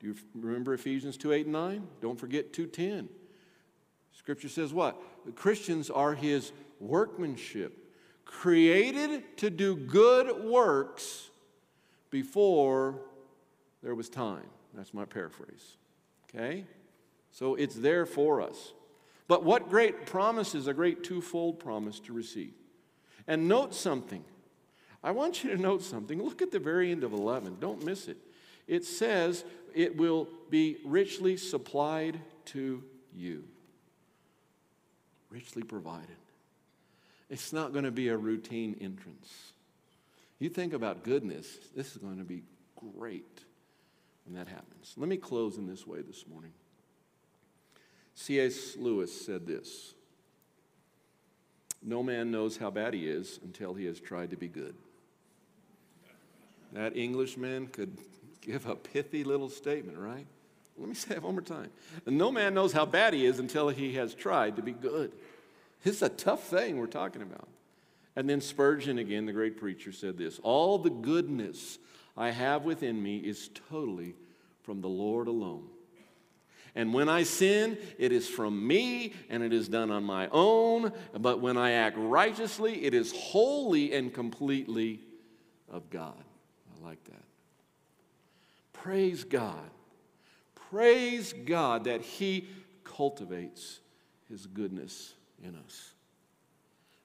Do 0.00 0.08
you 0.08 0.16
remember 0.34 0.74
Ephesians 0.74 1.16
2 1.16 1.32
8 1.32 1.46
and 1.46 1.52
9? 1.52 1.88
Don't 2.00 2.18
forget 2.18 2.52
210. 2.52 3.08
Scripture 4.12 4.48
says 4.48 4.72
what? 4.72 5.00
The 5.26 5.32
Christians 5.32 5.90
are 5.90 6.14
his 6.14 6.52
workmanship, 6.80 7.94
created 8.24 9.36
to 9.38 9.50
do 9.50 9.74
good 9.74 10.44
works 10.44 11.30
before 12.10 13.00
there 13.82 13.94
was 13.94 14.08
time. 14.08 14.46
That's 14.74 14.94
my 14.94 15.04
paraphrase. 15.04 15.76
Okay? 16.28 16.64
So 17.32 17.54
it's 17.54 17.74
there 17.74 18.06
for 18.06 18.40
us. 18.40 18.72
But 19.26 19.44
what 19.44 19.68
great 19.68 20.06
promise 20.06 20.54
is 20.54 20.66
a 20.66 20.74
great 20.74 21.04
twofold 21.04 21.58
promise 21.58 22.00
to 22.00 22.12
receive. 22.12 22.54
And 23.28 23.46
note 23.46 23.74
something. 23.74 24.24
I 25.04 25.12
want 25.12 25.44
you 25.44 25.50
to 25.50 25.56
note 25.56 25.82
something. 25.82 26.20
Look 26.20 26.42
at 26.42 26.50
the 26.50 26.58
very 26.58 26.90
end 26.90 27.04
of 27.04 27.12
11. 27.12 27.58
Don't 27.60 27.84
miss 27.84 28.08
it. 28.08 28.16
It 28.66 28.84
says 28.84 29.44
it 29.74 29.96
will 29.96 30.26
be 30.50 30.78
richly 30.84 31.36
supplied 31.36 32.20
to 32.46 32.82
you. 33.14 33.44
Richly 35.30 35.62
provided. 35.62 36.16
It's 37.30 37.52
not 37.52 37.72
going 37.72 37.84
to 37.84 37.90
be 37.90 38.08
a 38.08 38.16
routine 38.16 38.76
entrance. 38.80 39.52
You 40.38 40.48
think 40.48 40.72
about 40.72 41.04
goodness, 41.04 41.58
this 41.76 41.92
is 41.92 41.98
going 41.98 42.18
to 42.18 42.24
be 42.24 42.42
great 42.96 43.44
when 44.24 44.36
that 44.36 44.48
happens. 44.48 44.94
Let 44.96 45.08
me 45.08 45.16
close 45.16 45.58
in 45.58 45.66
this 45.66 45.86
way 45.86 46.00
this 46.00 46.24
morning. 46.26 46.52
C.S. 48.14 48.76
Lewis 48.78 49.26
said 49.26 49.46
this 49.46 49.94
no 51.82 52.02
man 52.02 52.30
knows 52.30 52.56
how 52.56 52.70
bad 52.70 52.94
he 52.94 53.06
is 53.06 53.38
until 53.42 53.74
he 53.74 53.86
has 53.86 54.00
tried 54.00 54.30
to 54.30 54.36
be 54.36 54.48
good. 54.48 54.74
That 56.72 56.96
Englishman 56.96 57.68
could 57.68 57.96
give 58.40 58.66
a 58.66 58.76
pithy 58.76 59.24
little 59.24 59.48
statement, 59.48 59.98
right? 59.98 60.26
Let 60.76 60.88
me 60.88 60.94
say 60.94 61.16
it 61.16 61.22
one 61.22 61.34
more 61.34 61.42
time. 61.42 61.70
No 62.06 62.30
man 62.30 62.54
knows 62.54 62.72
how 62.72 62.86
bad 62.86 63.14
he 63.14 63.26
is 63.26 63.38
until 63.38 63.68
he 63.68 63.94
has 63.94 64.14
tried 64.14 64.56
to 64.56 64.62
be 64.62 64.72
good. 64.72 65.12
This 65.82 65.96
is 65.96 66.02
a 66.02 66.08
tough 66.08 66.44
thing 66.44 66.76
we're 66.76 66.86
talking 66.86 67.22
about. 67.22 67.48
And 68.16 68.28
then 68.28 68.40
Spurgeon, 68.40 68.98
again, 68.98 69.26
the 69.26 69.32
great 69.32 69.56
preacher, 69.58 69.92
said 69.92 70.18
this 70.18 70.40
All 70.42 70.78
the 70.78 70.90
goodness 70.90 71.78
I 72.16 72.30
have 72.30 72.64
within 72.64 73.02
me 73.02 73.18
is 73.18 73.50
totally 73.70 74.14
from 74.62 74.80
the 74.80 74.88
Lord 74.88 75.28
alone. 75.28 75.68
And 76.74 76.94
when 76.94 77.08
I 77.08 77.22
sin, 77.22 77.78
it 77.98 78.12
is 78.12 78.28
from 78.28 78.66
me 78.66 79.12
and 79.28 79.42
it 79.42 79.52
is 79.52 79.68
done 79.68 79.90
on 79.90 80.04
my 80.04 80.28
own. 80.28 80.92
But 81.18 81.40
when 81.40 81.56
I 81.56 81.72
act 81.72 81.96
righteously, 81.98 82.84
it 82.84 82.94
is 82.94 83.12
wholly 83.12 83.92
and 83.92 84.12
completely 84.12 85.00
of 85.70 85.90
God. 85.90 86.22
I 86.74 86.86
like 86.86 87.02
that. 87.04 87.24
Praise 88.72 89.24
God. 89.24 89.70
Praise 90.70 91.32
God 91.32 91.84
that 91.84 92.02
He 92.02 92.48
cultivates 92.84 93.80
His 94.28 94.46
goodness 94.46 95.14
in 95.42 95.56
us. 95.56 95.92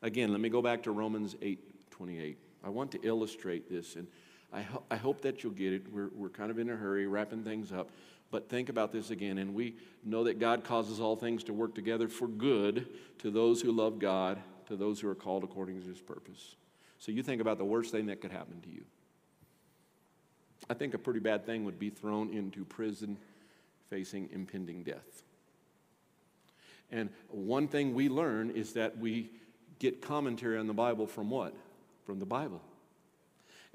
Again, 0.01 0.31
let 0.31 0.41
me 0.41 0.49
go 0.49 0.61
back 0.61 0.83
to 0.83 0.91
Romans 0.91 1.35
8 1.41 1.59
28. 1.91 2.37
I 2.63 2.69
want 2.69 2.91
to 2.91 2.99
illustrate 3.03 3.69
this, 3.69 3.95
and 3.95 4.07
I, 4.51 4.61
ho- 4.61 4.83
I 4.89 4.95
hope 4.95 5.21
that 5.21 5.43
you'll 5.43 5.53
get 5.53 5.73
it. 5.73 5.83
We're, 5.91 6.09
we're 6.13 6.29
kind 6.29 6.51
of 6.51 6.59
in 6.59 6.69
a 6.69 6.75
hurry, 6.75 7.07
wrapping 7.07 7.43
things 7.43 7.71
up. 7.71 7.89
But 8.33 8.49
think 8.49 8.69
about 8.69 8.91
this 8.91 9.11
again, 9.11 9.37
and 9.37 9.53
we 9.53 9.75
know 10.03 10.23
that 10.23 10.39
God 10.39 10.63
causes 10.63 10.99
all 10.99 11.15
things 11.15 11.43
to 11.43 11.53
work 11.53 11.75
together 11.75 12.07
for 12.07 12.27
good 12.27 12.87
to 13.19 13.29
those 13.29 13.61
who 13.61 13.71
love 13.71 13.99
God, 13.99 14.39
to 14.69 14.75
those 14.75 14.99
who 14.99 15.07
are 15.07 15.13
called 15.13 15.43
according 15.43 15.79
to 15.81 15.87
His 15.87 16.01
purpose. 16.01 16.55
So 16.97 17.11
you 17.11 17.21
think 17.21 17.41
about 17.41 17.59
the 17.59 17.63
worst 17.63 17.91
thing 17.91 18.07
that 18.07 18.21
could 18.21 18.31
happen 18.31 18.59
to 18.61 18.69
you. 18.69 18.85
I 20.67 20.73
think 20.73 20.95
a 20.95 20.97
pretty 20.97 21.19
bad 21.19 21.45
thing 21.45 21.63
would 21.65 21.77
be 21.77 21.91
thrown 21.91 22.33
into 22.33 22.65
prison 22.65 23.19
facing 23.91 24.29
impending 24.33 24.81
death. 24.81 25.21
And 26.91 27.11
one 27.29 27.67
thing 27.67 27.93
we 27.93 28.09
learn 28.09 28.49
is 28.49 28.73
that 28.73 28.97
we 28.97 29.29
get 29.77 30.01
commentary 30.01 30.57
on 30.57 30.65
the 30.65 30.73
Bible 30.73 31.05
from 31.05 31.29
what? 31.29 31.53
From 32.03 32.17
the 32.17 32.25
Bible. 32.25 32.63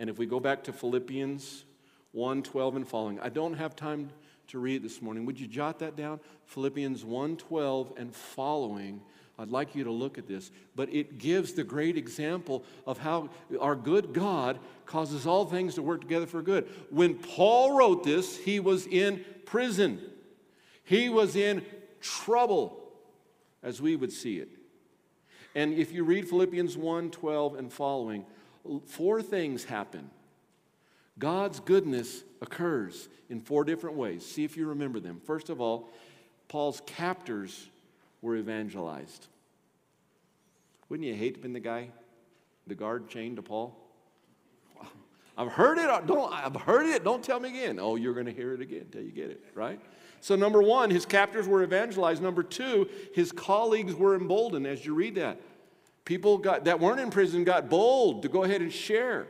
And 0.00 0.10
if 0.10 0.18
we 0.18 0.26
go 0.26 0.40
back 0.40 0.64
to 0.64 0.72
Philippians 0.72 1.62
1 2.10 2.42
12 2.42 2.74
and 2.74 2.88
following, 2.88 3.20
I 3.20 3.28
don't 3.28 3.54
have 3.54 3.76
time 3.76 4.10
to 4.48 4.58
read 4.58 4.82
this 4.82 5.00
morning. 5.02 5.24
Would 5.26 5.38
you 5.38 5.46
jot 5.46 5.78
that 5.80 5.96
down? 5.96 6.20
Philippians 6.46 7.04
1 7.04 7.36
12 7.36 7.92
and 7.96 8.14
following. 8.14 9.00
I'd 9.38 9.50
like 9.50 9.76
you 9.76 9.84
to 9.84 9.92
look 9.92 10.18
at 10.18 10.26
this, 10.26 10.50
but 10.74 10.92
it 10.92 11.18
gives 11.18 11.52
the 11.52 11.62
great 11.62 11.96
example 11.96 12.64
of 12.86 12.98
how 12.98 13.30
our 13.60 13.76
good 13.76 14.12
God 14.12 14.58
causes 14.84 15.28
all 15.28 15.44
things 15.44 15.76
to 15.76 15.82
work 15.82 16.00
together 16.00 16.26
for 16.26 16.42
good. 16.42 16.68
When 16.90 17.14
Paul 17.14 17.76
wrote 17.76 18.02
this, 18.02 18.36
he 18.36 18.58
was 18.58 18.86
in 18.88 19.24
prison, 19.44 20.00
he 20.82 21.08
was 21.08 21.36
in 21.36 21.64
trouble, 22.00 22.82
as 23.62 23.80
we 23.80 23.94
would 23.94 24.12
see 24.12 24.38
it. 24.38 24.48
And 25.54 25.74
if 25.74 25.92
you 25.92 26.04
read 26.04 26.28
Philippians 26.28 26.76
1 26.76 27.10
12 27.10 27.54
and 27.54 27.72
following, 27.72 28.24
four 28.86 29.22
things 29.22 29.64
happen. 29.64 30.10
God's 31.18 31.60
goodness 31.60 32.24
occurs 32.40 33.08
in 33.28 33.40
four 33.40 33.64
different 33.64 33.96
ways. 33.96 34.24
See 34.24 34.44
if 34.44 34.56
you 34.56 34.68
remember 34.68 35.00
them. 35.00 35.20
First 35.24 35.50
of 35.50 35.60
all, 35.60 35.88
Paul's 36.48 36.80
captors 36.86 37.68
were 38.22 38.36
evangelized. 38.36 39.26
Wouldn't 40.88 41.06
you 41.06 41.14
hate 41.14 41.34
to 41.34 41.40
be 41.40 41.52
the 41.52 41.60
guy, 41.60 41.90
the 42.66 42.74
guard 42.74 43.08
chained 43.08 43.36
to 43.36 43.42
Paul? 43.42 43.76
I've 45.36 45.52
heard 45.52 45.78
it. 45.78 46.06
Don't, 46.06 46.32
I've 46.32 46.56
heard 46.56 46.86
it. 46.86 47.04
Don't 47.04 47.22
tell 47.22 47.38
me 47.38 47.50
again. 47.50 47.78
Oh, 47.80 47.94
you're 47.94 48.14
going 48.14 48.26
to 48.26 48.32
hear 48.32 48.54
it 48.54 48.60
again 48.60 48.82
until 48.82 49.02
you 49.02 49.12
get 49.12 49.30
it, 49.30 49.44
right? 49.54 49.80
So, 50.20 50.34
number 50.34 50.60
one, 50.60 50.90
his 50.90 51.06
captors 51.06 51.46
were 51.46 51.62
evangelized. 51.62 52.20
Number 52.20 52.42
two, 52.42 52.88
his 53.14 53.30
colleagues 53.30 53.94
were 53.94 54.16
emboldened 54.16 54.66
as 54.66 54.84
you 54.84 54.94
read 54.94 55.14
that. 55.14 55.40
People 56.04 56.38
got, 56.38 56.64
that 56.64 56.80
weren't 56.80 56.98
in 56.98 57.10
prison 57.10 57.44
got 57.44 57.70
bold 57.70 58.22
to 58.22 58.28
go 58.28 58.42
ahead 58.42 58.62
and 58.62 58.72
share. 58.72 59.28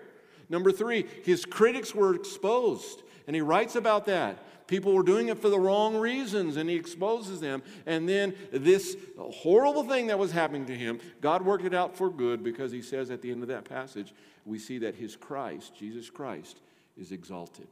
Number 0.48 0.72
three, 0.72 1.06
his 1.24 1.44
critics 1.44 1.94
were 1.94 2.14
exposed. 2.14 3.02
And 3.26 3.36
he 3.36 3.42
writes 3.42 3.76
about 3.76 4.06
that. 4.06 4.66
People 4.66 4.92
were 4.92 5.02
doing 5.02 5.28
it 5.28 5.38
for 5.38 5.48
the 5.48 5.58
wrong 5.58 5.96
reasons, 5.96 6.56
and 6.56 6.68
he 6.68 6.76
exposes 6.76 7.40
them. 7.40 7.62
And 7.86 8.08
then 8.08 8.34
this 8.52 8.96
horrible 9.18 9.82
thing 9.82 10.08
that 10.08 10.18
was 10.18 10.30
happening 10.30 10.66
to 10.66 10.74
him, 10.74 11.00
God 11.20 11.42
worked 11.42 11.64
it 11.64 11.74
out 11.74 11.96
for 11.96 12.10
good 12.10 12.44
because 12.44 12.70
he 12.70 12.82
says 12.82 13.10
at 13.10 13.22
the 13.22 13.30
end 13.30 13.42
of 13.42 13.48
that 13.48 13.64
passage, 13.64 14.12
we 14.44 14.58
see 14.58 14.78
that 14.78 14.94
his 14.94 15.16
Christ, 15.16 15.74
Jesus 15.74 16.10
Christ, 16.10 16.60
is 16.98 17.12
exalted. 17.12 17.68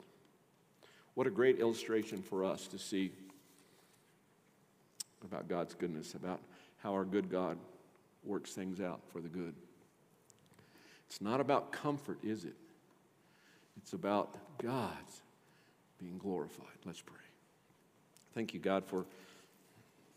What 1.14 1.26
a 1.26 1.30
great 1.30 1.58
illustration 1.58 2.22
for 2.22 2.44
us 2.44 2.66
to 2.68 2.78
see 2.78 3.12
about 5.24 5.48
God's 5.48 5.74
goodness, 5.74 6.14
about 6.14 6.40
how 6.78 6.92
our 6.92 7.04
good 7.04 7.30
God 7.30 7.58
works 8.24 8.52
things 8.52 8.80
out 8.80 9.00
for 9.12 9.20
the 9.20 9.28
good. 9.28 9.54
It's 11.06 11.20
not 11.20 11.40
about 11.40 11.72
comfort, 11.72 12.18
is 12.22 12.44
it? 12.44 12.54
It's 13.86 13.92
about 13.92 14.36
God's 14.58 15.22
being 16.00 16.18
glorified. 16.18 16.66
Let's 16.84 17.00
pray. 17.00 17.14
Thank 18.34 18.52
you, 18.52 18.58
God, 18.58 18.84
for 18.84 19.04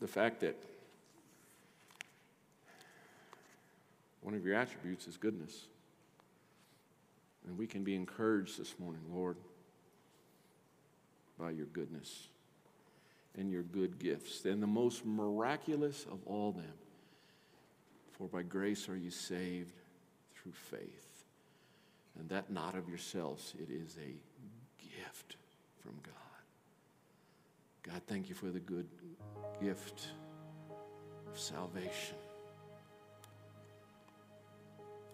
the 0.01 0.07
fact 0.07 0.39
that 0.39 0.55
one 4.21 4.33
of 4.33 4.43
your 4.43 4.55
attributes 4.55 5.07
is 5.07 5.17
goodness. 5.17 5.67
And 7.47 7.59
we 7.59 7.67
can 7.67 7.83
be 7.83 7.93
encouraged 7.93 8.59
this 8.59 8.73
morning, 8.79 9.01
Lord, 9.13 9.37
by 11.37 11.51
your 11.51 11.67
goodness 11.67 12.27
and 13.37 13.51
your 13.51 13.61
good 13.61 13.99
gifts. 13.99 14.45
And 14.45 14.63
the 14.63 14.67
most 14.67 15.05
miraculous 15.05 16.07
of 16.11 16.17
all 16.25 16.53
them, 16.53 16.73
for 18.13 18.27
by 18.27 18.41
grace 18.41 18.89
are 18.89 18.97
you 18.97 19.11
saved 19.11 19.73
through 20.33 20.53
faith. 20.53 21.18
And 22.17 22.29
that 22.29 22.51
not 22.51 22.75
of 22.75 22.87
yourselves, 22.87 23.53
it 23.59 23.71
is 23.71 23.97
a 23.97 24.15
gift 24.83 25.37
from 25.81 25.93
God. 26.03 26.13
God, 27.83 28.01
thank 28.07 28.29
you 28.29 28.35
for 28.35 28.47
the 28.47 28.59
good 28.59 28.87
gift 29.61 30.09
of 31.31 31.39
salvation. 31.39 32.17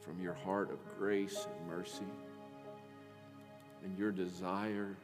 From 0.02 0.22
your 0.22 0.34
heart 0.34 0.72
of 0.72 0.80
grace 0.98 1.48
and 1.52 1.68
mercy 1.68 2.06
and 3.84 3.98
your 3.98 4.12
desire 4.12 4.96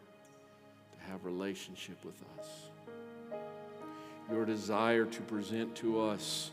to 0.92 1.12
have 1.12 1.24
relationship 1.24 2.04
with 2.04 2.22
us. 2.40 2.48
Your 4.30 4.46
desire 4.46 5.06
to 5.06 5.22
present 5.22 5.76
to 5.76 6.02
us 6.02 6.52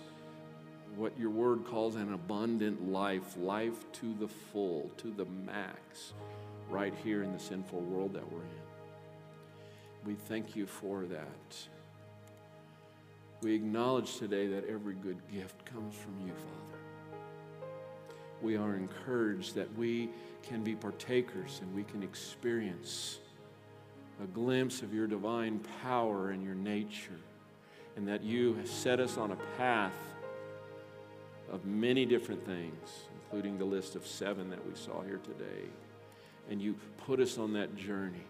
what 0.98 1.16
your 1.16 1.30
word 1.30 1.64
calls 1.64 1.94
an 1.94 2.12
abundant 2.12 2.90
life, 2.90 3.36
life 3.36 3.90
to 3.92 4.12
the 4.18 4.26
full, 4.26 4.90
to 4.96 5.12
the 5.12 5.24
max, 5.46 6.12
right 6.68 6.92
here 7.04 7.22
in 7.22 7.32
the 7.32 7.38
sinful 7.38 7.80
world 7.80 8.12
that 8.12 8.32
we're 8.32 8.40
in. 8.40 10.04
We 10.04 10.14
thank 10.14 10.56
you 10.56 10.66
for 10.66 11.06
that. 11.06 11.56
We 13.42 13.54
acknowledge 13.54 14.16
today 14.16 14.48
that 14.48 14.68
every 14.68 14.94
good 14.94 15.18
gift 15.32 15.64
comes 15.64 15.94
from 15.94 16.26
you, 16.26 16.32
Father. 16.32 17.68
We 18.42 18.56
are 18.56 18.74
encouraged 18.74 19.54
that 19.54 19.72
we 19.78 20.10
can 20.42 20.64
be 20.64 20.74
partakers 20.74 21.60
and 21.62 21.72
we 21.76 21.84
can 21.84 22.02
experience 22.02 23.18
a 24.20 24.26
glimpse 24.26 24.82
of 24.82 24.92
your 24.92 25.06
divine 25.06 25.60
power 25.80 26.30
and 26.30 26.42
your 26.42 26.56
nature, 26.56 27.20
and 27.96 28.08
that 28.08 28.24
you 28.24 28.54
have 28.54 28.68
set 28.68 28.98
us 28.98 29.16
on 29.16 29.30
a 29.30 29.36
path 29.56 29.94
of 31.50 31.64
many 31.64 32.04
different 32.04 32.44
things, 32.44 33.04
including 33.24 33.58
the 33.58 33.64
list 33.64 33.96
of 33.96 34.06
seven 34.06 34.50
that 34.50 34.66
we 34.66 34.74
saw 34.74 35.02
here 35.02 35.20
today. 35.22 35.68
And 36.50 36.60
you 36.60 36.76
put 37.06 37.20
us 37.20 37.38
on 37.38 37.52
that 37.54 37.76
journey 37.76 38.24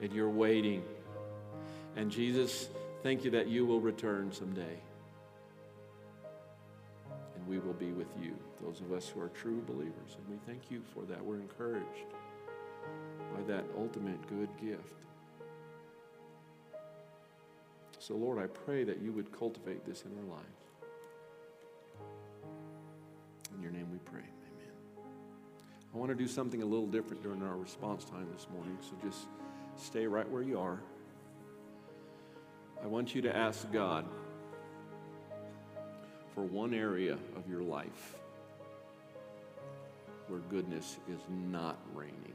and 0.00 0.12
you're 0.12 0.30
waiting. 0.30 0.82
And 1.96 2.10
Jesus, 2.10 2.68
thank 3.02 3.24
you 3.24 3.30
that 3.32 3.48
you 3.48 3.64
will 3.66 3.80
return 3.80 4.32
someday. 4.32 4.78
And 7.36 7.46
we 7.46 7.58
will 7.58 7.72
be 7.72 7.92
with 7.92 8.08
you, 8.20 8.36
those 8.62 8.80
of 8.80 8.92
us 8.92 9.08
who 9.08 9.20
are 9.20 9.28
true 9.28 9.62
believers. 9.66 10.16
And 10.16 10.28
we 10.28 10.36
thank 10.46 10.70
you 10.70 10.82
for 10.92 11.02
that. 11.04 11.24
We're 11.24 11.40
encouraged 11.40 12.14
by 13.34 13.42
that 13.52 13.64
ultimate 13.76 14.20
good 14.28 14.48
gift. 14.60 14.94
So, 17.98 18.14
Lord, 18.14 18.38
I 18.38 18.46
pray 18.46 18.84
that 18.84 19.00
you 19.00 19.12
would 19.12 19.32
cultivate 19.32 19.86
this 19.86 20.04
in 20.04 20.10
our 20.18 20.36
lives. 20.36 20.63
In 23.54 23.62
your 23.62 23.72
name 23.72 23.90
we 23.90 23.98
pray. 23.98 24.20
Amen. 24.20 24.72
I 25.94 25.96
want 25.96 26.10
to 26.10 26.16
do 26.16 26.26
something 26.26 26.62
a 26.62 26.66
little 26.66 26.86
different 26.86 27.22
during 27.22 27.42
our 27.42 27.56
response 27.56 28.04
time 28.04 28.26
this 28.34 28.46
morning, 28.52 28.76
so 28.80 28.96
just 29.06 29.26
stay 29.76 30.06
right 30.06 30.28
where 30.28 30.42
you 30.42 30.58
are. 30.58 30.80
I 32.82 32.86
want 32.86 33.14
you 33.14 33.22
to 33.22 33.34
ask 33.34 33.70
God 33.72 34.04
for 36.34 36.42
one 36.42 36.74
area 36.74 37.16
of 37.36 37.48
your 37.48 37.62
life 37.62 38.16
where 40.28 40.40
goodness 40.40 40.98
is 41.08 41.20
not 41.30 41.78
reigning. 41.94 42.34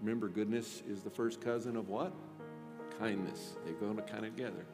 Remember, 0.00 0.28
goodness 0.28 0.82
is 0.88 1.02
the 1.02 1.10
first 1.10 1.40
cousin 1.40 1.76
of 1.76 1.88
what? 1.88 2.12
Kindness. 2.98 3.54
They 3.64 3.72
go 3.72 3.94
kind 4.02 4.26
of 4.26 4.36
together. 4.36 4.66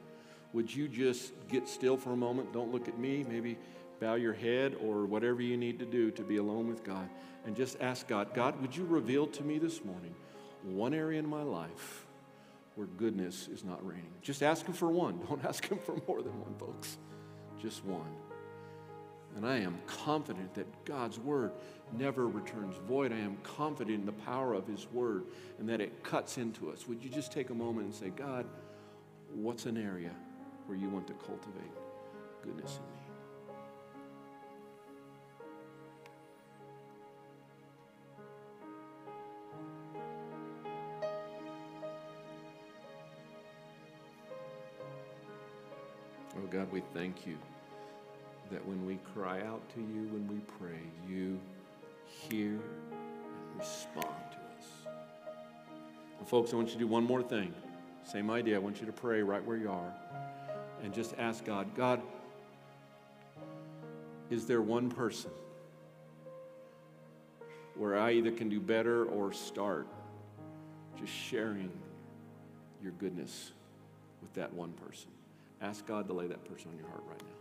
Would 0.54 0.74
you 0.74 0.88
just 0.88 1.32
get 1.50 1.68
still 1.68 1.96
for 1.96 2.12
a 2.12 2.16
moment? 2.16 2.52
Don't 2.52 2.72
look 2.72 2.88
at 2.88 2.98
me. 2.98 3.24
Maybe 3.28 3.58
bow 4.00 4.14
your 4.14 4.32
head 4.32 4.76
or 4.82 5.06
whatever 5.06 5.42
you 5.42 5.56
need 5.56 5.78
to 5.78 5.86
do 5.86 6.10
to 6.12 6.22
be 6.22 6.36
alone 6.36 6.68
with 6.68 6.84
God 6.84 7.08
and 7.44 7.56
just 7.56 7.80
ask 7.80 8.06
God, 8.06 8.34
God, 8.34 8.60
would 8.60 8.76
you 8.76 8.84
reveal 8.84 9.26
to 9.28 9.42
me 9.42 9.58
this 9.58 9.84
morning 9.84 10.14
one 10.62 10.94
area 10.94 11.18
in 11.18 11.28
my 11.28 11.42
life 11.42 12.06
where 12.78 12.86
goodness 12.86 13.48
is 13.48 13.64
not 13.64 13.84
reigning. 13.84 14.12
Just 14.22 14.40
ask 14.40 14.64
Him 14.64 14.72
for 14.72 14.88
one. 14.88 15.18
Don't 15.28 15.44
ask 15.44 15.68
Him 15.68 15.78
for 15.78 15.96
more 16.06 16.22
than 16.22 16.38
one, 16.40 16.54
folks. 16.60 16.96
Just 17.60 17.84
one. 17.84 18.14
And 19.36 19.44
I 19.44 19.58
am 19.58 19.80
confident 19.86 20.54
that 20.54 20.84
God's 20.84 21.18
word 21.18 21.50
never 21.92 22.28
returns 22.28 22.76
void. 22.86 23.12
I 23.12 23.18
am 23.18 23.36
confident 23.42 23.98
in 23.98 24.06
the 24.06 24.12
power 24.12 24.54
of 24.54 24.66
his 24.66 24.86
word 24.92 25.24
and 25.58 25.68
that 25.68 25.80
it 25.80 26.02
cuts 26.02 26.38
into 26.38 26.70
us. 26.70 26.86
Would 26.86 27.02
you 27.02 27.10
just 27.10 27.32
take 27.32 27.50
a 27.50 27.54
moment 27.54 27.86
and 27.86 27.94
say, 27.94 28.10
God, 28.10 28.46
what's 29.34 29.66
an 29.66 29.76
area 29.76 30.12
where 30.66 30.78
you 30.78 30.88
want 30.88 31.06
to 31.08 31.14
cultivate 31.14 31.72
goodness 32.42 32.78
in 32.78 32.94
me? 32.94 32.97
Oh 46.38 46.46
God, 46.46 46.70
we 46.70 46.82
thank 46.94 47.26
you 47.26 47.36
that 48.52 48.64
when 48.64 48.86
we 48.86 48.98
cry 49.12 49.42
out 49.42 49.60
to 49.74 49.80
you, 49.80 50.08
when 50.12 50.28
we 50.28 50.38
pray, 50.58 50.78
you 51.08 51.38
hear 52.06 52.52
and 52.52 53.58
respond 53.58 54.06
to 54.30 54.38
us. 54.38 54.94
And 56.20 56.28
folks, 56.28 56.52
I 56.52 56.56
want 56.56 56.68
you 56.68 56.74
to 56.74 56.78
do 56.78 56.86
one 56.86 57.02
more 57.02 57.22
thing. 57.22 57.52
Same 58.04 58.30
idea. 58.30 58.54
I 58.54 58.58
want 58.58 58.80
you 58.80 58.86
to 58.86 58.92
pray 58.92 59.20
right 59.22 59.44
where 59.44 59.56
you 59.56 59.68
are 59.70 59.92
and 60.82 60.94
just 60.94 61.14
ask 61.18 61.44
God, 61.44 61.74
God, 61.74 62.00
is 64.30 64.46
there 64.46 64.62
one 64.62 64.90
person 64.90 65.30
where 67.74 67.98
I 67.98 68.12
either 68.12 68.30
can 68.30 68.48
do 68.48 68.60
better 68.60 69.04
or 69.06 69.32
start 69.32 69.88
just 71.00 71.12
sharing 71.12 71.70
your 72.80 72.92
goodness 72.92 73.50
with 74.22 74.32
that 74.34 74.52
one 74.52 74.72
person? 74.72 75.10
Ask 75.60 75.86
God 75.86 76.06
to 76.06 76.12
lay 76.12 76.26
that 76.28 76.44
person 76.44 76.70
on 76.70 76.78
your 76.78 76.88
heart 76.88 77.02
right 77.08 77.20
now. 77.20 77.38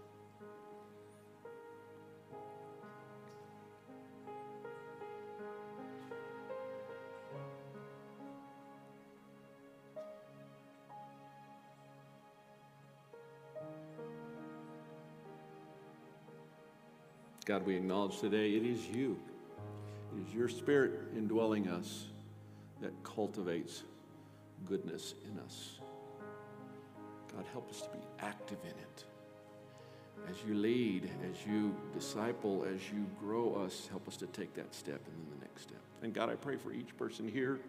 God, 17.45 17.65
we 17.65 17.77
acknowledge 17.77 18.19
today 18.19 18.55
it 18.55 18.65
is 18.65 18.85
you. 18.87 19.17
It 20.13 20.27
is 20.27 20.33
your 20.33 20.49
spirit 20.49 20.91
indwelling 21.15 21.69
us 21.69 22.07
that 22.81 22.91
cultivates 23.05 23.83
goodness 24.65 25.13
in 25.31 25.39
us. 25.39 25.79
God, 27.37 27.45
help 27.53 27.69
us 27.69 27.81
to 27.81 27.89
be 27.89 27.99
active 28.19 28.57
in 28.63 28.71
it. 28.71 29.03
As 30.27 30.35
you 30.47 30.55
lead, 30.55 31.07
as 31.29 31.45
you 31.45 31.75
disciple, 31.93 32.65
as 32.73 32.89
you 32.91 33.05
grow 33.19 33.53
us, 33.63 33.87
help 33.91 34.07
us 34.07 34.17
to 34.17 34.27
take 34.27 34.55
that 34.55 34.73
step 34.73 34.99
and 35.05 35.15
then 35.15 35.39
the 35.39 35.45
next 35.45 35.61
step. 35.61 35.79
And 36.01 36.13
God, 36.13 36.29
I 36.31 36.35
pray 36.35 36.55
for 36.55 36.73
each 36.73 36.97
person 36.97 37.27
here, 37.27 37.59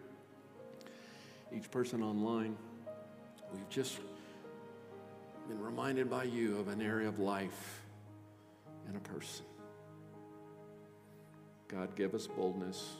each 1.55 1.69
person 1.69 2.01
online. 2.01 2.57
We've 3.53 3.69
just 3.69 3.99
been 5.47 5.61
reminded 5.61 6.09
by 6.09 6.23
you 6.23 6.57
of 6.57 6.67
an 6.67 6.81
area 6.81 7.07
of 7.07 7.19
life 7.19 7.81
and 8.87 8.97
a 8.97 8.99
person. 9.01 9.45
God, 11.67 11.95
give 11.95 12.15
us 12.15 12.25
boldness 12.25 12.95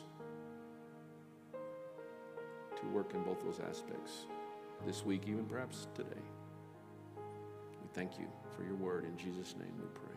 to 1.52 2.88
work 2.94 3.16
in 3.16 3.24
both 3.24 3.44
those 3.44 3.60
aspects 3.68 4.28
this 4.86 5.04
week, 5.04 5.24
even 5.28 5.46
perhaps 5.46 5.88
today. 5.96 6.22
Thank 7.94 8.20
you 8.20 8.28
for 8.56 8.64
your 8.64 8.76
word. 8.76 9.06
In 9.06 9.18
Jesus' 9.18 9.56
name 9.58 9.74
we 9.78 9.88
pray. 9.94 10.09